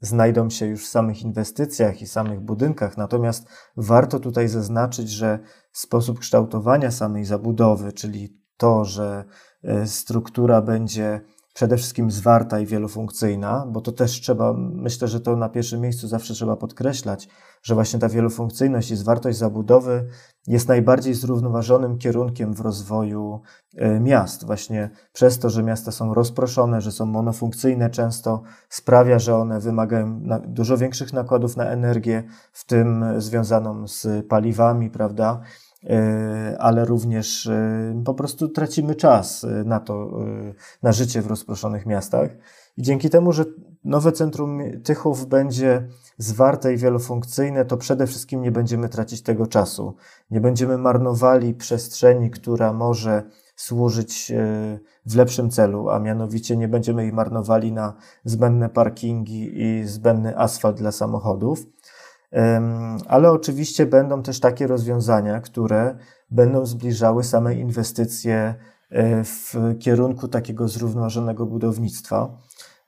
znajdą 0.00 0.50
się 0.50 0.66
już 0.66 0.84
w 0.84 0.88
samych 0.88 1.22
inwestycjach 1.22 2.02
i 2.02 2.06
samych 2.06 2.40
budynkach. 2.40 2.96
Natomiast 2.96 3.46
warto 3.76 4.20
tutaj 4.20 4.48
zaznaczyć, 4.48 5.10
że 5.10 5.38
sposób 5.72 6.18
kształtowania 6.18 6.90
samej 6.90 7.24
zabudowy, 7.24 7.92
czyli 7.92 8.38
to, 8.56 8.84
że 8.84 9.24
e, 9.64 9.86
struktura 9.86 10.62
będzie 10.62 11.20
przede 11.58 11.76
wszystkim 11.76 12.10
zwarta 12.10 12.60
i 12.60 12.66
wielofunkcyjna, 12.66 13.66
bo 13.68 13.80
to 13.80 13.92
też 13.92 14.20
trzeba, 14.20 14.52
myślę, 14.58 15.08
że 15.08 15.20
to 15.20 15.36
na 15.36 15.48
pierwszym 15.48 15.80
miejscu 15.80 16.08
zawsze 16.08 16.34
trzeba 16.34 16.56
podkreślać, 16.56 17.28
że 17.62 17.74
właśnie 17.74 17.98
ta 17.98 18.08
wielofunkcyjność 18.08 18.90
i 18.90 18.96
zwartość 18.96 19.38
zabudowy 19.38 20.08
jest 20.46 20.68
najbardziej 20.68 21.14
zrównoważonym 21.14 21.98
kierunkiem 21.98 22.54
w 22.54 22.60
rozwoju 22.60 23.40
e, 23.76 24.00
miast. 24.00 24.46
Właśnie 24.46 24.90
przez 25.12 25.38
to, 25.38 25.50
że 25.50 25.62
miasta 25.62 25.92
są 25.92 26.14
rozproszone, 26.14 26.80
że 26.80 26.92
są 26.92 27.06
monofunkcyjne 27.06 27.90
często, 27.90 28.42
sprawia, 28.68 29.18
że 29.18 29.36
one 29.36 29.60
wymagają 29.60 30.20
dużo 30.46 30.76
większych 30.76 31.12
nakładów 31.12 31.56
na 31.56 31.64
energię, 31.64 32.22
w 32.52 32.66
tym 32.66 33.04
związaną 33.16 33.88
z 33.88 34.26
paliwami, 34.28 34.90
prawda? 34.90 35.40
E, 35.84 36.56
ale 36.58 36.84
również 36.84 37.46
e, 37.46 38.02
po 38.04 38.14
prostu 38.14 38.48
tracimy 38.48 38.94
czas 38.94 39.44
e, 39.44 39.48
na 39.64 39.80
to, 39.80 40.10
na 40.82 40.92
życie 40.92 41.22
w 41.22 41.26
rozproszonych 41.26 41.86
miastach. 41.86 42.30
I 42.76 42.82
dzięki 42.82 43.10
temu, 43.10 43.32
że 43.32 43.44
nowe 43.84 44.12
centrum 44.12 44.60
Tychów 44.84 45.26
będzie 45.26 45.88
zwarte 46.18 46.74
i 46.74 46.76
wielofunkcyjne, 46.76 47.64
to 47.64 47.76
przede 47.76 48.06
wszystkim 48.06 48.42
nie 48.42 48.52
będziemy 48.52 48.88
tracić 48.88 49.22
tego 49.22 49.46
czasu. 49.46 49.94
Nie 50.30 50.40
będziemy 50.40 50.78
marnowali 50.78 51.54
przestrzeni, 51.54 52.30
która 52.30 52.72
może 52.72 53.22
służyć 53.56 54.32
w 55.06 55.16
lepszym 55.16 55.50
celu, 55.50 55.88
a 55.88 55.98
mianowicie 55.98 56.56
nie 56.56 56.68
będziemy 56.68 57.02
jej 57.02 57.12
marnowali 57.12 57.72
na 57.72 57.94
zbędne 58.24 58.68
parkingi 58.68 59.62
i 59.62 59.84
zbędny 59.84 60.38
asfalt 60.38 60.76
dla 60.76 60.92
samochodów 60.92 61.66
ale 63.06 63.30
oczywiście 63.30 63.86
będą 63.86 64.22
też 64.22 64.40
takie 64.40 64.66
rozwiązania, 64.66 65.40
które 65.40 65.96
będą 66.30 66.66
zbliżały 66.66 67.24
same 67.24 67.54
inwestycje 67.54 68.54
e, 68.90 69.24
w 69.24 69.54
kierunku 69.78 70.28
takiego 70.28 70.68
zrównoważonego 70.68 71.46
budownictwa. 71.46 72.38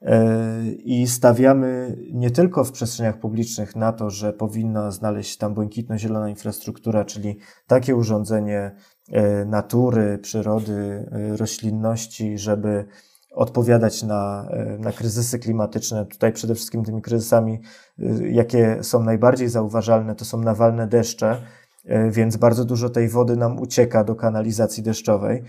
E, 0.02 0.64
I 0.66 1.06
stawiamy 1.06 1.96
nie 2.12 2.30
tylko 2.30 2.64
w 2.64 2.72
przestrzeniach 2.72 3.18
publicznych 3.18 3.76
na 3.76 3.92
to, 3.92 4.10
że 4.10 4.32
powinna 4.32 4.90
znaleźć 4.90 5.36
tam 5.36 5.54
błękitno-zielona 5.54 6.28
infrastruktura, 6.28 7.04
czyli 7.04 7.38
takie 7.66 7.96
urządzenie 7.96 8.76
e, 9.12 9.44
natury, 9.44 10.18
przyrody, 10.18 11.10
roślinności, 11.36 12.38
żeby 12.38 12.84
odpowiadać 13.30 14.02
na, 14.02 14.48
e, 14.50 14.78
na 14.78 14.92
kryzysy 14.92 15.38
klimatyczne. 15.38 16.06
Tutaj 16.06 16.32
przede 16.32 16.54
wszystkim 16.54 16.84
tymi 16.84 17.02
kryzysami, 17.02 17.60
e, 17.98 18.28
jakie 18.28 18.78
są 18.82 19.02
najbardziej 19.02 19.48
zauważalne, 19.48 20.14
to 20.14 20.24
są 20.24 20.40
nawalne 20.40 20.86
deszcze, 20.86 21.36
e, 21.84 22.10
więc 22.10 22.36
bardzo 22.36 22.64
dużo 22.64 22.90
tej 22.90 23.08
wody 23.08 23.36
nam 23.36 23.58
ucieka 23.58 24.04
do 24.04 24.14
kanalizacji 24.14 24.82
deszczowej 24.82 25.42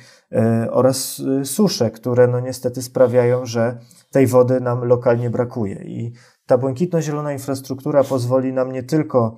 oraz 0.71 1.21
susze, 1.43 1.91
które 1.91 2.27
no 2.27 2.39
niestety 2.39 2.81
sprawiają, 2.81 3.45
że 3.45 3.77
tej 4.11 4.27
wody 4.27 4.61
nam 4.61 4.83
lokalnie 4.83 5.29
brakuje. 5.29 5.75
I 5.75 6.13
ta 6.45 6.57
błękitno-zielona 6.57 7.33
infrastruktura 7.33 8.03
pozwoli 8.03 8.53
nam 8.53 8.71
nie 8.71 8.83
tylko 8.83 9.37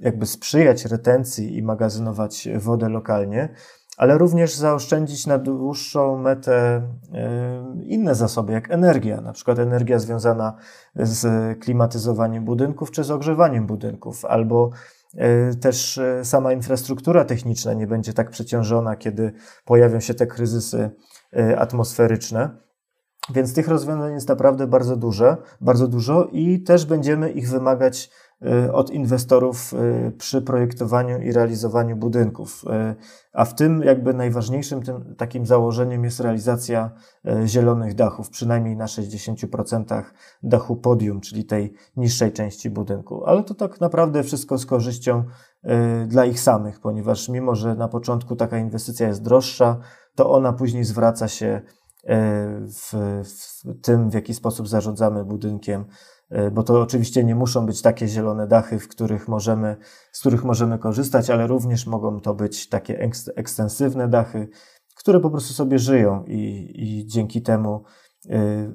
jakby 0.00 0.26
sprzyjać 0.26 0.84
retencji 0.84 1.56
i 1.56 1.62
magazynować 1.62 2.48
wodę 2.56 2.88
lokalnie, 2.88 3.48
ale 3.96 4.18
również 4.18 4.54
zaoszczędzić 4.54 5.26
na 5.26 5.38
dłuższą 5.38 6.18
metę 6.18 6.82
inne 7.82 8.14
zasoby, 8.14 8.52
jak 8.52 8.70
energia, 8.70 9.20
na 9.20 9.32
przykład 9.32 9.58
energia 9.58 9.98
związana 9.98 10.56
z 10.96 11.26
klimatyzowaniem 11.60 12.44
budynków 12.44 12.90
czy 12.90 13.04
z 13.04 13.10
ogrzewaniem 13.10 13.66
budynków, 13.66 14.24
albo 14.24 14.70
też 15.60 16.00
sama 16.22 16.52
infrastruktura 16.52 17.24
techniczna 17.24 17.74
nie 17.74 17.86
będzie 17.86 18.12
tak 18.12 18.30
przeciążona, 18.30 18.96
kiedy 18.96 19.32
pojawią 19.64 20.00
się 20.00 20.14
te 20.14 20.26
kryzysy 20.26 20.90
atmosferyczne. 21.56 22.64
Więc 23.30 23.54
tych 23.54 23.68
rozwiązań 23.68 24.12
jest 24.12 24.28
naprawdę 24.28 24.66
bardzo 24.66 24.96
duże, 24.96 25.36
bardzo 25.60 25.88
dużo 25.88 26.28
i 26.32 26.62
też 26.62 26.86
będziemy 26.86 27.30
ich 27.30 27.50
wymagać 27.50 28.04
y, 28.04 28.23
od 28.72 28.90
inwestorów 28.90 29.72
y, 29.72 30.12
przy 30.18 30.42
projektowaniu 30.42 31.22
i 31.22 31.32
realizowaniu 31.32 31.96
budynków. 31.96 32.64
Y, 32.64 32.94
a 33.32 33.44
w 33.44 33.54
tym 33.54 33.82
jakby 33.82 34.14
najważniejszym 34.14 34.82
tym, 34.82 35.14
takim 35.16 35.46
założeniem 35.46 36.04
jest 36.04 36.20
realizacja 36.20 36.90
zielonych 37.46 37.94
dachów, 37.94 38.30
przynajmniej 38.30 38.76
na 38.76 38.86
60% 38.86 40.02
dachu 40.42 40.76
podium, 40.76 41.20
czyli 41.20 41.44
tej 41.44 41.72
niższej 41.96 42.32
części 42.32 42.70
budynku. 42.70 43.24
Ale 43.26 43.44
to 43.44 43.54
tak 43.54 43.80
naprawdę 43.80 44.22
wszystko 44.22 44.58
z 44.58 44.66
korzyścią 44.66 45.24
dla 46.06 46.24
ich 46.24 46.40
samych, 46.40 46.80
ponieważ 46.80 47.28
mimo, 47.28 47.54
że 47.54 47.74
na 47.74 47.88
początku 47.88 48.36
taka 48.36 48.58
inwestycja 48.58 49.08
jest 49.08 49.22
droższa, 49.22 49.78
to 50.14 50.30
ona 50.30 50.52
później 50.52 50.84
zwraca 50.84 51.28
się 51.28 51.62
E, 52.06 52.60
w, 52.60 52.92
w 53.24 53.80
tym, 53.80 54.10
w 54.10 54.14
jaki 54.14 54.34
sposób 54.34 54.68
zarządzamy 54.68 55.24
budynkiem, 55.24 55.80
e, 55.80 55.84
bo 56.52 56.62
to 56.62 56.80
oczywiście 56.82 57.24
nie 57.24 57.34
muszą 57.34 57.66
być 57.66 57.82
takie 57.82 58.08
zielone 58.08 58.46
dachy, 58.46 58.78
w 58.78 58.88
których 58.88 59.28
możemy, 59.28 59.76
z 60.12 60.20
których 60.20 60.44
możemy 60.44 60.78
korzystać, 60.78 61.30
ale 61.30 61.46
również 61.46 61.86
mogą 61.86 62.20
to 62.20 62.34
być 62.34 62.68
takie 62.68 63.08
ekstensywne 63.36 64.08
dachy, 64.08 64.48
które 64.94 65.20
po 65.20 65.30
prostu 65.30 65.54
sobie 65.54 65.78
żyją 65.78 66.24
i, 66.24 66.72
i 66.74 67.06
dzięki 67.06 67.42
temu 67.42 67.84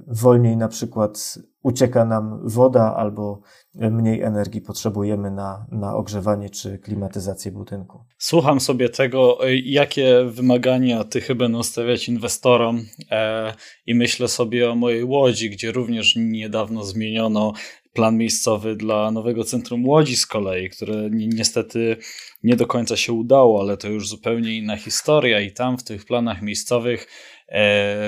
wolniej 0.08 0.58
na 0.58 0.68
przykład 0.68 1.40
ucieka 1.64 2.06
nam 2.06 2.40
woda 2.44 2.96
albo 2.96 3.42
mniej 3.76 4.22
energii 4.22 4.62
potrzebujemy 4.62 5.32
na, 5.32 5.66
na 5.72 5.96
ogrzewanie 5.96 6.50
czy 6.50 6.78
klimatyzację 6.78 7.52
budynku. 7.52 8.06
Słucham 8.18 8.60
sobie 8.60 8.90
tego, 8.90 9.48
y, 9.48 9.58
jakie 9.58 10.26
wymagania 10.26 11.04
ty 11.04 11.22
chyba 11.22 11.40
będą 11.40 11.64
stawiać 11.64 12.10
inwestorom 12.10 12.86
e, 13.12 13.54
i 13.86 13.96
myślę 13.96 14.28
sobie 14.28 14.72
o 14.72 14.76
mojej 14.76 15.04
Łodzi, 15.04 15.50
gdzie 15.50 15.72
również 15.72 16.16
niedawno 16.16 16.84
zmieniono 16.84 17.54
plan 17.94 18.18
miejscowy 18.18 18.76
dla 18.76 19.12
nowego 19.12 19.44
centrum 19.44 19.86
Łodzi 19.86 20.16
z 20.16 20.26
kolei, 20.26 20.70
które 20.70 21.10
ni 21.10 21.28
niestety 21.28 21.98
nie 22.44 22.56
do 22.56 22.68
końca 22.68 22.98
się 22.98 23.14
udało, 23.14 23.62
ale 23.62 23.78
to 23.78 23.88
już 23.88 24.10
zupełnie 24.10 24.58
inna 24.58 24.78
historia 24.78 25.40
i 25.40 25.52
tam 25.52 25.78
w 25.78 25.84
tych 25.84 26.06
planach 26.06 26.42
miejscowych 26.42 27.08
E, 27.08 27.39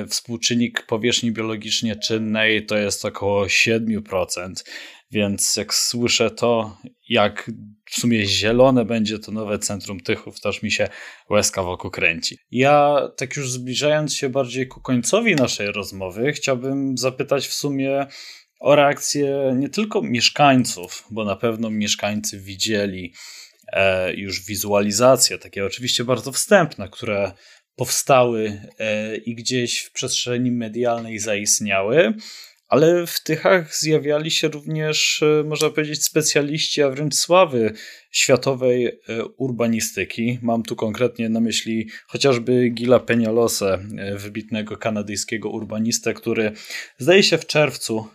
współczynnik 0.09 0.85
powierzchni 0.85 1.31
biologicznie 1.31 1.95
czynnej 1.95 2.65
to 2.65 2.77
jest 2.77 3.05
około 3.05 3.45
7%. 3.45 4.53
Więc 5.11 5.55
jak 5.55 5.73
słyszę 5.73 6.31
to, 6.31 6.77
jak 7.09 7.51
w 7.85 7.99
sumie 7.99 8.25
zielone 8.25 8.85
będzie 8.85 9.19
to 9.19 9.31
nowe 9.31 9.59
centrum 9.59 9.99
Tychów, 9.99 10.41
też 10.41 10.63
mi 10.63 10.71
się 10.71 10.89
łezka 11.29 11.63
wokół 11.63 11.91
kręci. 11.91 12.37
Ja, 12.51 13.07
tak 13.17 13.35
już 13.35 13.51
zbliżając 13.51 14.15
się 14.15 14.29
bardziej 14.29 14.67
ku 14.67 14.81
końcowi 14.81 15.35
naszej 15.35 15.71
rozmowy, 15.71 16.31
chciałbym 16.31 16.97
zapytać 16.97 17.47
w 17.47 17.53
sumie 17.53 18.07
o 18.59 18.75
reakcję 18.75 19.55
nie 19.55 19.69
tylko 19.69 20.01
mieszkańców, 20.01 21.05
bo 21.11 21.25
na 21.25 21.35
pewno 21.35 21.69
mieszkańcy 21.69 22.39
widzieli 22.39 23.13
e, 23.73 24.13
już 24.13 24.45
wizualizacje, 24.45 25.37
takie 25.37 25.65
oczywiście 25.65 26.03
bardzo 26.03 26.31
wstępne, 26.31 26.89
które 26.89 27.31
powstały 27.81 28.61
e, 28.79 29.15
i 29.15 29.35
gdzieś 29.35 29.79
w 29.79 29.91
przestrzeni 29.91 30.51
medialnej 30.51 31.19
zaistniały, 31.19 32.13
ale 32.67 33.07
w 33.07 33.23
Tychach 33.23 33.75
zjawiali 33.75 34.31
się 34.31 34.47
również, 34.47 35.23
e, 35.23 35.43
można 35.43 35.69
powiedzieć, 35.69 36.03
specjaliści, 36.03 36.81
a 36.81 36.89
wręcz 36.89 37.15
sławy 37.15 37.73
światowej 38.11 38.85
e, 38.87 39.25
urbanistyki. 39.25 40.39
Mam 40.41 40.63
tu 40.63 40.75
konkretnie 40.75 41.29
na 41.29 41.39
myśli 41.39 41.89
chociażby 42.07 42.69
Gila 42.69 42.99
Peñalosę, 42.99 43.79
wybitnego 44.17 44.77
kanadyjskiego 44.77 45.49
urbanistę, 45.49 46.13
który 46.13 46.51
zdaje 46.97 47.23
się 47.23 47.37
w 47.37 47.45
czerwcu 47.45 48.07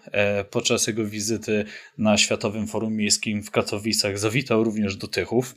podczas 0.51 0.87
jego 0.87 1.05
wizyty 1.05 1.65
na 1.99 2.19
Światowym 2.19 2.67
Forum 2.67 2.97
Miejskim 2.97 3.43
w 3.43 3.51
Katowicach 3.51 4.19
zawitał 4.19 4.65
również 4.65 4.97
do 4.97 5.09
Tychów. 5.09 5.55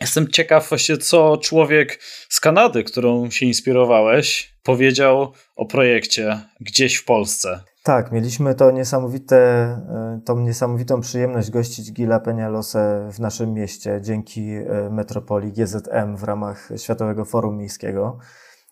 Jestem 0.00 0.28
ciekaw 0.28 0.68
właśnie, 0.68 0.98
co 0.98 1.36
człowiek 1.36 1.98
z 2.28 2.40
Kanady, 2.40 2.84
którą 2.84 3.30
się 3.30 3.46
inspirowałeś, 3.46 4.54
powiedział 4.62 5.32
o 5.56 5.66
projekcie 5.66 6.40
gdzieś 6.60 6.96
w 6.96 7.04
Polsce. 7.04 7.60
Tak, 7.82 8.12
mieliśmy 8.12 8.54
to 8.54 8.70
niesamowite, 8.70 9.36
e, 9.36 10.20
tą 10.24 10.40
niesamowitą 10.40 11.00
przyjemność 11.00 11.50
gościć 11.50 11.92
Gila 11.92 12.20
Penialosę 12.20 13.08
w 13.12 13.20
naszym 13.20 13.54
mieście 13.54 14.00
dzięki 14.02 14.50
e, 14.50 14.90
metropolii 14.90 15.52
GZM 15.52 16.16
w 16.16 16.22
ramach 16.22 16.68
Światowego 16.76 17.24
Forum 17.24 17.56
Miejskiego. 17.56 18.18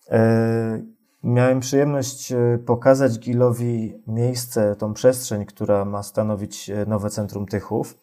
E, 0.09 0.81
miałem 1.23 1.59
przyjemność 1.59 2.33
pokazać 2.65 3.19
Gilowi 3.19 3.93
miejsce, 4.07 4.75
tą 4.75 4.93
przestrzeń, 4.93 5.45
która 5.45 5.85
ma 5.85 6.03
stanowić 6.03 6.71
nowe 6.87 7.09
centrum 7.09 7.45
Tychów. 7.45 7.97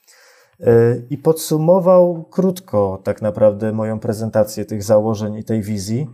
E, 0.60 0.96
i 1.10 1.18
podsumował 1.18 2.24
krótko 2.30 3.00
tak 3.04 3.22
naprawdę 3.22 3.72
moją 3.72 3.98
prezentację 3.98 4.64
tych 4.64 4.82
założeń 4.82 5.34
i 5.34 5.44
tej 5.44 5.62
wizji, 5.62 6.10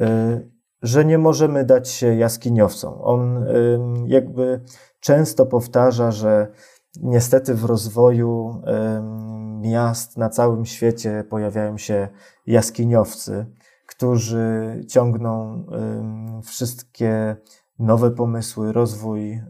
e, 0.00 0.40
że 0.82 1.04
nie 1.04 1.18
możemy 1.18 1.64
dać 1.64 1.88
się 1.88 2.14
jaskiniowcom. 2.14 2.94
On 3.00 3.46
jakby 4.06 4.60
często 5.00 5.46
powtarza, 5.46 6.10
że 6.10 6.48
niestety 7.02 7.54
w 7.54 7.64
rozwoju 7.64 8.62
miast 9.60 10.16
na 10.16 10.28
całym 10.28 10.66
świecie 10.66 11.24
pojawiają 11.30 11.78
się 11.78 12.08
jaskiniowcy, 12.46 13.46
którzy 13.86 14.84
ciągną 14.88 15.64
wszystkie 16.44 17.36
nowe 17.78 18.10
pomysły, 18.10 18.72
rozwój, 18.72 19.32
e, 19.32 19.42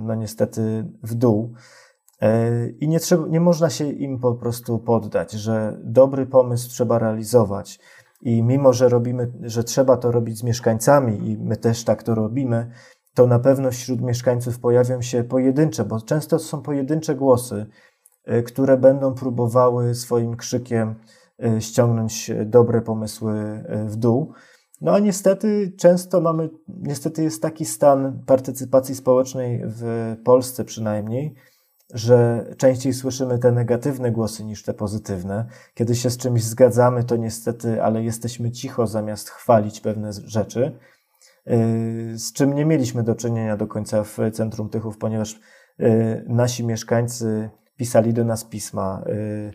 no 0.00 0.14
niestety 0.14 0.84
w 1.02 1.14
dół. 1.14 1.54
E, 2.22 2.68
I 2.68 2.88
nie, 2.88 3.00
trzeba, 3.00 3.28
nie 3.28 3.40
można 3.40 3.70
się 3.70 3.90
im 3.90 4.18
po 4.18 4.34
prostu 4.34 4.78
poddać, 4.78 5.32
że 5.32 5.78
dobry 5.84 6.26
pomysł 6.26 6.70
trzeba 6.70 6.98
realizować. 6.98 7.78
I 8.22 8.42
mimo, 8.42 8.72
że 8.72 8.88
robimy, 8.88 9.32
że 9.40 9.64
trzeba 9.64 9.96
to 9.96 10.12
robić 10.12 10.38
z 10.38 10.42
mieszkańcami 10.42 11.30
i 11.30 11.38
my 11.38 11.56
też 11.56 11.84
tak 11.84 12.02
to 12.02 12.14
robimy, 12.14 12.70
to 13.14 13.26
na 13.26 13.38
pewno 13.38 13.70
wśród 13.70 14.00
mieszkańców 14.00 14.60
pojawią 14.60 15.02
się 15.02 15.24
pojedyncze, 15.24 15.84
bo 15.84 16.00
często 16.00 16.38
są 16.38 16.62
pojedyncze 16.62 17.14
głosy, 17.14 17.66
e, 18.24 18.42
które 18.42 18.76
będą 18.76 19.14
próbowały 19.14 19.94
swoim 19.94 20.36
krzykiem 20.36 20.94
e, 21.44 21.60
ściągnąć 21.60 22.30
dobre 22.46 22.82
pomysły 22.82 23.64
w 23.86 23.96
dół. 23.96 24.32
No 24.80 24.92
a 24.94 24.98
niestety 24.98 25.72
często 25.78 26.20
mamy, 26.20 26.50
niestety 26.68 27.22
jest 27.22 27.42
taki 27.42 27.64
stan 27.64 28.22
partycypacji 28.26 28.94
społecznej 28.94 29.62
w 29.64 30.16
Polsce 30.24 30.64
przynajmniej, 30.64 31.34
że 31.92 32.46
częściej 32.56 32.92
słyszymy 32.92 33.38
te 33.38 33.52
negatywne 33.52 34.10
głosy 34.12 34.44
niż 34.44 34.62
te 34.62 34.74
pozytywne. 34.74 35.46
Kiedy 35.74 35.94
się 35.94 36.10
z 36.10 36.16
czymś 36.16 36.42
zgadzamy, 36.42 37.04
to 37.04 37.16
niestety, 37.16 37.82
ale 37.82 38.02
jesteśmy 38.02 38.50
cicho 38.50 38.86
zamiast 38.86 39.30
chwalić 39.30 39.80
pewne 39.80 40.12
rzeczy, 40.12 40.78
y, 41.50 42.18
z 42.18 42.32
czym 42.32 42.54
nie 42.54 42.64
mieliśmy 42.64 43.02
do 43.02 43.14
czynienia 43.14 43.56
do 43.56 43.66
końca 43.66 44.04
w 44.04 44.18
Centrum 44.32 44.68
Tychów, 44.68 44.98
ponieważ 44.98 45.40
y, 45.80 46.24
nasi 46.28 46.66
mieszkańcy 46.66 47.50
pisali 47.76 48.12
do 48.12 48.24
nas 48.24 48.44
pisma, 48.44 49.04
y, 49.08 49.52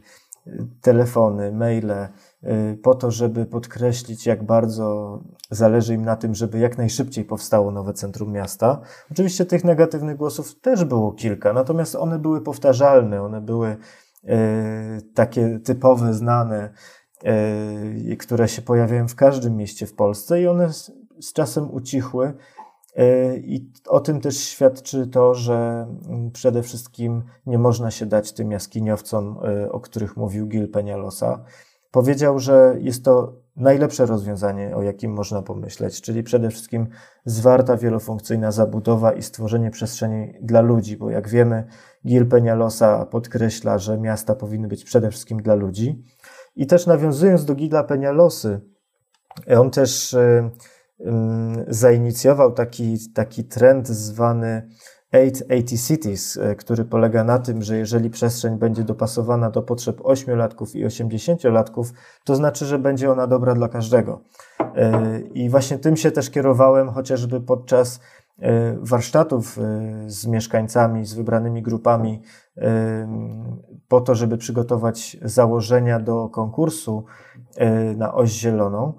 telefony, 0.81 1.51
maile, 1.51 2.09
y, 2.43 2.77
po 2.83 2.95
to, 2.95 3.11
żeby 3.11 3.45
podkreślić, 3.45 4.25
jak 4.25 4.43
bardzo 4.43 5.19
zależy 5.51 5.93
im 5.93 6.05
na 6.05 6.15
tym, 6.15 6.35
żeby 6.35 6.59
jak 6.59 6.77
najszybciej 6.77 7.25
powstało 7.25 7.71
nowe 7.71 7.93
centrum 7.93 8.31
miasta. 8.31 8.81
Oczywiście 9.11 9.45
tych 9.45 9.63
negatywnych 9.63 10.17
głosów 10.17 10.59
też 10.59 10.85
było 10.85 11.11
kilka, 11.11 11.53
natomiast 11.53 11.95
one 11.95 12.19
były 12.19 12.41
powtarzalne, 12.41 13.23
one 13.23 13.41
były 13.41 13.77
y, 14.23 14.27
takie 15.13 15.59
typowe, 15.59 16.13
znane, 16.13 16.73
y, 18.11 18.17
które 18.17 18.47
się 18.47 18.61
pojawiają 18.61 19.07
w 19.07 19.15
każdym 19.15 19.55
mieście 19.55 19.85
w 19.85 19.93
Polsce 19.93 20.41
i 20.41 20.47
one 20.47 20.69
z 21.19 21.33
czasem 21.33 21.71
ucichły. 21.71 22.33
E, 22.97 23.37
I 23.37 23.71
o 23.87 23.99
tym 23.99 24.21
też 24.21 24.37
świadczy 24.37 25.07
to, 25.07 25.33
że 25.33 25.87
mm, 26.09 26.31
przede 26.31 26.63
wszystkim 26.63 27.23
nie 27.45 27.57
można 27.57 27.91
się 27.91 28.05
dać 28.05 28.31
tym 28.31 28.51
jaskiniowcom, 28.51 29.39
e, 29.43 29.71
o 29.71 29.79
których 29.79 30.17
mówił 30.17 30.47
Gil 30.47 30.71
Penialosa. 30.71 31.43
Powiedział, 31.91 32.39
że 32.39 32.75
jest 32.79 33.05
to 33.05 33.33
najlepsze 33.55 34.05
rozwiązanie, 34.05 34.75
o 34.75 34.83
jakim 34.83 35.13
można 35.13 35.41
pomyśleć, 35.41 36.01
czyli 36.01 36.23
przede 36.23 36.49
wszystkim 36.49 36.87
zwarta, 37.25 37.77
wielofunkcyjna 37.77 38.51
zabudowa 38.51 39.13
i 39.13 39.21
stworzenie 39.21 39.71
przestrzeni 39.71 40.33
dla 40.41 40.61
ludzi, 40.61 40.97
bo 40.97 41.09
jak 41.09 41.29
wiemy, 41.29 41.67
Gil 42.07 42.27
Penialosa 42.27 43.05
podkreśla, 43.05 43.77
że 43.77 43.97
miasta 43.97 44.35
powinny 44.35 44.67
być 44.67 44.83
przede 44.83 45.09
wszystkim 45.09 45.41
dla 45.41 45.55
ludzi. 45.55 46.03
I 46.55 46.67
też 46.67 46.85
nawiązując 46.85 47.45
do 47.45 47.55
Gila 47.55 47.83
Penialosy, 47.83 48.61
On 49.57 49.71
też 49.71 50.15
zainicjował 51.67 52.51
taki, 52.51 52.97
taki 53.13 53.43
trend 53.43 53.87
zwany 53.87 54.69
880 55.13 55.87
Cities, 55.87 56.39
który 56.57 56.85
polega 56.85 57.23
na 57.23 57.39
tym, 57.39 57.61
że 57.61 57.77
jeżeli 57.77 58.09
przestrzeń 58.09 58.57
będzie 58.57 58.83
dopasowana 58.83 59.49
do 59.49 59.61
potrzeb 59.61 59.99
8-latków 59.99 60.75
i 60.75 60.85
80-latków, 60.85 61.93
to 62.23 62.35
znaczy, 62.35 62.65
że 62.65 62.79
będzie 62.79 63.11
ona 63.11 63.27
dobra 63.27 63.53
dla 63.53 63.69
każdego. 63.69 64.21
I 65.33 65.49
właśnie 65.49 65.77
tym 65.77 65.97
się 65.97 66.11
też 66.11 66.29
kierowałem, 66.29 66.89
chociażby 66.89 67.41
podczas 67.41 67.99
E, 68.39 68.77
warsztatów 68.81 69.57
e, 69.57 69.61
z 70.07 70.27
mieszkańcami, 70.27 71.05
z 71.05 71.13
wybranymi 71.13 71.61
grupami, 71.61 72.21
e, 72.57 73.07
po 73.87 74.01
to, 74.01 74.15
żeby 74.15 74.37
przygotować 74.37 75.17
założenia 75.21 75.99
do 75.99 76.29
konkursu 76.29 77.05
na 77.95 78.13
oś 78.13 78.29
zieloną. 78.29 78.93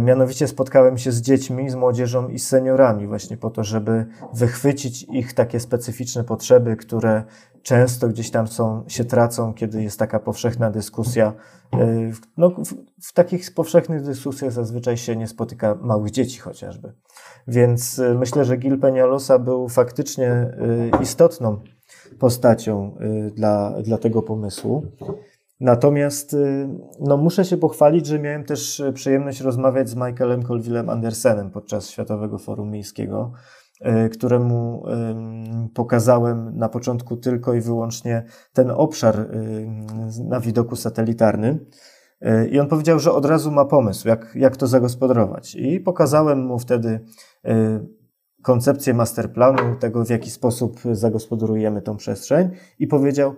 Mianowicie 0.00 0.48
spotkałem 0.48 0.98
się 0.98 1.12
z 1.12 1.20
dziećmi, 1.20 1.70
z 1.70 1.74
młodzieżą 1.74 2.28
i 2.28 2.38
z 2.38 2.48
seniorami, 2.48 3.06
właśnie 3.06 3.36
po 3.36 3.50
to, 3.50 3.64
żeby 3.64 4.06
wychwycić 4.34 5.02
ich 5.02 5.32
takie 5.32 5.60
specyficzne 5.60 6.24
potrzeby, 6.24 6.76
które 6.76 7.24
często 7.62 8.08
gdzieś 8.08 8.30
tam 8.30 8.46
są, 8.46 8.84
się 8.88 9.04
tracą, 9.04 9.54
kiedy 9.54 9.82
jest 9.82 9.98
taka 9.98 10.20
powszechna 10.20 10.70
dyskusja. 10.70 11.32
No, 12.36 12.50
w, 12.50 12.74
w 13.02 13.12
takich 13.12 13.54
powszechnych 13.54 14.02
dyskusjach 14.02 14.52
zazwyczaj 14.52 14.96
się 14.96 15.16
nie 15.16 15.26
spotyka 15.26 15.78
małych 15.82 16.10
dzieci 16.10 16.38
chociażby. 16.40 16.92
Więc 17.48 17.98
y, 17.98 18.14
myślę, 18.14 18.44
że 18.44 18.56
Gil 18.56 18.80
Peñalosa 18.80 19.40
był 19.40 19.68
faktycznie 19.68 20.50
istotną 21.02 21.60
postacią 22.18 22.96
dla, 23.34 23.82
dla 23.82 23.98
tego 23.98 24.22
pomysłu. 24.22 24.86
Natomiast 25.60 26.36
no, 27.00 27.16
muszę 27.16 27.44
się 27.44 27.56
pochwalić, 27.56 28.06
że 28.06 28.18
miałem 28.18 28.44
też 28.44 28.82
przyjemność 28.94 29.40
rozmawiać 29.40 29.88
z 29.88 29.94
Michaelem 29.94 30.42
Colvillem 30.42 30.88
Andersenem 30.88 31.50
podczas 31.50 31.90
Światowego 31.90 32.38
Forum 32.38 32.70
Miejskiego, 32.70 33.32
któremu 34.12 34.84
pokazałem 35.74 36.58
na 36.58 36.68
początku 36.68 37.16
tylko 37.16 37.54
i 37.54 37.60
wyłącznie 37.60 38.24
ten 38.52 38.70
obszar 38.70 39.28
na 40.28 40.40
widoku 40.40 40.76
satelitarnym. 40.76 41.66
E, 42.20 42.48
I 42.48 42.60
on 42.60 42.68
powiedział, 42.68 42.98
że 42.98 43.12
od 43.12 43.24
razu 43.26 43.52
ma 43.52 43.64
pomysł, 43.64 44.08
jak, 44.08 44.32
jak 44.34 44.56
to 44.56 44.66
zagospodarować. 44.66 45.54
I 45.54 45.80
pokazałem 45.80 46.46
mu 46.46 46.58
wtedy 46.58 47.00
e, 47.44 47.80
koncepcję 48.42 48.94
masterplanu, 48.94 49.76
tego 49.80 50.04
w 50.04 50.10
jaki 50.10 50.30
sposób 50.30 50.80
zagospodarujemy 50.92 51.82
tą 51.82 51.96
przestrzeń 51.96 52.50
i 52.78 52.86
powiedział, 52.86 53.34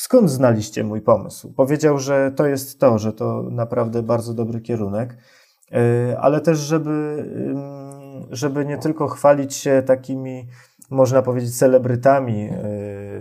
skąd 0.00 0.30
znaliście 0.30 0.84
mój 0.84 1.00
pomysł? 1.00 1.52
Powiedział, 1.52 1.98
że 1.98 2.32
to 2.36 2.46
jest 2.46 2.80
to, 2.80 2.98
że 2.98 3.12
to 3.12 3.42
naprawdę 3.42 4.02
bardzo 4.02 4.34
dobry 4.34 4.60
kierunek, 4.60 5.16
e, 5.72 6.20
ale 6.20 6.40
też, 6.40 6.58
żeby, 6.58 7.24
żeby 8.30 8.64
nie 8.64 8.78
tylko 8.78 9.08
chwalić 9.08 9.54
się 9.54 9.82
takimi, 9.86 10.48
można 10.90 11.22
powiedzieć, 11.22 11.58
celebrytami 11.58 12.50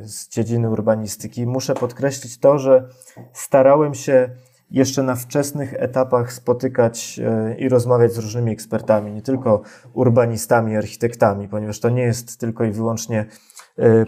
z 0.02 0.30
dziedziny 0.30 0.70
urbanistyki, 0.70 1.48
muszę 1.48 1.74
podkreślić 1.74 2.38
to, 2.38 2.60
że 2.60 2.90
starałem 3.34 3.94
się 3.94 4.30
jeszcze 4.72 5.04
na 5.04 5.16
wczesnych 5.16 5.74
etapach 5.74 6.34
spotykać 6.34 7.20
i 7.58 7.70
rozmawiać 7.70 8.14
z 8.14 8.18
różnymi 8.18 8.52
ekspertami, 8.52 9.12
nie 9.12 9.22
tylko 9.22 9.62
urbanistami, 9.94 10.76
architektami, 10.76 11.48
ponieważ 11.48 11.80
to 11.80 11.90
nie 11.90 12.02
jest 12.02 12.40
tylko 12.40 12.64
i 12.64 12.72
wyłącznie 12.72 13.26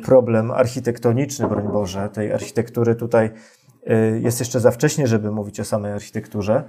problem 0.03 0.51
architektoniczny, 0.51 1.47
broń 1.47 1.67
Boże, 1.71 2.09
tej 2.09 2.33
architektury 2.33 2.95
tutaj 2.95 3.31
e, 3.87 3.95
jest 4.19 4.39
jeszcze 4.39 4.59
za 4.59 4.71
wcześnie, 4.71 5.07
żeby 5.07 5.31
mówić 5.31 5.59
o 5.59 5.65
samej 5.65 5.91
architekturze, 5.91 6.63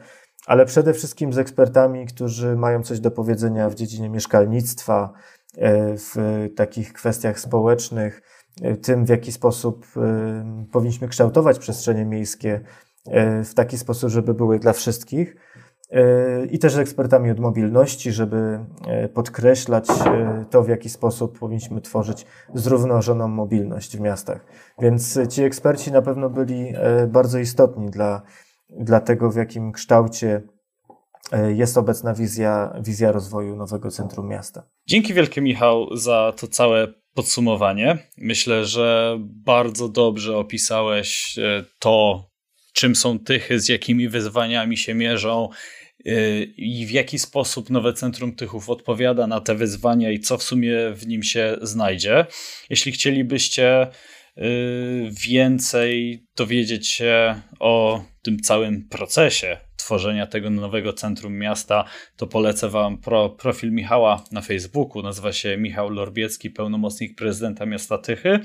ale 0.47 0.67
przede 0.67 0.95
wszystkim 0.95 1.33
z 1.33 1.39
ekspertami, 1.39 2.07
którzy 2.07 2.57
mają 2.57 2.83
coś 2.83 3.01
do 3.01 3.11
powiedzenia 3.11 3.69
w 3.71 3.75
dziedzinie 3.75 4.11
mieszkalnictwa, 4.11 5.13
w 5.97 6.49
takich 6.57 6.93
kwestiach 6.93 7.41
społecznych, 7.41 8.23
tym 8.83 9.05
w 9.05 9.09
jaki 9.09 9.33
sposób 9.33 9.87
powinniśmy 10.73 11.09
kształtować 11.09 11.59
przestrzenie 11.59 12.05
miejskie, 12.05 12.61
E, 13.07 13.45
w 13.45 13.55
taki 13.55 13.79
sposób, 13.79 14.11
żeby 14.11 14.35
były 14.35 14.59
dla 14.59 14.73
wszystkich. 14.73 15.37
E, 15.93 16.47
I 16.47 16.59
też 16.59 16.73
z 16.73 16.79
ekspertami 16.79 17.31
od 17.31 17.41
mobilności, 17.41 18.13
żeby 18.13 18.59
e, 18.87 19.09
podkreślać 19.09 19.87
to, 20.51 20.63
w 20.63 20.69
jaki 20.69 20.91
sposób 20.91 21.39
powinniśmy 21.39 21.81
tworzyć 21.81 22.27
zrównoważoną 22.55 23.29
mobilność 23.29 23.97
w 23.97 24.01
miastach. 24.01 24.47
Więc 24.81 25.19
ci 25.29 25.43
eksperci 25.43 25.93
na 25.93 26.03
pewno 26.03 26.31
byli 26.31 26.73
bardzo 27.09 27.39
istotni 27.39 27.91
dla, 27.91 28.23
dla 28.71 29.01
tego, 29.01 29.31
w 29.31 29.37
jakim 29.37 29.73
kształcie 29.73 30.43
jest 31.55 31.79
obecna 31.79 32.15
wizja, 32.15 32.73
wizja 32.81 33.13
rozwoju 33.13 33.57
nowego 33.57 33.91
centrum 33.91 34.29
miasta. 34.29 34.63
Dzięki 34.87 35.15
wielkie, 35.15 35.41
Michał, 35.41 35.97
za 35.97 36.33
to 36.41 36.47
całe 36.47 36.89
podsumowanie. 37.15 37.99
Myślę, 38.19 38.65
że 38.65 39.17
bardzo 39.21 39.89
dobrze 39.89 40.37
opisałeś 40.37 41.39
to, 41.79 42.25
czym 42.73 42.97
są 42.97 43.19
Tychy, 43.19 43.61
z 43.61 43.69
jakimi 43.69 44.09
wyzwaniami 44.09 44.77
się 44.77 44.95
mierzą 44.95 45.49
yy, 46.05 46.45
i 46.57 46.87
w 46.87 46.91
jaki 46.91 47.19
sposób 47.19 47.71
nowe 47.71 47.93
Centrum 47.93 48.35
Tychów 48.37 48.71
odpowiada 48.71 49.27
na 49.27 49.41
te 49.41 49.55
wyzwania 49.55 50.11
i 50.11 50.21
co 50.21 50.39
w 50.39 50.43
sumie 50.43 50.77
w 50.95 51.07
nim 51.07 51.23
się 51.23 51.57
znajdzie. 51.63 52.27
Jeśli 52.71 52.93
chcielibyście 52.93 53.87
yy, 54.37 54.45
więcej 55.27 56.25
dowiedzieć 56.37 56.89
się 56.89 57.41
o 57.61 58.05
tym 58.23 58.41
całym 58.41 58.89
procesie 58.89 59.59
tworzenia 59.77 60.27
tego 60.27 60.51
nowego 60.51 60.93
centrum 60.93 61.39
miasta, 61.39 61.85
to 62.17 62.27
polecę 62.27 62.69
Wam 62.69 62.99
pro, 62.99 63.31
profil 63.31 63.73
Michała 63.73 64.25
na 64.33 64.41
Facebooku. 64.41 65.03
Nazywa 65.03 65.33
się 65.33 65.57
Michał 65.57 65.91
Lorbiecki, 65.91 66.51
pełnomocnik 66.51 67.17
prezydenta 67.17 67.67
miasta 67.67 67.99
Tychy. 67.99 68.41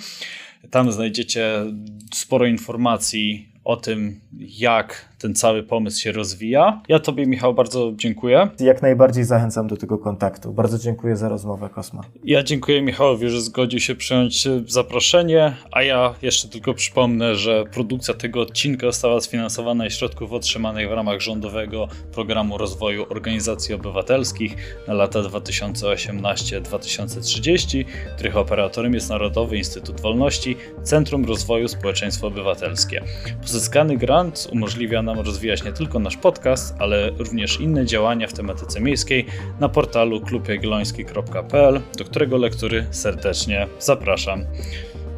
Tam 0.72 0.92
znajdziecie 0.92 1.66
sporo 2.14 2.46
informacji 2.46 3.52
o 3.68 3.78
tym, 3.78 4.22
jak 4.40 5.06
ten 5.20 5.36
cały 5.36 5.64
pomysł 5.64 6.02
się 6.02 6.12
rozwija. 6.12 6.82
Ja 6.88 7.00
Tobie, 7.00 7.26
Michał, 7.26 7.54
bardzo 7.54 7.92
dziękuję. 7.96 8.50
Jak 8.60 8.82
najbardziej 8.82 9.24
zachęcam 9.24 9.68
do 9.68 9.78
tego 9.78 9.98
kontaktu. 9.98 10.54
Bardzo 10.54 10.78
dziękuję 10.78 11.18
za 11.18 11.30
rozmowę, 11.30 11.70
Kosma. 11.76 12.04
Ja 12.24 12.44
dziękuję 12.44 12.82
Michałowi, 12.82 13.30
że 13.30 13.42
zgodził 13.42 13.80
się 13.80 13.96
przyjąć 13.96 14.48
zaproszenie, 14.68 15.56
a 15.72 15.82
ja 15.82 16.14
jeszcze 16.22 16.48
tylko 16.48 16.74
przypomnę, 16.74 17.36
że 17.36 17.64
produkcja 17.74 18.14
tego 18.14 18.42
odcinka 18.42 18.88
została 18.88 19.22
sfinansowana 19.22 19.84
ze 19.84 19.92
środków 19.92 20.34
otrzymanych 20.34 20.90
w 20.90 20.92
ramach 20.92 21.22
rządowego 21.22 21.88
programu 22.12 22.58
rozwoju 22.58 23.06
organizacji 23.10 23.76
obywatelskich 23.76 24.56
na 24.88 24.94
lata 24.94 25.20
2018-2030, 25.20 27.86
których 28.16 28.38
operatorem 28.38 28.94
jest 28.94 29.10
Narodowy 29.10 29.58
Instytut 29.58 30.02
Wolności, 30.02 30.58
Centrum 30.84 31.26
Rozwoju 31.26 31.68
Społeczeństwo 31.68 32.28
Obywatelskie. 32.28 33.04
Pozyskany 33.42 33.98
grant 33.98 34.48
umożliwia 34.52 35.02
nam 35.08 35.20
rozwijać 35.20 35.64
nie 35.64 35.74
tylko 35.74 36.00
nasz 36.00 36.18
podcast, 36.18 36.76
ale 36.80 37.10
również 37.10 37.60
inne 37.60 37.86
działania 37.86 38.28
w 38.28 38.34
tematyce 38.34 38.82
miejskiej 38.82 39.26
na 39.60 39.70
portalu 39.70 40.22
klubjagielloński.pl, 40.22 41.82
do 41.98 42.06
którego 42.06 42.38
lektury 42.38 42.86
serdecznie 42.92 43.68
zapraszam. 43.80 44.44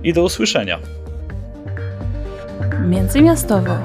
I 0.03 0.13
do 0.13 0.23
usłyszenia. 0.23 0.79
Międzymiastowo. 2.87 3.77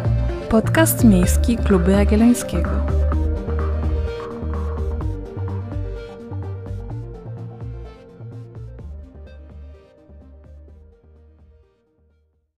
Podcast 0.50 1.05
miejski 1.05 1.57
Klubu 1.57 1.90
Jagiellońskiego. 1.90 2.70